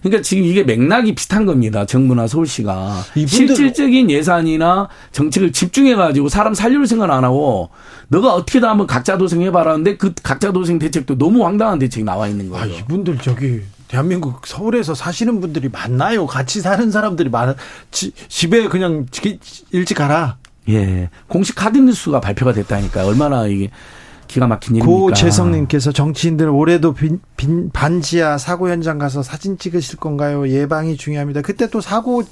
[0.00, 1.84] 그러니까 지금 이게 맥락이 비슷한 겁니다.
[1.84, 7.70] 정부나 서울시가 실질적인 예산이나 정책을 집중해 가지고 사람 살릴 생각 안 하고
[8.08, 12.28] 너가 어떻게든 한번 각자 도생 해봐라 하는데 그 각자 도생 대책도 너무 황당한 대책이 나와
[12.28, 12.64] 있는 거예요.
[12.64, 16.26] 아, 이분들 저기 대한민국 서울에서 사시는 분들이 많나요?
[16.26, 17.54] 같이 사는 사람들이 많아.
[17.90, 19.06] 지, 집에 그냥
[19.70, 20.36] 일찍 가라.
[20.68, 21.08] 예.
[21.26, 23.70] 공식 카드 뉴스가 발표가 됐다니까 얼마나 이게
[24.28, 24.98] 기가 막힌 일입니까?
[25.00, 30.46] 고재성님께서 정치인들 올해도 빈, 빈, 반지하 사고 현장 가서 사진 찍으실 건가요?
[30.48, 31.42] 예방이 중요합니다.
[31.42, 32.22] 그때 또 사고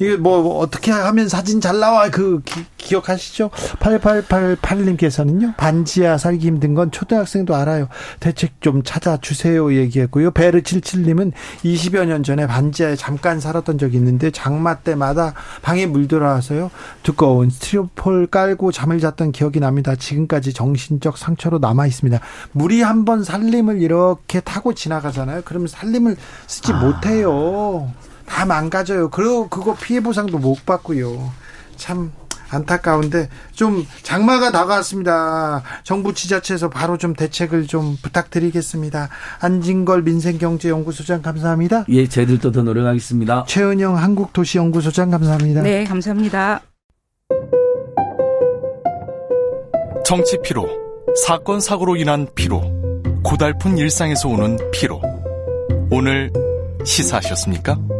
[0.00, 2.40] 이게 뭐 어떻게 하면 사진 잘 나와 그
[2.78, 5.56] 기, 억하시죠 8888님께서는요.
[5.56, 7.88] 반지하 살기 힘든 건 초등학생도 알아요.
[8.18, 10.30] 대책 좀 찾아주세요 얘기했고요.
[10.30, 11.32] 베르77님은
[11.64, 16.70] 20여 년 전에 반지하에 잠깐 살았던 적이 있는데 장마 때마다 방에 물 들어와서요.
[17.02, 19.94] 두꺼운 스티로폴 깔고 잠을 잤던 기억이 납니다.
[19.94, 22.18] 지금까지 정신적 상처로 남아 있습니다.
[22.52, 25.40] 물이 한 번 살림을 이렇게 타고 지나가잖아요.
[25.46, 26.16] 그러면 살림을
[26.46, 26.80] 쓰지 아.
[26.80, 27.90] 못해요.
[28.30, 29.10] 다 망가져요.
[29.10, 31.32] 그리고 그거 피해 보상도 못 받고요.
[31.76, 32.12] 참
[32.48, 35.62] 안타까운데 좀 장마가 다가왔습니다.
[35.82, 39.08] 정부 지자체에서 바로 좀 대책을 좀 부탁드리겠습니다.
[39.40, 41.84] 안진걸 민생경제연구소장 감사합니다.
[41.88, 43.44] 예, 저희들도 더 노력하겠습니다.
[43.46, 45.62] 최은영 한국도시연구소장 감사합니다.
[45.62, 46.62] 네, 감사합니다.
[50.04, 50.68] 정치 피로,
[51.24, 52.62] 사건 사고로 인한 피로,
[53.22, 55.00] 고달픈 일상에서 오는 피로.
[55.92, 56.32] 오늘
[56.84, 57.99] 시사하셨습니까?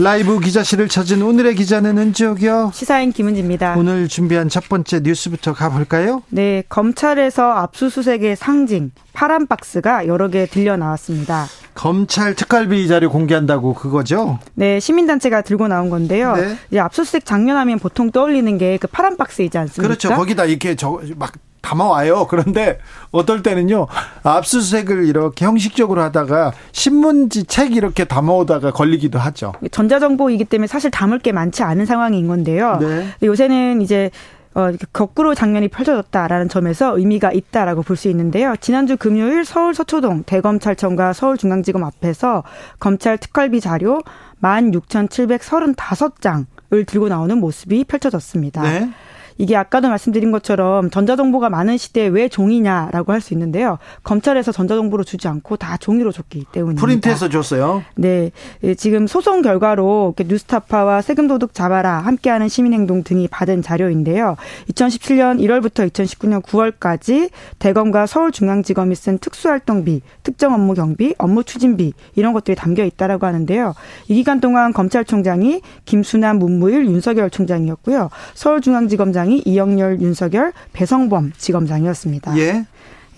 [0.00, 2.70] 라이브 기자실을 찾은 오늘의 기자는 은지옥이요.
[2.72, 3.74] 시사인 김은지입니다.
[3.76, 6.22] 오늘 준비한 첫 번째 뉴스부터 가볼까요?
[6.28, 11.46] 네, 검찰에서 압수수색의 상징 파란 박스가 여러 개 들려 나왔습니다.
[11.74, 14.38] 검찰 특활비 자료 공개한다고 그거죠?
[14.54, 16.36] 네, 시민단체가 들고 나온 건데요.
[16.36, 16.56] 네.
[16.70, 19.82] 이제 압수수색 장면 하면 보통 떠올리는 게 그 파란 박스 이지 않습니까?
[19.88, 20.10] 그렇죠.
[20.14, 21.32] 거기다 이렇게 저 막
[21.68, 22.26] 담아와요.
[22.28, 22.78] 그런데
[23.10, 23.86] 어떨 때는요,
[24.22, 29.52] 압수수색을 이렇게 형식적으로 하다가 신문지 책 이렇게 담아오다가 걸리기도 하죠.
[29.70, 32.78] 전자정보이기 때문에 사실 담을 게 많지 않은 상황인 건데요.
[32.80, 33.08] 네.
[33.22, 34.10] 요새는 이제
[34.54, 38.54] 어, 거꾸로 장면이 펼쳐졌다라는 점에서 의미가 있다라고 볼 수 있는데요.
[38.60, 42.44] 지난주 금요일 서울 서초동 대검찰청과 서울중앙지검 앞에서
[42.80, 44.00] 검찰 특활비 자료
[44.40, 48.62] 16,735장을 들고 나오는 모습이 펼쳐졌습니다.
[48.62, 48.90] 네.
[49.38, 53.78] 이게 아까도 말씀드린 것처럼 전자정보가 많은 시대에 왜 종이냐라고 할 수 있는데요.
[54.04, 56.80] 검찰에서 전자정보로 주지 않고 다 종이로 줬기 때문입니다.
[56.80, 57.82] 프린트해서 줬어요?
[57.96, 58.30] 네.
[58.62, 64.36] 예, 지금 소송 결과로 뉴스타파와 세금도둑 잡아라 함께하는 시민행동 등이 받은 자료인데요.
[64.70, 72.54] 2017년 1월부터 2019년 9월까지 대검과 서울중앙지검이 쓴 특수활동비, 특정 업무 경비, 업무 추진비 이런 것들이
[72.54, 73.74] 담겨 있다라고 하는데요.
[74.08, 78.10] 이 기간 동안 검찰총장이 김순환, 문무일, 윤석열 총장이었고요.
[78.34, 82.38] 서울중앙지검장이 이영렬, 윤석열, 배성범 지검장이었습니다.
[82.38, 82.64] 예.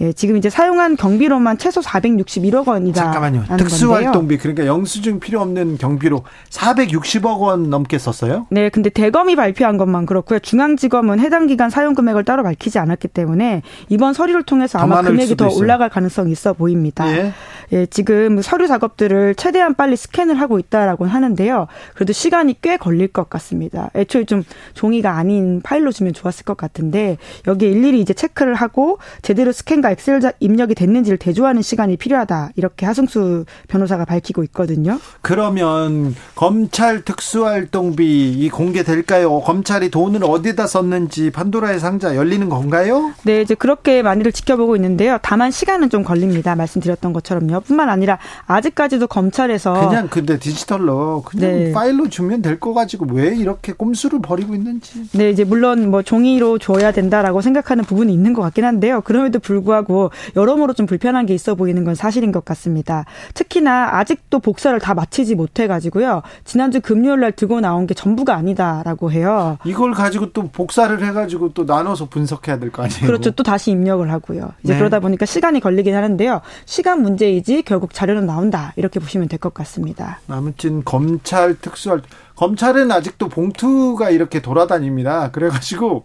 [0.00, 3.02] 예, 지금 이제 사용한 경비로만 최소 461억 원이다.
[3.02, 3.44] 잠깐만요.
[3.58, 8.46] 특수활동비 그러니까 영수증 필요 없는 경비로 460억 원 넘게 썼어요?
[8.50, 10.38] 네, 근데 대검이 발표한 것만 그렇고요.
[10.38, 15.48] 중앙지검은 해당 기간 사용 금액을 따로 밝히지 않았기 때문에 이번 서류를 통해서 아마 금액이 더
[15.48, 15.60] 있어요.
[15.60, 17.06] 올라갈 가능성이 있어 보입니다.
[17.10, 17.32] 예.
[17.72, 21.66] 예, 지금 서류 작업들을 최대한 빨리 스캔을 하고 있다라고 하는데요.
[21.94, 23.90] 그래도 시간이 꽤 걸릴 것 같습니다.
[23.94, 24.42] 애초에 좀
[24.74, 30.20] 종이가 아닌 파일로 주면 좋았을 것 같은데 여기에 일일이 이제 체크를 하고 제대로 스캔과 엑셀
[30.40, 32.50] 입력이 됐는지를 대조하는 시간이 필요하다.
[32.56, 34.98] 이렇게 하승수 변호사가 밝히고 있거든요.
[35.22, 39.40] 그러면 검찰 특수활동비 이 공개될까요?
[39.40, 43.12] 검찰이 돈을 어디다 썼는지 판도라의 상자 열리는 건가요?
[43.24, 45.18] 네, 이제 그렇게 많이들 지켜보고 있는데요.
[45.22, 46.54] 다만 시간은 좀 걸립니다.
[46.54, 47.60] 말씀드렸던 것처럼요.
[47.60, 51.72] 뿐만 아니라 아직까지도 검찰에서 그냥 근데 디지털로 그냥 네.
[51.72, 55.02] 파일로 주면 될 거 가지고 왜 이렇게 꼼수를 버리고 있는지.
[55.12, 59.00] 네, 이제 물론 뭐 종이로 줘야 된다라고 생각하는 부분이 있는 것 같긴 한데요.
[59.00, 63.04] 그럼에도 불구하고 불구하고 여러모로 좀 불편한 게 있어 보이는 건 사실인 것 같습니다.
[63.34, 66.22] 특히나 아직도 복사를 다 마치지 못해가지고요.
[66.44, 69.58] 지난주 금요일 날 들고 나온 게 전부가 아니다라고 해요.
[69.64, 73.06] 이걸 가지고 또 복사를 해가지고 또 나눠서 분석해야 될 거 아니에요?
[73.06, 73.30] 그렇죠.
[73.30, 74.50] 또 다시 입력을 하고요.
[74.62, 74.78] 이제 네.
[74.78, 76.40] 그러다 보니까 시간이 걸리긴 하는데요.
[76.66, 80.20] 시간 문제이지 결국 자료는 나온다 이렇게 보시면 될 것 같습니다.
[80.28, 82.02] 아무튼 검찰 특수할
[82.36, 85.30] 검찰은 아직도 봉투가 이렇게 돌아다닙니다.
[85.30, 86.04] 그래가지고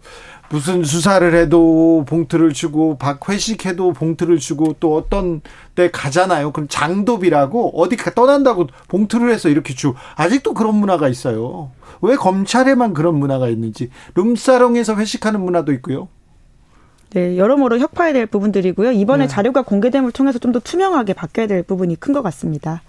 [0.51, 5.41] 무슨 수사를 해도 봉투를 주고 박 회식해도 봉투를 주고 또 어떤
[5.73, 6.51] 데 가잖아요.
[6.51, 9.93] 그럼 장도비라고 어디 떠난다고 봉투를 해서 이렇게 주.
[10.15, 11.72] 아직도 그런 문화가 있어요.
[12.01, 16.07] 왜 검찰에만 그런 문화가 있는지 룸사롱에서 회식하는 문화도 있고요.
[17.11, 18.91] 네, 여러모로 혁파해야 될 부분들이고요.
[18.91, 19.27] 이번에 네.
[19.27, 22.81] 자료가 공개됨을 통해서 좀 더 투명하게 바뀌어야 될 부분이 큰 것 같습니다.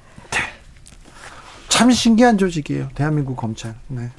[1.68, 1.78] 네.
[1.78, 2.88] 참 신기한 조직이에요.
[2.94, 3.74] 대한민국 검찰.
[3.88, 4.10] 네.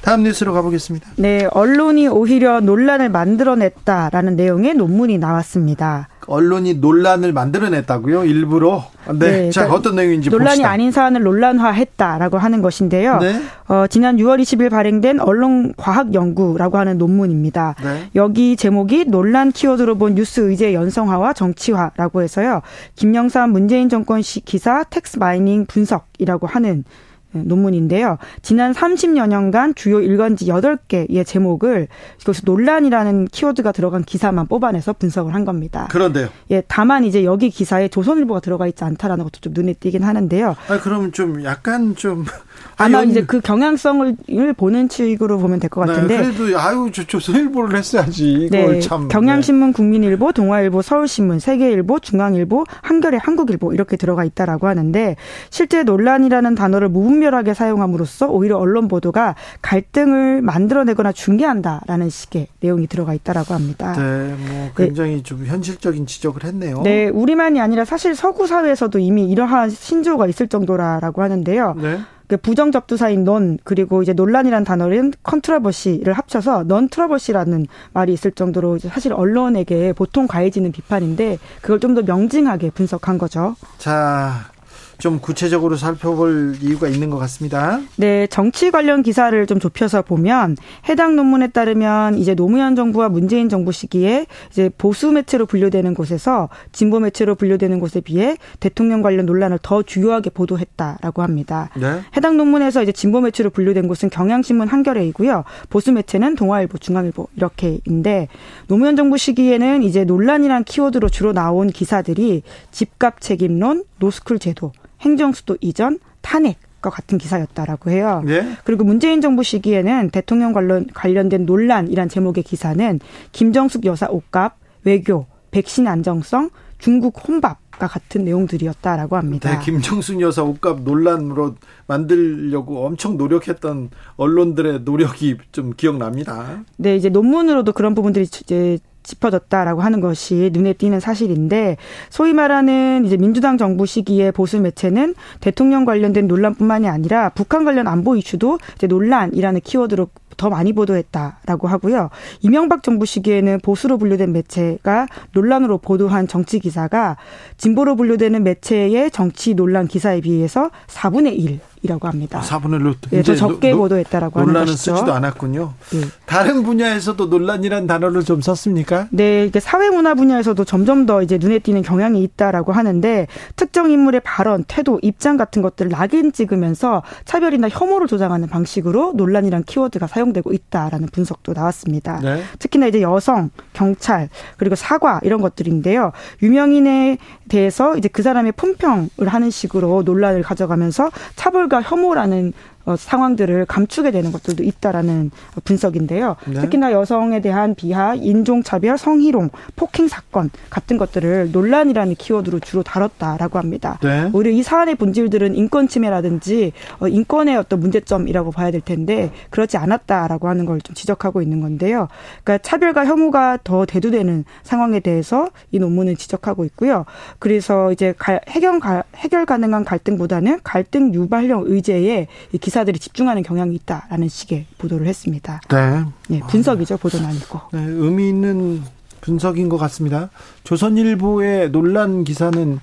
[0.00, 1.10] 다음 뉴스로 가보겠습니다.
[1.16, 6.08] 네, 언론이 오히려 논란을 만들어냈다라는 내용의 논문이 나왔습니다.
[6.26, 8.24] 언론이 논란을 만들어냈다고요?
[8.24, 8.86] 일부러?
[9.12, 9.18] 네.
[9.18, 10.70] 네 자, 그러니까 어떤 내용인지 논란이 봅시다.
[10.70, 13.18] 아닌 사안을 논란화했다라고 하는 것인데요.
[13.18, 13.40] 네.
[13.68, 17.76] 어, 지난 6월 20일 발행된 언론과학연구라고 하는 논문입니다.
[17.82, 18.10] 네.
[18.14, 22.62] 여기 제목이 논란 키워드로 본 뉴스 의제 연성화와 정치화라고 해서요.
[22.96, 26.84] 김영삼 문재인 정권 시 기사 text mining 분석이라고 하는
[27.32, 28.18] 논문인데요.
[28.42, 31.88] 지난 30여 년간 주요 일간지 8개의 제목을
[32.20, 35.86] 이것이 논란이라는 키워드가 들어간 기사만 뽑아내서 분석을 한 겁니다.
[35.90, 36.28] 그런데요.
[36.50, 40.56] 예, 다만 이제 여기 기사에 조선일보가 들어가 있지 않다라는 것도 좀 눈에 띄긴 하는데요.
[40.68, 42.24] 아, 그러면 좀 약간 좀
[42.78, 44.16] 아마 아니, 이제 그 경향성을
[44.56, 46.18] 보는 측으로 보면 될 것 같은데.
[46.18, 48.48] 네, 그래도 아유 저 조선일보를 했어야지.
[48.50, 49.08] 네, 참.
[49.08, 55.16] 경향신문, 국민일보, 동아일보, 서울신문, 세계일보, 중앙일보, 한겨레, 한국일보 이렇게 들어가 있다라고 하는데
[55.50, 63.14] 실제 논란이라는 단어를 무분 별하게 사용함으로써 오히려 언론 보도가 갈등을 만들어내거나 중계한다라는 식의 내용이 들어가
[63.14, 63.92] 있다라고 합니다.
[63.92, 65.22] 네, 뭐 굉장히 네.
[65.22, 66.82] 좀 현실적인 지적을 했네요.
[66.82, 71.74] 네, 우리만이 아니라 사실 서구 사회에서도 이미 이러한 신조가 있을 정도라고 하는데요.
[71.80, 71.98] 네.
[72.28, 78.78] 그 부정 접두사인 넌 그리고 이제 논란이란 단어는 컨트라버시를 합쳐서 넌 트러버시라는 말이 있을 정도로
[78.80, 83.54] 사실 언론에게 보통 가해지는 비판인데 그걸 좀 더 명징하게 분석한 거죠.
[83.78, 84.50] 자,
[84.98, 87.80] 좀 구체적으로 살펴볼 이유가 있는 것 같습니다.
[87.96, 90.56] 네, 정치 관련 기사를 좀 좁혀서 보면
[90.88, 97.00] 해당 논문에 따르면 이제 노무현 정부와 문재인 정부 시기에 이제 보수 매체로 분류되는 곳에서 진보
[97.00, 101.70] 매체로 분류되는 곳에 비해 대통령 관련 논란을 더 주요하게 보도했다라고 합니다.
[101.76, 102.00] 네.
[102.16, 105.44] 해당 논문에서 이제 진보 매체로 분류된 곳은 경향신문 한겨레이고요.
[105.68, 108.28] 보수 매체는 동아일보, 중앙일보 이렇게인데
[108.66, 114.72] 노무현 정부 시기에는 이제 논란이란 키워드로 주로 나온 기사들이 집값 책임론, 로스쿨 제도
[115.06, 118.22] 행정수도 이전, 탄핵 과 같은 기사였다라고 해요.
[118.28, 118.44] 예?
[118.64, 123.00] 그리고 문재인 정부 시기에는 대통령 관련 관련된 논란이란 제목의 기사는
[123.32, 129.50] 김정숙 여사 옷값, 외교, 백신 안정성, 중국 혼밥 과 같은 내용들이었다라고 합니다.
[129.50, 131.56] 네, 김정숙 여사 옷값 논란으로
[131.86, 136.64] 만들려고 엄청 노력했던 언론들의 노력이 좀 기억납니다.
[136.76, 141.76] 네, 이제 논문으로도 그런 부분들이 이제 짚어졌다라고 하는 것이 눈에 띄는 사실인데
[142.10, 148.16] 소위 말하는 이제 민주당 정부 시기에 보수 매체는 대통령 관련된 논란뿐만이 아니라 북한 관련 안보
[148.16, 152.10] 이슈도 이제 논란이라는 키워드로 더 많이 보도했다라고 하고요.
[152.42, 157.16] 이명박 정부 시기에는 보수로 분류된 매체가 논란으로 보도한 정치 기사가
[157.56, 162.40] 진보로 분류되는 매체의 정치 논란 기사에 비해서 4분의 1 이라고 합니다.
[162.40, 164.96] 4분의 1로 네, 더 적게 노, 보도했다라고 하는 논란은 것이죠.
[164.96, 165.72] 쓰지도 않았군요.
[165.92, 166.00] 네.
[166.26, 169.08] 다른 분야에서도 논란이란 단어를 좀 썼습니까?
[169.10, 173.26] 네, 이게 사회문화 분야에서도 점점 더 이제 눈에 띄는 경향이 있다라고 하는데
[173.56, 180.06] 특정 인물의 발언, 태도, 입장 같은 것들을 낙인 찍으면서 차별이나 혐오를 조장하는 방식으로 논란이란 키워드가
[180.06, 182.20] 사용되고 있다라는 분석도 나왔습니다.
[182.20, 182.42] 네.
[182.58, 186.12] 특히나 이제 여성, 경찰, 그리고 사과 이런 것들인데요.
[186.42, 192.52] 유명인에 대해서 이제 그 사람의 품평을 하는 식으로 논란을 가져가면서 차별 과 혐오라는
[192.86, 195.30] 어, 상황들을 감추게 되는 것들도 있다라는
[195.64, 196.36] 분석인데요.
[196.46, 196.60] 네.
[196.60, 203.98] 특히나 여성에 대한 비하, 인종차별, 성희롱, 폭행 사건 같은 것들을 논란이라는 키워드로 주로 다뤘다라고 합니다.
[204.02, 204.30] 네.
[204.32, 210.48] 오히려 이 사안의 본질들은 인권 침해라든지 어, 인권의 어떤 문제점이라고 봐야 될 텐데 그렇지 않았다라고
[210.48, 212.06] 하는 걸 좀 지적하고 있는 건데요.
[212.44, 217.04] 그러니까 차별과 혐오가 더 대두되는 상황에 대해서 이 논문은 지적하고 있고요.
[217.40, 218.14] 그래서 이제
[218.48, 218.80] 해결,
[219.16, 222.28] 해결 가능한 갈등보다는 갈등 유발형 의제에
[222.60, 225.62] 기사 기사들이 집중하는 경향이 있다라는 식의 보도를 했습니다.
[225.70, 226.04] 네.
[226.28, 226.98] 네 분석이죠.
[226.98, 227.60] 보도는 아니고.
[227.72, 228.82] 네, 의미 있는
[229.22, 230.28] 분석인 것 같습니다.
[230.64, 232.78] 조선일보의 논란 기사는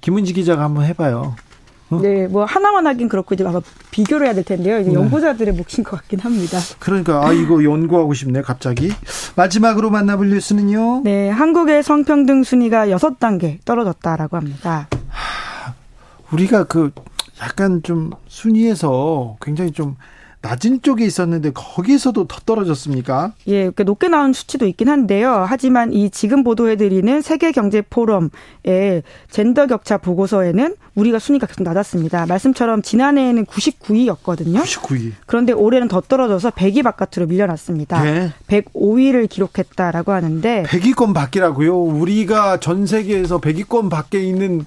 [0.00, 1.36] 김은지 기자가 한번 해봐요.
[1.90, 2.00] 어?
[2.00, 3.60] 네, 뭐 하나만 하긴 그렇고 이제 아마
[3.90, 4.80] 비교를 해야 될 텐데요.
[4.80, 4.94] 이제 네.
[4.94, 6.58] 연구자들의 몫인 것 같긴 합니다.
[6.78, 8.90] 그러니까 아 이거 연구하고 싶네 갑자기.
[9.36, 11.02] 마지막으로 만나볼 뉴스는요.
[11.04, 14.88] 네, 한국의 성평등 순위가 6단계 떨어졌다라고 합니다.
[15.08, 15.74] 하,
[16.32, 16.92] 우리가 그
[17.40, 19.96] 약간 좀 순위에서 굉장히 좀
[20.40, 23.32] 낮은 쪽에 있었는데 거기서도 더 떨어졌습니까?
[23.48, 25.44] 예, 그러니까 높게 나온 수치도 있긴 한데요.
[25.48, 32.26] 하지만 이 지금 보도해드리는 세계경제포럼의 젠더 격차 보고서에는 우리가 순위가 계속 낮았습니다.
[32.26, 34.62] 말씀처럼 지난해에는 99위였거든요.
[34.62, 35.12] 99위.
[35.26, 38.02] 그런데 올해는 더 떨어져서 100위 바깥으로 밀려났습니다.
[38.04, 38.32] 네.
[38.46, 41.76] 105위를 기록했다라고 하는데 100위권 밖이라고요?
[41.76, 44.64] 우리가 전 세계에서 100위권 밖에 있는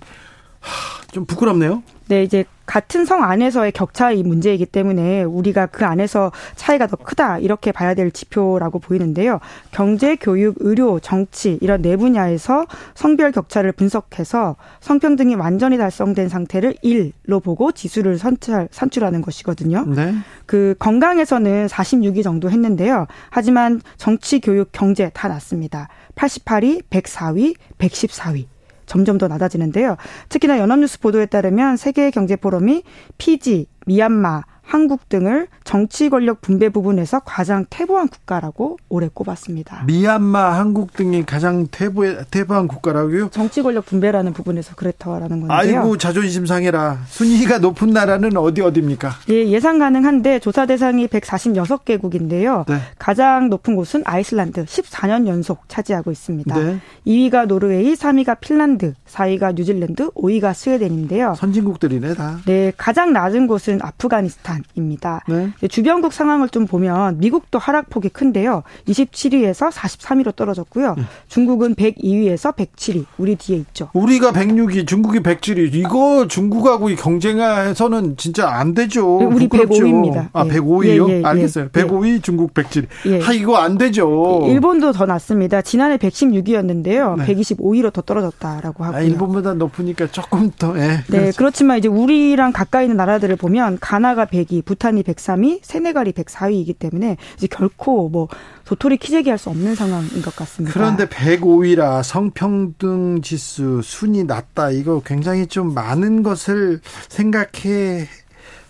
[0.60, 1.82] 하, 좀 부끄럽네요.
[2.12, 7.72] 네, 이제 같은 성 안에서의 격차의 문제이기 때문에 우리가 그 안에서 차이가 더 크다 이렇게
[7.72, 9.40] 봐야 될 지표라고 보이는데요.
[9.72, 12.66] 경제, 교육, 의료, 정치 이런 네 분야에서
[12.96, 19.86] 성별 격차를 분석해서 성평등이 완전히 달성된 상태를 1로 보고 지수를 산출, 산출하는 것이거든요.
[19.86, 20.14] 네.
[20.46, 23.08] 그 건강에서는 46위 정도 했는데요.
[23.30, 25.88] 하지만 정치, 교육, 경제 다 낮습니다.
[26.16, 28.51] 88위, 104위, 114위.
[28.92, 29.96] 점점 더 낮아지는데요.
[30.28, 32.84] 특히나 연합뉴스 보도에 따르면 세계 경제 포럼이
[33.18, 39.84] 피지, 미얀마, 한국 등을 정치 권력 분배 부분에서 가장 태보한 국가라고 올해 꼽았습니다.
[39.86, 43.32] 미얀마, 한국 등이 가장 태보, 태보한 국가라고요?
[43.32, 45.52] 정치 권력 분배라는 부분에서 그렇다라는 건데요.
[45.52, 47.00] 아이고 자존심 상해라.
[47.08, 49.12] 순위가 높은 나라는 어디 어디입니까?
[49.30, 52.66] 예, 예상 가능한데 조사 대상이 146개국인데요.
[52.70, 52.78] 네.
[52.98, 56.58] 가장 높은 곳은 아이슬란드 14년 연속 차지하고 있습니다.
[56.58, 56.80] 네.
[57.06, 61.36] 2위가 노르웨이, 3위가 핀란드, 4위가 뉴질랜드, 5위가 스웨덴인데요.
[61.36, 62.40] 선진국들이네 다.
[62.46, 64.61] 네, 가장 낮은 곳은 아프가니스탄.
[64.76, 65.22] 입니다.
[65.28, 65.52] 네.
[65.68, 68.64] 주변국 상황을 좀 보면 미국도 하락폭이 큰데요.
[68.88, 70.96] 27위에서 43위로 떨어졌고요.
[70.98, 71.08] 음.
[71.28, 73.06] 중국은 102위에서 107위.
[73.18, 73.90] 우리 뒤에 있죠.
[73.94, 75.74] 우리가 106위, 중국이 107위.
[75.74, 79.18] 이거 중국하고 경쟁해서는 진짜 안 되죠.
[79.20, 79.84] 네, 우리 부끄럽죠.
[79.84, 80.30] 105위입니다.
[80.34, 81.10] 아, 105위요?
[81.10, 81.70] 예, 예, 예, 알겠어요.
[81.70, 82.20] 105위, 예.
[82.20, 82.88] 중국 107위.
[83.08, 83.24] 예.
[83.24, 84.46] 아, 이거 안 되죠.
[84.48, 85.62] 일본도 더 낮습니다.
[85.62, 87.18] 지난해 116위였는데요.
[87.18, 87.26] 네.
[87.26, 88.98] 125위로 더 떨어졌다라고 하고요.
[88.98, 91.04] 아, 일본보다 높으니까 조금 더 예.
[91.10, 91.32] 네.
[91.36, 97.16] 그렇지만 이제 우리랑 가까이 있는 나라들을 보면 가나가 100위, 102, 부탄이 103위, 세네갈이 104위이기 때문에
[97.38, 98.28] 이제 결코 뭐
[98.66, 100.74] 도토리 키재기할 수 없는 상황인 것 같습니다.
[100.74, 104.72] 그런데 105위라 성평등 지수 순위 낮다.
[104.72, 108.08] 이거 굉장히 좀 많은 것을 생각해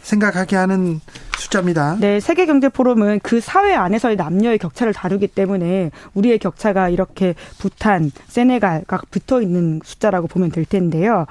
[0.03, 1.01] 생각하게 하는
[1.41, 1.97] 숫자입니다.
[1.99, 8.11] 네, 세계 경제 포럼은 그 사회 안에서의 남녀의 격차를 다루기 때문에 우리의 격차가 이렇게 부탄,
[8.27, 11.25] 세네갈과 붙어 있는 숫자라고 보면 될 텐데요.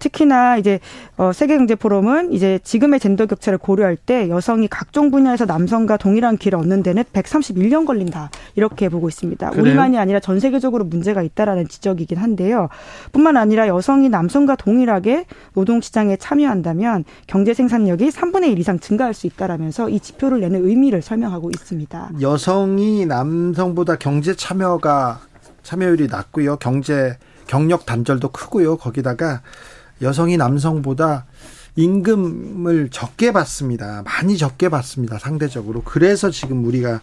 [0.00, 0.78] 특히나 이제
[1.16, 6.36] 어, 세계 경제 포럼은 이제 지금의 젠더 격차를 고려할 때 여성이 각종 분야에서 남성과 동일한
[6.36, 9.50] 기회를 얻는 데는 131년 걸린다 이렇게 보고 있습니다.
[9.50, 9.62] 그래요?
[9.62, 12.68] 우리만이 아니라 전 세계적으로 문제가 있다라는 지적이긴 한데요.
[13.12, 19.26] 뿐만 아니라 여성이 남성과 동일하게 노동 시장에 참여한다면 경제 생산력이 3분의 1 이상 증가할 수
[19.26, 22.12] 있다라 면서 이 지표를 내는 의미를 설명하고 있습니다.
[22.20, 25.20] 여성이 남성보다 경제 참여가
[25.62, 26.56] 참여율이 낮고요.
[26.56, 28.76] 경제 경력 단절도 크고요.
[28.76, 29.42] 거기다가
[30.02, 31.26] 여성이 남성보다
[31.76, 34.02] 임금을 적게 받습니다.
[34.04, 35.18] 많이 적게 받습니다.
[35.18, 35.82] 상대적으로.
[35.84, 37.00] 그래서 지금 우리가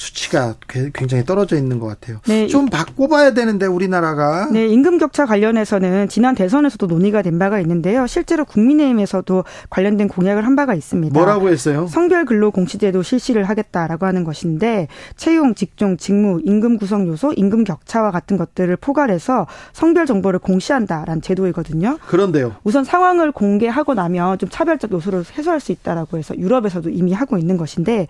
[0.00, 0.54] 수치가
[0.94, 2.20] 굉장히 떨어져 있는 것 같아요.
[2.26, 2.46] 네.
[2.46, 4.48] 좀 바꿔봐야 되는데 우리나라가.
[4.50, 8.06] 네, 임금 격차 관련해서는 지난 대선에서도 논의가 된 바가 있는데요.
[8.06, 11.12] 실제로 국민의힘에서도 관련된 공약을 한 바가 있습니다.
[11.12, 11.86] 뭐라고 했어요?
[11.86, 18.10] 성별 근로 공시제도 실시를 하겠다라고 하는 것인데 채용, 직종, 직무, 임금 구성 요소, 임금 격차와
[18.10, 21.98] 같은 것들을 포괄해서 성별 정보를 공시한다라는 제도이거든요.
[22.06, 22.56] 그런데요.
[22.64, 27.58] 우선 상황을 공개하고 나면 좀 차별적 요소를 해소할 수 있다라고 해서 유럽에서도 이미 하고 있는
[27.58, 28.06] 것인데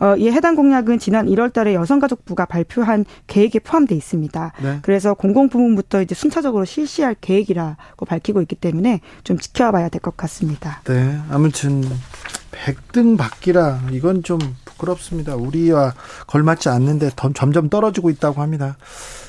[0.00, 4.52] 어, 이 해당 공약은 지난 1월 달에 여성가족부가 발표한 계획에 포함돼 있습니다.
[4.62, 4.78] 네.
[4.82, 10.82] 그래서 공공부문부터 이제 순차적으로 실시할 계획이라고 밝히고 있기 때문에 좀 지켜봐야 될 것 같습니다.
[10.84, 11.18] 네.
[11.30, 11.82] 아무튼
[12.52, 15.34] 100등 받기라 이건 좀 부끄럽습니다.
[15.34, 15.94] 우리와
[16.26, 18.76] 걸맞지 않는데 점점 떨어지고 있다고 합니다.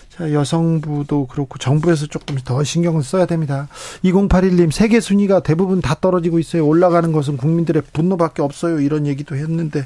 [0.10, 3.68] 자, 여성부도 그렇고 정부에서 조금 더 신경을 써야 됩니다.
[4.06, 6.66] 2081님 세계 순위가 대부분 다 떨어지고 있어요.
[6.66, 8.80] 올라가는 것은 국민들의 분노밖에 없어요.
[8.80, 9.86] 이런 얘기도 했는데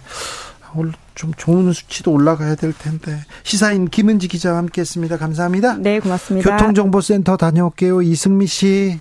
[1.15, 5.17] 좀 좋은 수치도 올라가야 될 텐데 시사인 김은지 기자와 함께했습니다.
[5.17, 5.75] 감사합니다.
[5.77, 6.49] 네, 고맙습니다.
[6.49, 8.01] 교통정보센터 다녀올게요.
[8.01, 8.99] 이승미 씨.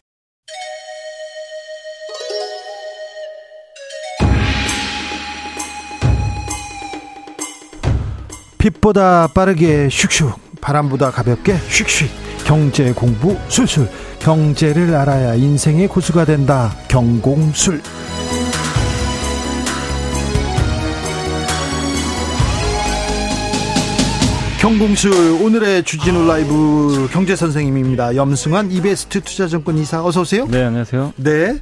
[8.58, 12.08] 빛보다 빠르게 슉슉 바람보다 가볍게 슉슉
[12.44, 13.88] 경제 공부 술술
[14.18, 17.80] 경제를 알아야 인생의 고수가 된다 경공술
[24.58, 28.16] 경공술 오늘의 주진우 라이브 경제 선생님입니다.
[28.16, 30.48] 염승환 이베스트 투자증권 이사 어서 오세요.
[30.48, 31.14] 네 안녕하세요.
[31.16, 31.58] 네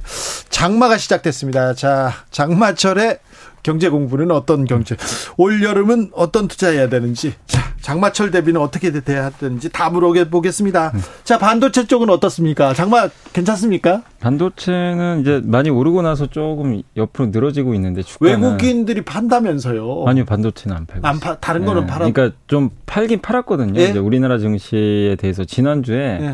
[0.49, 1.75] 장마가 시작됐습니다.
[1.75, 3.19] 자 장마철에
[3.67, 4.95] 경제 공부는 어떤 경제
[5.35, 10.91] 올 여름은 어떤 투자해야 되는지 자 장마철 대비는 어떻게 돼야 되는지 다 물어보겠습니다.
[10.93, 10.99] 네.
[11.23, 12.73] 자, 반도체 쪽은 어떻습니까?
[12.73, 14.03] 장마 괜찮습니까?
[14.19, 20.03] 반도체는 이제 많이 오르고 나서 조금 옆으로 늘어지고 있는데 외국인들이 판다면서요?
[20.05, 21.07] 아니요, 반도체는 안 팔고.
[21.07, 21.87] 안 파, 다른 거는 네.
[21.87, 22.11] 팔아.
[22.11, 23.79] 그러니까 좀 팔긴 팔았거든요.
[23.79, 23.89] 예?
[23.89, 26.33] 이제 우리나라 증시에 대해서 지난주에 예.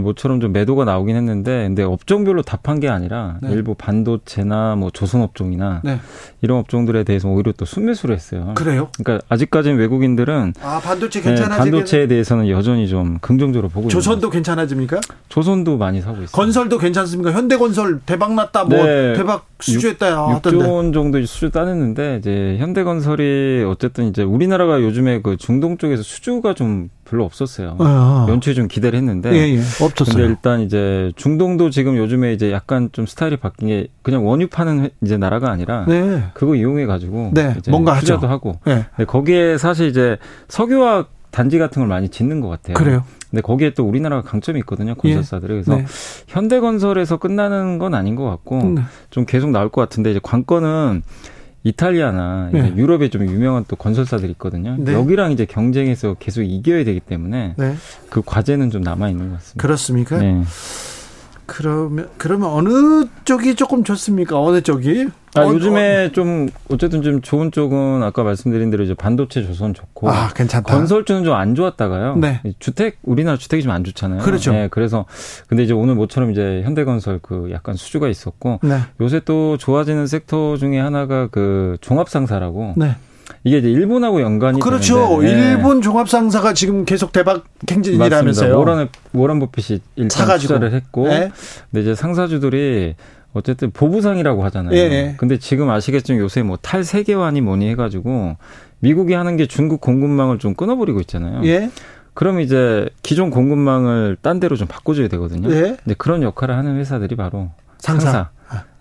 [0.00, 3.50] 모처럼 좀 매도가 나오긴 했는데 근데 업종별로 답한 게 아니라 네.
[3.52, 6.00] 일부 반도체나 뭐 조선 업종이나 네.
[6.42, 8.52] 이런 업종들에 대해서 오히려 또 순매수를 했어요.
[8.54, 8.88] 그래요?
[8.98, 15.00] 그러니까 아직까지는 외국인들은 아 반도체 괜찮아 네, 반도체에 대해서는 여전히 좀 긍정적으로 보고 조선도 괜찮아집니까?
[15.28, 16.28] 조선도 많이 사고 있어요.
[16.32, 17.32] 건설도 괜찮습니까?
[17.32, 19.14] 현대건설 대박 났다 뭐 네.
[19.14, 25.36] 대박 수주했다 6, 6조 원 정도 수주 따냈는데 이제 현대건설이 어쨌든 이제 우리나라가 요즘에 그
[25.36, 27.76] 중동 쪽에서 수주가 좀 별로 없었어요.
[27.78, 28.26] 아.
[28.28, 29.58] 연초에 좀 기대를 했는데 예, 예.
[29.58, 30.14] 없었어요.
[30.16, 34.90] 근데 일단 이제 중동도 지금 요즘에 이제 약간 좀 스타일이 바뀐 게 그냥 원유 파는
[35.02, 36.24] 이제 나라가 아니라 네.
[36.34, 37.54] 그거 이용해 가지고 네.
[37.68, 38.28] 뭔가 투자도 하죠.
[38.28, 38.86] 하고 네.
[39.06, 40.18] 거기에 사실 이제
[40.48, 42.74] 석유화학 단지 같은 걸 많이 짓는 것 같아요.
[42.74, 43.04] 그래요.
[43.30, 44.94] 근데 거기에 또 우리나라가 강점이 있거든요.
[44.94, 45.52] 건설사들이.
[45.52, 45.62] 예.
[45.62, 45.84] 그래서 네.
[46.28, 48.86] 현대건설에서 끝나는 건 아닌 것 같고 음.
[49.10, 51.02] 좀 계속 나올 것 같은데 이제 관건은
[51.66, 52.74] 이탈리아나 네.
[52.76, 54.76] 유럽에 좀 유명한 또 건설사들이 있거든요.
[54.78, 54.92] 네.
[54.92, 57.74] 여기랑 이제 경쟁해서 계속 이겨야 되기 때문에 네.
[58.08, 59.62] 그 과제는 좀 남아 있는 것 같습니다.
[59.62, 60.18] 그렇습니까?
[60.18, 60.44] 네.
[61.46, 64.40] 그러면 그러면 어느 쪽이 조금 좋습니까?
[64.40, 65.06] 어느 쪽이?
[65.36, 66.08] 아, 어, 요즘에 어.
[66.12, 70.72] 좀 어쨌든 좀 좋은 쪽은 아까 말씀드린 대로 이제 반도체 조선 좋고 아, 괜찮다.
[70.74, 72.16] 건설주는 좀 안 좋았다가요.
[72.16, 72.40] 네.
[72.58, 74.22] 주택 우리나라 주택이 좀 안 좋잖아요.
[74.22, 74.52] 그렇죠.
[74.52, 75.04] 네, 그래서
[75.48, 78.80] 근데 이제 오늘 모처럼 이제 현대건설 그 약간 수주가 있었고 네.
[79.00, 82.96] 요새 또 좋아지는 sek터 중에 하나가 그 종합상사라고 네.
[83.44, 85.20] 이게 이제 일본하고 연관이 그렇죠.
[85.20, 85.50] 되는데, 네.
[85.50, 88.58] 일본 종합상사가 지금 계속 대박 행진이라면서요.
[88.58, 90.54] 워런 워런 버핏이 일단 사가지고.
[90.54, 91.30] 투자를 했고, 네.
[91.70, 92.94] 근데 이제 상사주들이
[93.32, 94.74] 어쨌든 보부상이라고 하잖아요.
[94.74, 95.14] 예, 예.
[95.18, 98.36] 근데 지금 아시겠지만 요새 뭐 탈세계화니 뭐니 해가지고
[98.78, 101.44] 미국이 하는 게 중국 공급망을 좀 끊어버리고 있잖아요.
[101.44, 101.70] 예.
[102.14, 105.50] 그럼 이제 기존 공급망을 딴 데로 좀 바꿔줘야 되거든요.
[105.50, 105.76] 예.
[105.84, 108.10] 근데 그런 역할을 하는 회사들이 바로 상사.
[108.10, 108.30] 상사.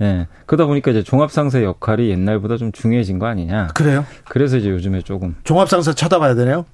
[0.01, 0.27] 예.
[0.45, 3.67] 그러다 보니까 이제 종합상사 역할이 옛날보다 좀 중요해진 거 아니냐.
[3.75, 4.05] 그래요?
[4.29, 5.35] 그래서 이제 요즘에 조금.
[5.43, 6.65] 종합상사 쳐다봐야 되네요?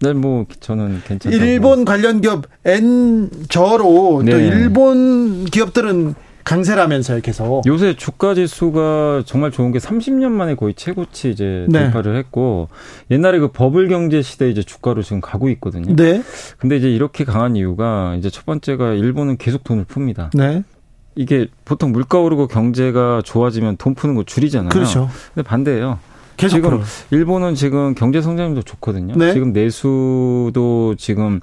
[0.00, 1.36] 네, 뭐 저는 괜찮다.
[1.36, 4.30] 일본 관련 기업 N저로 네.
[4.32, 7.66] 또 일본 기업들은 강세라면서요, 계속.
[7.66, 11.82] 요새 주가 지수가 정말 좋은 게 30년 만에 거의 최고치 이제 네.
[11.82, 12.68] 돌파를 했고
[13.10, 15.94] 옛날에 그 버블 경제 시대 이제 주가로 지금 가고 있거든요.
[15.94, 16.22] 네.
[16.56, 20.30] 근데 이제 이렇게 강한 이유가 이제 첫 번째가 일본은 계속 돈을 풉니다.
[20.32, 20.62] 네.
[21.18, 24.68] 이게 보통 물가 오르고 경제가 좋아지면 돈 푸는 거 줄이잖아요.
[24.70, 25.10] 그렇죠.
[25.34, 25.98] 근데 반대예요.
[26.36, 26.80] 지금 풀어.
[27.10, 29.16] 일본은 지금 경제 성장률도 좋거든요.
[29.16, 29.32] 네?
[29.32, 31.40] 지금 내수도 지금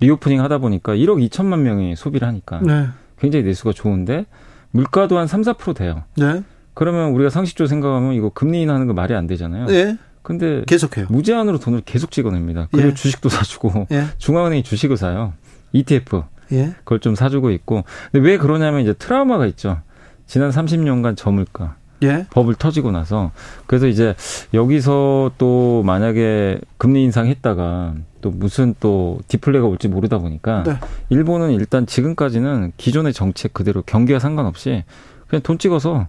[0.00, 2.86] reopening 하다 보니까 1억 2천만 명이 소비를 하니까 네.
[3.20, 4.24] 굉장히 내수가 좋은데
[4.70, 6.04] 물가도 한 3, 4% 돼요.
[6.16, 6.42] 네.
[6.72, 9.66] 그러면 우리가 상식적으로 생각하면 이거 금리 인하는 거 말이 안 되잖아요.
[9.66, 9.98] 네.
[10.22, 11.08] 근데 계속해요.
[11.10, 12.68] 무제한으로 돈을 계속 찍어냅니다.
[12.72, 12.94] 그리고 예.
[12.94, 14.04] 주식도 사주고 예.
[14.16, 15.34] 중앙은행이 주식을 사요.
[15.74, 16.22] ETF.
[16.52, 16.74] 예.
[16.78, 17.84] 그걸 좀 사주고 있고.
[18.12, 19.80] 근데 왜 그러냐면 이제 트라우마가 있죠.
[20.26, 21.76] 지난 30년간 저물가.
[22.02, 22.26] 예.
[22.30, 23.32] 법을 터지고 나서
[23.66, 24.14] 그래서 이제
[24.54, 30.76] 여기서 또 만약에 금리 인상했다가 또 무슨 또 디플레가 올지 모르다 보니까 네.
[31.08, 34.84] 일본은 일단 지금까지는 기존의 정책 그대로 경기와 상관없이
[35.26, 36.06] 그냥 돈 찍어서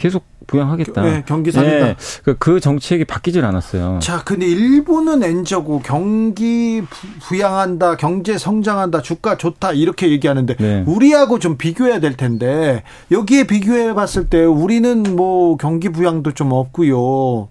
[0.00, 1.02] 계속 부양하겠다.
[1.02, 1.86] 네, 경기 살린다.
[1.86, 3.98] 네, 그, 그 정책이 바뀌질 않았어요.
[4.02, 6.82] 자, 근데 일본은 엔저고 경기
[7.20, 10.84] 부양한다, 경제 성장한다, 주가 좋다 이렇게 얘기하는데 네.
[10.86, 17.48] 우리하고 좀 비교해야 될 텐데 여기에 비교해 봤을 때 우리는 뭐 경기 부양도 좀 없고요.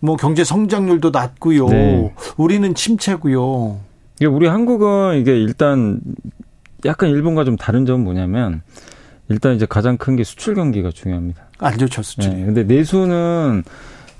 [0.00, 1.68] 뭐 경제 성장률도 낮고요.
[1.68, 2.14] 네.
[2.38, 3.80] 우리는 침체고요.
[4.16, 6.00] 이게 우리 한국은 이게 일단
[6.86, 8.62] 약간 일본과 좀 다른 점은 뭐냐면
[9.28, 11.42] 일단 이제 가장 큰 게 수출 경기가 중요합니다.
[11.58, 12.30] 안 좋죠, 수출.
[12.32, 13.62] 네, 근데 내수는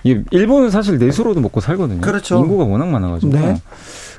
[0.04, 2.00] 일본은 사실 내수로도 먹고 살거든요.
[2.00, 2.38] 그렇죠.
[2.38, 3.32] 인구가 워낙 많아가지고.
[3.32, 3.60] 네.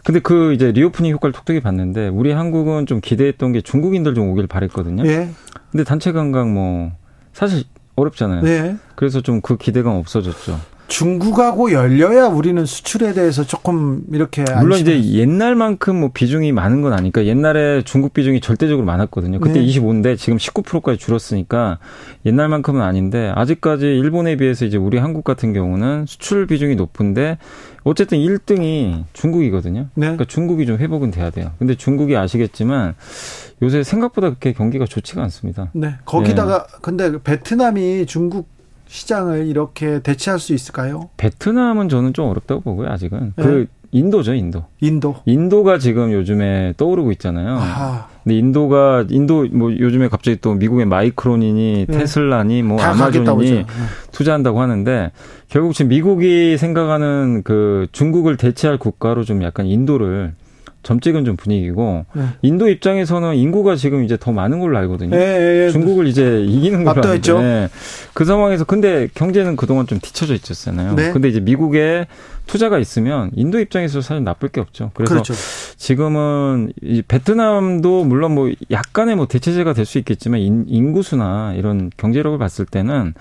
[0.04, 4.48] 근데 그 이제 reopening 효과를 톡톡히 봤는데 우리 한국은 좀 기대했던 게 중국인들 좀 오길
[4.48, 5.06] 바랬거든요.
[5.06, 5.30] 예.
[5.72, 6.92] 근데 단체 관광 뭐
[7.34, 7.64] 사실
[7.96, 8.42] 어렵잖아요.
[8.42, 8.78] 네.
[8.96, 10.60] 그래서 좀 그 기대감 없어졌죠.
[10.88, 17.26] 중국하고 열려야 우리는 수출에 대해서 조금 이렇게 물론 이제 옛날만큼 뭐 비중이 많은 건 아니까
[17.26, 19.40] 옛날에 중국 비중이 절대적으로 많았거든요.
[19.40, 19.66] 그때 네.
[19.66, 21.80] 25인데 지금 19%까지 줄었으니까
[22.26, 27.38] 옛날만큼은 아닌데 아직까지 일본에 비해서 이제 우리 한국 같은 경우는 수출 비중이 높은데
[27.84, 29.88] 어쨌든 1등이 중국이거든요.
[29.94, 30.08] 네.
[30.08, 31.52] 그러니까 중국이 좀 회복은 돼야 돼요.
[31.60, 32.96] 근데 중국이 아시겠지만
[33.62, 35.70] 요새 생각보다 그렇게 경기가 좋지가 않습니다.
[35.74, 35.96] 네.
[36.06, 36.78] 거기다가 네.
[36.82, 38.57] 근데 베트남이 중국
[38.88, 41.10] 시장을 이렇게 대체할 수 있을까요?
[41.18, 43.34] 베트남은 저는 좀 어렵다고 보고요, 아직은.
[43.36, 43.44] 네.
[43.44, 44.66] 그 인도죠, 인도.
[44.82, 45.16] 인도.
[45.26, 47.58] 인도가 지금 요즘에 떠오르고 있잖아요.
[47.60, 48.08] 아.
[48.24, 51.98] 근데 인도가 인도 뭐 요즘에 갑자기 또 미국의 마이크론이니 네.
[51.98, 53.66] 테슬라니 뭐 아마존이 네.
[54.12, 55.12] 투자한다고 하는데
[55.48, 60.34] 결국 지금 미국이 생각하는 그 중국을 대체할 국가로 좀 약간 인도를
[60.88, 62.24] 점찍은 좀 분위기고 네.
[62.42, 65.10] 인도 입장에서는 인구가 지금 이제 더 많은 걸로 알거든요.
[65.10, 67.02] 네, 네, 중국을 이제 이기는 걸로.
[67.42, 67.68] 네.
[68.14, 70.96] 그 상황에서 근데 경제는 그동안 좀 뒤쳐져 있었잖아요.
[70.96, 71.12] 네.
[71.12, 72.08] 근데 이제 미국에
[72.46, 74.92] 투자가 있으면 인도 입장에서 사실 나쁠 게 없죠.
[74.94, 75.34] 그래서 그렇죠.
[75.76, 82.38] 지금은 이 베트남도 물론 뭐 약간의 뭐 대체제가 될 수 있겠지만 인, 구수나 이런 경제력을
[82.38, 83.14] 봤을 때는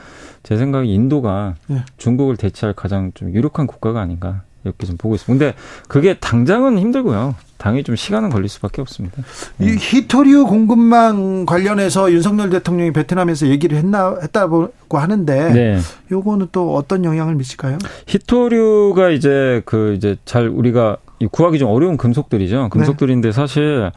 [0.44, 1.82] 제 생각에 인도가 네.
[1.96, 5.44] 중국을 대체할 가장 좀 유력한 국가가 아닌가 이렇게 좀 보고 있습니다.
[5.44, 5.56] 근데
[5.88, 7.34] 그게 당장은 힘들고요.
[7.58, 9.22] 당연히 좀 시간은 걸릴 수밖에 없습니다.
[9.60, 15.78] 이 히토리오 공급망 관련해서 윤석열 대통령이 베트남에서 얘기를 했나 했다고 하는데 네.
[16.12, 17.78] 요거는 또 어떤 영향을 미칠까요?
[18.06, 20.98] 히토류가 이제 그 이제 잘 우리가
[21.30, 22.68] 구하기 좀 어려운 금속들이죠.
[22.68, 23.32] 금속들인데 네.
[23.32, 23.90] 사실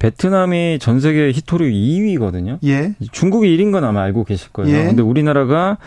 [0.00, 2.58] 베트남이 전 세계 히토류 2위거든요.
[2.64, 2.94] 예.
[3.12, 4.76] 중국이 1인 건 아마 알고 계실 거예요.
[4.76, 4.84] 예.
[4.86, 5.78] 근데 우리나라가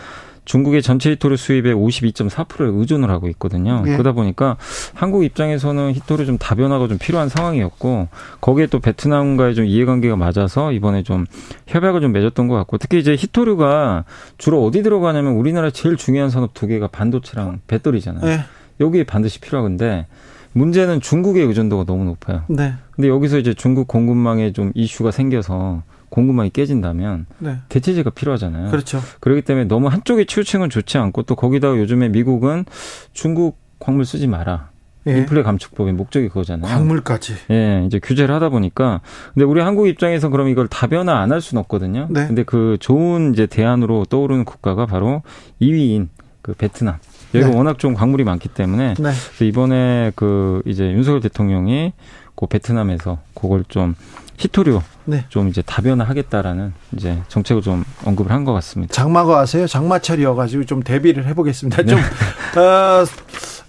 [0.48, 3.84] 중국의 전체 히토류 수입의 52.4%를 의존을 하고 있거든요.
[3.86, 3.92] 예.
[3.92, 4.56] 그러다 보니까
[4.94, 8.08] 한국 입장에서는 히토류 좀 다변화가 좀 필요한 상황이었고
[8.40, 11.26] 거기에 또 베트남과의 좀 이해관계가 맞아서 이번에 좀
[11.66, 14.04] 협약을 좀 맺었던 것 같고 특히 이제 히토류가
[14.38, 18.26] 주로 어디 들어가냐면 우리나라 제일 중요한 산업 두 개가 반도체랑 배터리잖아요.
[18.26, 18.40] 예.
[18.80, 20.06] 여기에 반드시 필요한데
[20.52, 22.44] 문제는 중국의 의존도가 너무 높아요.
[22.48, 22.72] 네.
[22.92, 27.56] 근데 여기서 이제 중국 공급망에 좀 이슈가 생겨서 공급망이 깨진다면 네.
[27.68, 28.70] 대체제가 필요하잖아요.
[28.70, 29.00] 그렇죠.
[29.20, 32.64] 그렇기 때문에 너무 한쪽에 치우치는 좋지 않고 또 거기다가 요즘에 미국은
[33.12, 34.70] 중국 광물 쓰지 마라.
[35.06, 35.18] 예.
[35.18, 36.70] 인플레 감축법의 목적이 그거잖아요.
[36.70, 37.34] 광물까지.
[37.50, 39.00] 예, 이제 규제를 하다 보니까
[39.32, 42.08] 근데 우리 한국 입장에서 그럼 이걸 다변화 안 할 수는 없거든요.
[42.10, 42.26] 네.
[42.26, 45.22] 근데 그 좋은 이제 대안으로 떠오르는 국가가 바로
[45.62, 46.08] 2위인
[46.42, 46.96] 그 베트남.
[47.34, 47.56] 여기가 네.
[47.56, 49.46] 워낙 좀 광물이 많기 때문에 네.
[49.46, 51.92] 이번에 그 이제 윤석열 대통령이
[52.34, 53.94] 그 베트남에서 그걸 좀
[54.38, 55.24] 히토류 네.
[55.28, 58.94] 좀 이제 다변화 하겠다라는 이제 정책을 좀 언급을 한 것 같습니다.
[58.94, 59.66] 장마가 와서요.
[59.66, 61.82] 장마철이어가지고 좀 대비를 해보겠습니다.
[61.82, 61.88] 네.
[61.88, 63.04] 좀 어,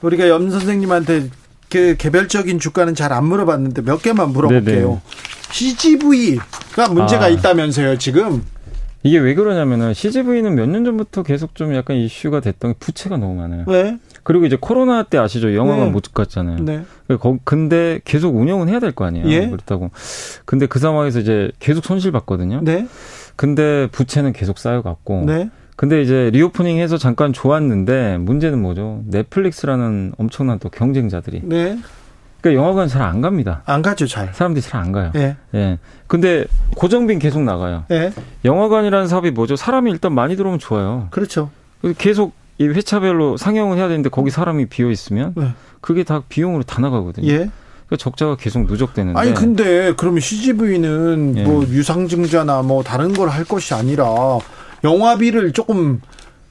[0.01, 1.29] 우리가 염 선생님한테
[1.69, 4.87] 그 개별적인 주가는 잘 안 물어봤는데 몇 개만 물어볼게요.
[4.87, 5.01] 네네.
[5.51, 7.27] CGV가 문제가 아.
[7.29, 8.43] 있다면서요 지금?
[9.03, 13.35] 이게 왜 그러냐면은 CGV는 몇 년 전부터 계속 좀 약간 이슈가 됐던 게 부채가 너무
[13.35, 13.65] 많아요.
[13.67, 13.97] 네.
[14.23, 15.55] 그리고 이제 코로나 때 아시죠?
[15.55, 15.91] 영화관 네.
[15.91, 16.57] 못 갔잖아요.
[16.65, 16.83] 네.
[17.45, 19.27] 근데 계속 운영은 해야 될 거 아니에요.
[19.29, 19.49] 예?
[19.49, 19.91] 그렇다고.
[20.45, 22.59] 근데 그 상황에서 이제 계속 손실 봤거든요.
[22.63, 22.87] 네.
[23.35, 25.23] 근데 부채는 계속 쌓여갔고.
[25.25, 25.49] 네.
[25.77, 29.01] 근데 이제 reopening 해서 잠깐 좋았는데 문제는 뭐죠?
[29.07, 31.41] 넷플릭스라는 엄청난 또 경쟁자들이.
[31.45, 31.77] 네.
[32.41, 33.61] 그러니까 영화관 잘 안 갑니다.
[33.65, 34.33] 안 가죠, 잘.
[34.33, 35.11] 사람들이 잘 안 가요.
[35.15, 35.35] 예.
[35.55, 35.77] 예.
[36.07, 36.45] 근데
[36.75, 37.83] 고정비는 계속 나가요.
[37.91, 38.11] 예.
[38.45, 39.55] 영화관이라는 사업이 뭐죠?
[39.55, 41.07] 사람이 일단 많이 들어오면 좋아요.
[41.11, 41.49] 그렇죠.
[41.97, 45.53] 계속 이 회차별로 상영을 해야 되는데 거기 사람이 비어 있으면 네.
[45.81, 47.27] 그게 다 비용으로 다 나가거든요.
[47.27, 47.35] 예.
[47.87, 49.17] 그러니까 적자가 계속 누적되는데.
[49.19, 51.43] 아니 근데 그러면 CGV는 예.
[51.43, 54.05] 뭐 유상증자나 뭐 다른 걸 할 것이 아니라
[54.83, 56.01] 영화비를 조금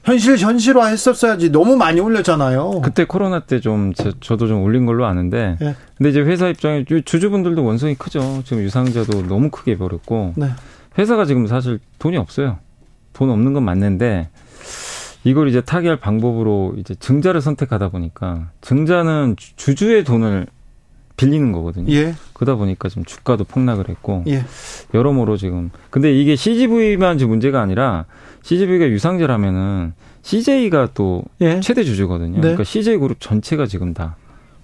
[0.03, 2.81] 현실 현실화 했었어야지 너무 많이 올렸잖아요.
[2.83, 5.57] 그때 코로나 때 좀 저도 좀 올린 걸로 아는데.
[5.61, 5.75] 예.
[5.97, 8.41] 근데 이제 회사 입장에 주주분들도 원성이 크죠.
[8.45, 10.33] 지금 유상자도 너무 크게 벌었고.
[10.37, 10.49] 네.
[10.97, 12.57] 회사가 지금 사실 돈이 없어요.
[13.13, 14.29] 돈 없는 건 맞는데
[15.25, 20.47] 이걸 이제 타개할 방법으로 이제 증자를 선택하다 보니까 증자는 주주의 돈을
[21.17, 21.91] 빌리는 거거든요.
[21.93, 22.15] 예.
[22.33, 24.45] 그러다 보니까 좀 주가도 폭락을 했고 예.
[24.93, 28.05] 여러모로 지금 근데 이게 CGV만 문제가 아니라
[28.43, 31.59] CGV가 유상제라면은 CJ가 또 예.
[31.59, 32.35] 최대 주주거든요.
[32.35, 32.41] 네.
[32.41, 34.15] 그러니까 CJ 그룹 전체가 지금 다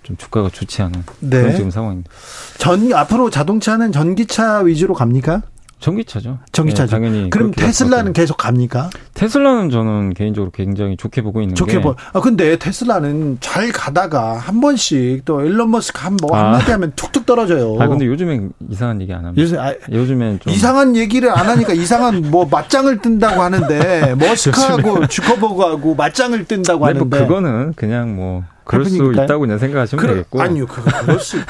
[0.05, 1.41] 좀 주가가 좋지 않은 네.
[1.41, 2.11] 그런 지금 상황입니다.
[2.59, 5.41] 전 앞으로 자동차는 전기차 위주로 갑니까?
[5.79, 6.39] 전기차죠.
[6.51, 6.85] 전기차죠.
[6.85, 7.29] 네, 당연히.
[7.29, 8.89] 그럼 테슬라는 계속 갑니까?
[9.13, 11.95] 테슬라는 저는 개인적으로 굉장히 좋게 보고 있는 좋게 보.
[12.13, 16.45] 아 근데 테슬라는 잘 가다가 한 번씩 또 일론 머스크 한뭐 아.
[16.45, 17.77] 한마디 하면 툭툭 떨어져요.
[17.79, 19.41] 아 근데 요즘엔 이상한 얘기 안 합니다.
[19.41, 25.95] 요새 아, 요즘엔 좀 이상한 얘기를 안 하니까 이상한 뭐 맞짱을 뜬다고 하는데 머스크하고 주커버그하고
[25.95, 30.13] 맞짱을 뜬다고 네, 뭐 하는데 뭐 그거는 그냥 뭐 그럴 수 있다고 그냥 생각하시면 그래,
[30.15, 30.41] 되겠고.
[30.41, 31.47] 아니요, 그거 그럴 수 있죠.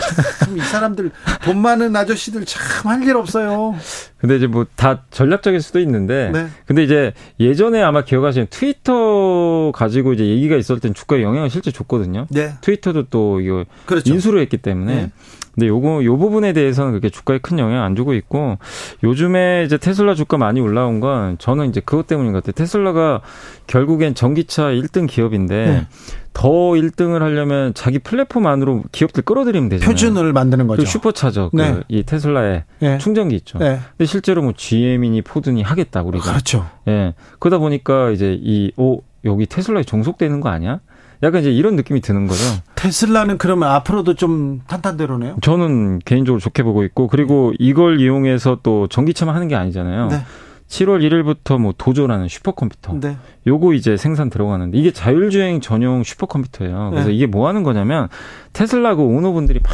[0.55, 1.11] 이 사람들
[1.43, 3.75] 돈 많은 아저씨들 참 할 일 없어요.
[4.17, 6.47] 근데 이제 뭐 다 전략적일 수도 있는데, 네.
[6.65, 12.27] 근데 이제 예전에 아마 기억하시는 트위터 가지고 이제 얘기가 있었을 땐 주가에 영향을 실제 줬거든요.
[12.29, 12.53] 네.
[12.61, 14.13] 트위터도 또 이거 그렇죠.
[14.13, 14.95] 인수를 했기 때문에.
[14.95, 15.11] 네.
[15.55, 18.57] 근데 요거 요 부분에 대해서는 그렇게 주가에 큰 영향 안 주고 있고
[19.03, 22.51] 요즘에 이제 테슬라 주가 많이 올라온 건 저는 이제 그것 때문인 것 같아요.
[22.53, 23.21] 테슬라가
[23.67, 25.87] 결국엔 전기차 1등 기업인데 네.
[26.33, 29.89] 더 1등을 하려면 자기 플랫폼 안으로 기업들 끌어들이면 되잖아요.
[29.89, 30.83] 표준을 만드는 거죠.
[30.85, 31.79] 슈퍼차저 그 네.
[31.87, 32.97] 그이 테슬라의 네.
[32.97, 33.57] 충전기 있죠.
[33.57, 33.79] 네.
[33.91, 36.29] 근데 실제로 뭐 GM이니 포드니 하겠다 우리가.
[36.31, 36.67] 그렇죠.
[36.89, 37.13] 예.
[37.39, 40.81] 그러다 보니까 이제 이 오 여기 테슬라에 종속되는 거 아니야?
[41.23, 42.43] 약간 이제 이런 느낌이 드는 거죠.
[42.75, 45.37] 테슬라는 그러면 앞으로도 좀 탄탄대로네요?
[45.41, 50.07] 저는 개인적으로 좋게 보고 있고 그리고 이걸 이용해서 또 전기차만 하는 게 아니잖아요.
[50.09, 50.23] 네.
[50.67, 52.99] 7월 1일부터 뭐 도조라는 슈퍼컴퓨터.
[52.99, 53.17] 네.
[53.45, 56.89] 요거 이제 생산 들어가는데 이게 자율주행 전용 슈퍼컴퓨터예요.
[56.91, 57.15] 그래서 네.
[57.15, 58.09] 이게 뭐 하는 거냐면
[58.53, 59.71] 테슬라 그 오너분들이 막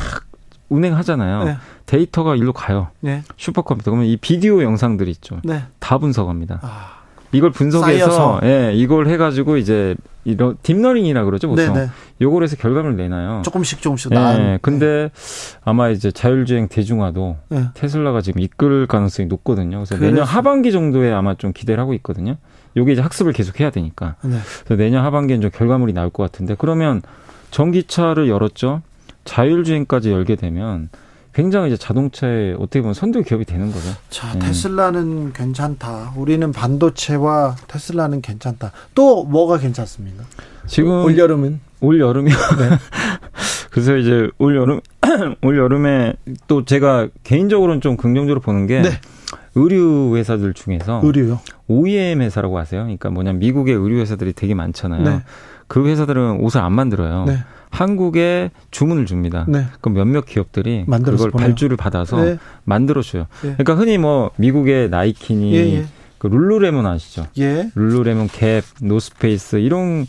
[0.70, 1.44] 운행하잖아요.
[1.44, 1.58] 네.
[1.86, 2.90] 데이터가 일로 가요.
[3.00, 3.24] 네.
[3.38, 3.92] 슈퍼컴퓨터.
[3.92, 5.40] 그러면 이 비디오 영상들이 있죠.
[5.44, 5.64] 네.
[5.80, 6.60] 다 분석합니다.
[6.62, 7.01] 아.
[7.32, 8.40] 이걸 분석해서 쌓여서.
[8.44, 11.74] 예, 이걸 해가지고 이제 이런 deep learning이라 그러죠 보통.
[11.74, 11.90] 네네.
[12.22, 13.42] 요걸 해서 결과물 내놔요.
[13.44, 14.38] 조금씩 조금씩 나.
[14.38, 15.60] 예, 근데 네.
[15.64, 17.66] 아마 이제 자율주행 대중화도 네.
[17.74, 19.78] 테슬라가 지금 이끌 가능성이 높거든요.
[19.78, 22.36] 그래서, 그래서 내년 하반기 정도에 아마 좀 기대를 하고 있거든요.
[22.78, 24.16] 요게 이제 학습을 계속 해야 되니까.
[24.24, 24.38] 네.
[24.66, 27.02] 그래서 내년 하반기엔 좀 결과물이 나올 것 같은데 그러면
[27.52, 28.82] 전기차를 열었죠.
[29.26, 30.90] 자율주행까지 열게 되면
[31.34, 33.90] 굉장히 이제 자동차에 어떻게 보면 선도 기업이 되는 거죠.
[34.10, 34.40] 자, 네.
[34.40, 36.14] 테슬라는 괜찮다.
[36.18, 38.72] 우리는 반도체와 테슬라는 괜찮다.
[38.96, 40.24] 또 뭐가 괜찮습니까?
[40.68, 42.36] 지금 올 여름은 올 여름이요.
[42.60, 42.70] 네.
[43.72, 44.82] 그래서 이제 올 여름
[45.42, 46.14] 올 여름에
[46.48, 48.90] 또 제가 개인적으로는 좀 긍정적으로 보는 게 네.
[49.56, 51.40] 의류 회사들 중에서 의류요.
[51.68, 52.82] OEM 회사라고 하세요.
[52.82, 55.04] 그러니까 뭐냐 미국의 의류 회사들이 되게 많잖아요.
[55.04, 55.22] 네.
[55.68, 57.26] 그 회사들은 옷을 안 만들어요.
[57.72, 57.78] 네.
[57.78, 59.46] 한국에 주문을 줍니다.
[59.48, 59.66] 네.
[59.80, 61.48] 그럼 몇몇 기업들이 그걸 보내요.
[61.48, 62.38] 발주를 받아서 네.
[62.64, 63.28] 만들어 줘요.
[63.44, 63.54] 예.
[63.54, 65.86] 그러니까 흔히 뭐 미국의 나이키니 예, 예.
[66.18, 67.26] 그 룰루레몬 아시죠?
[67.40, 67.72] 예.
[67.74, 70.06] 룰루레몬, 갭, 노스페이스 이런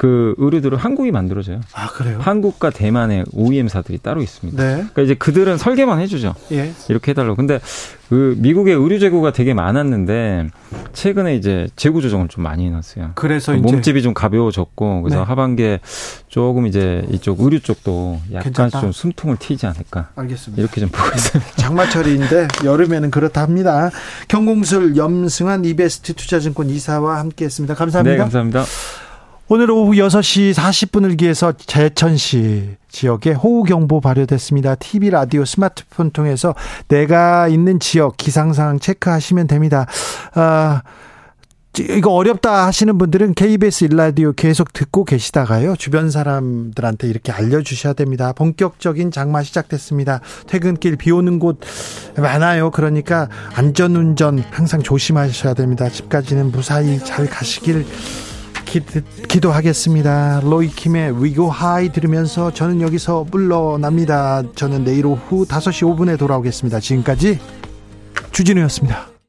[0.00, 1.60] 그 의류들을 한국이 만들어져요.
[1.74, 2.16] 아 그래요?
[2.22, 4.62] 한국과 대만의 OEM사들이 따로 있습니다.
[4.62, 4.72] 네.
[4.76, 6.34] 그러니까 이제 그들은 설계만 해주죠.
[6.52, 6.72] 예.
[6.88, 7.36] 이렇게 해달라고.
[7.36, 7.60] 근데
[8.08, 10.48] 그 미국의 의류 재고가 되게 많았는데
[10.94, 13.10] 최근에 이제 재고 조정을 좀 많이 해놨어요.
[13.14, 15.26] 그래서 그 몸집이 좀 가벼워졌고 그래서 네.
[15.26, 15.80] 하반기에
[16.28, 18.80] 조금 이제 이쪽 의류 쪽도 약간 괜찮다.
[18.80, 20.08] 좀 숨통을 튀지 않을까.
[20.16, 20.62] 알겠습니다.
[20.62, 21.52] 이렇게 좀 보고 있습니다.
[21.60, 23.90] 장마철인데 여름에는 그렇다 합니다.
[24.28, 27.74] 경공술 염승환 이베스트 투자증권 이사와 함께했습니다.
[27.74, 28.12] 감사합니다.
[28.12, 28.64] 네, 감사합니다.
[29.52, 34.76] 오늘 오후 6시 40분을 기해서 제천시 지역에 호우경보 발효됐습니다.
[34.76, 36.54] TV, 라디오, 스마트폰 통해서
[36.86, 39.86] 내가 있는 지역 기상상황 체크하시면 됩니다.
[40.34, 40.82] 아,
[41.80, 45.74] 이거 어렵다 하시는 분들은 KBS 일라디오 계속 듣고 계시다가요.
[45.74, 48.32] 주변 사람들한테 이렇게 알려주셔야 됩니다.
[48.32, 50.20] 본격적인 장마 시작됐습니다.
[50.46, 51.58] 퇴근길 비 오는 곳
[52.16, 52.70] 많아요.
[52.70, 55.88] 그러니까 안전운전 항상 조심하셔야 됩니다.
[55.88, 57.84] 집까지는 무사히 잘 가시길
[58.70, 64.42] 기, 도하겠습니다 로이킴의 위고 하이 들으면서 저는 여기서 물러납니다.
[64.54, 66.78] 저는 내일 오후 5시 5분에 돌아오겠습니다.
[66.78, 67.40] 지금까지
[68.30, 69.19] 주진우였습니다.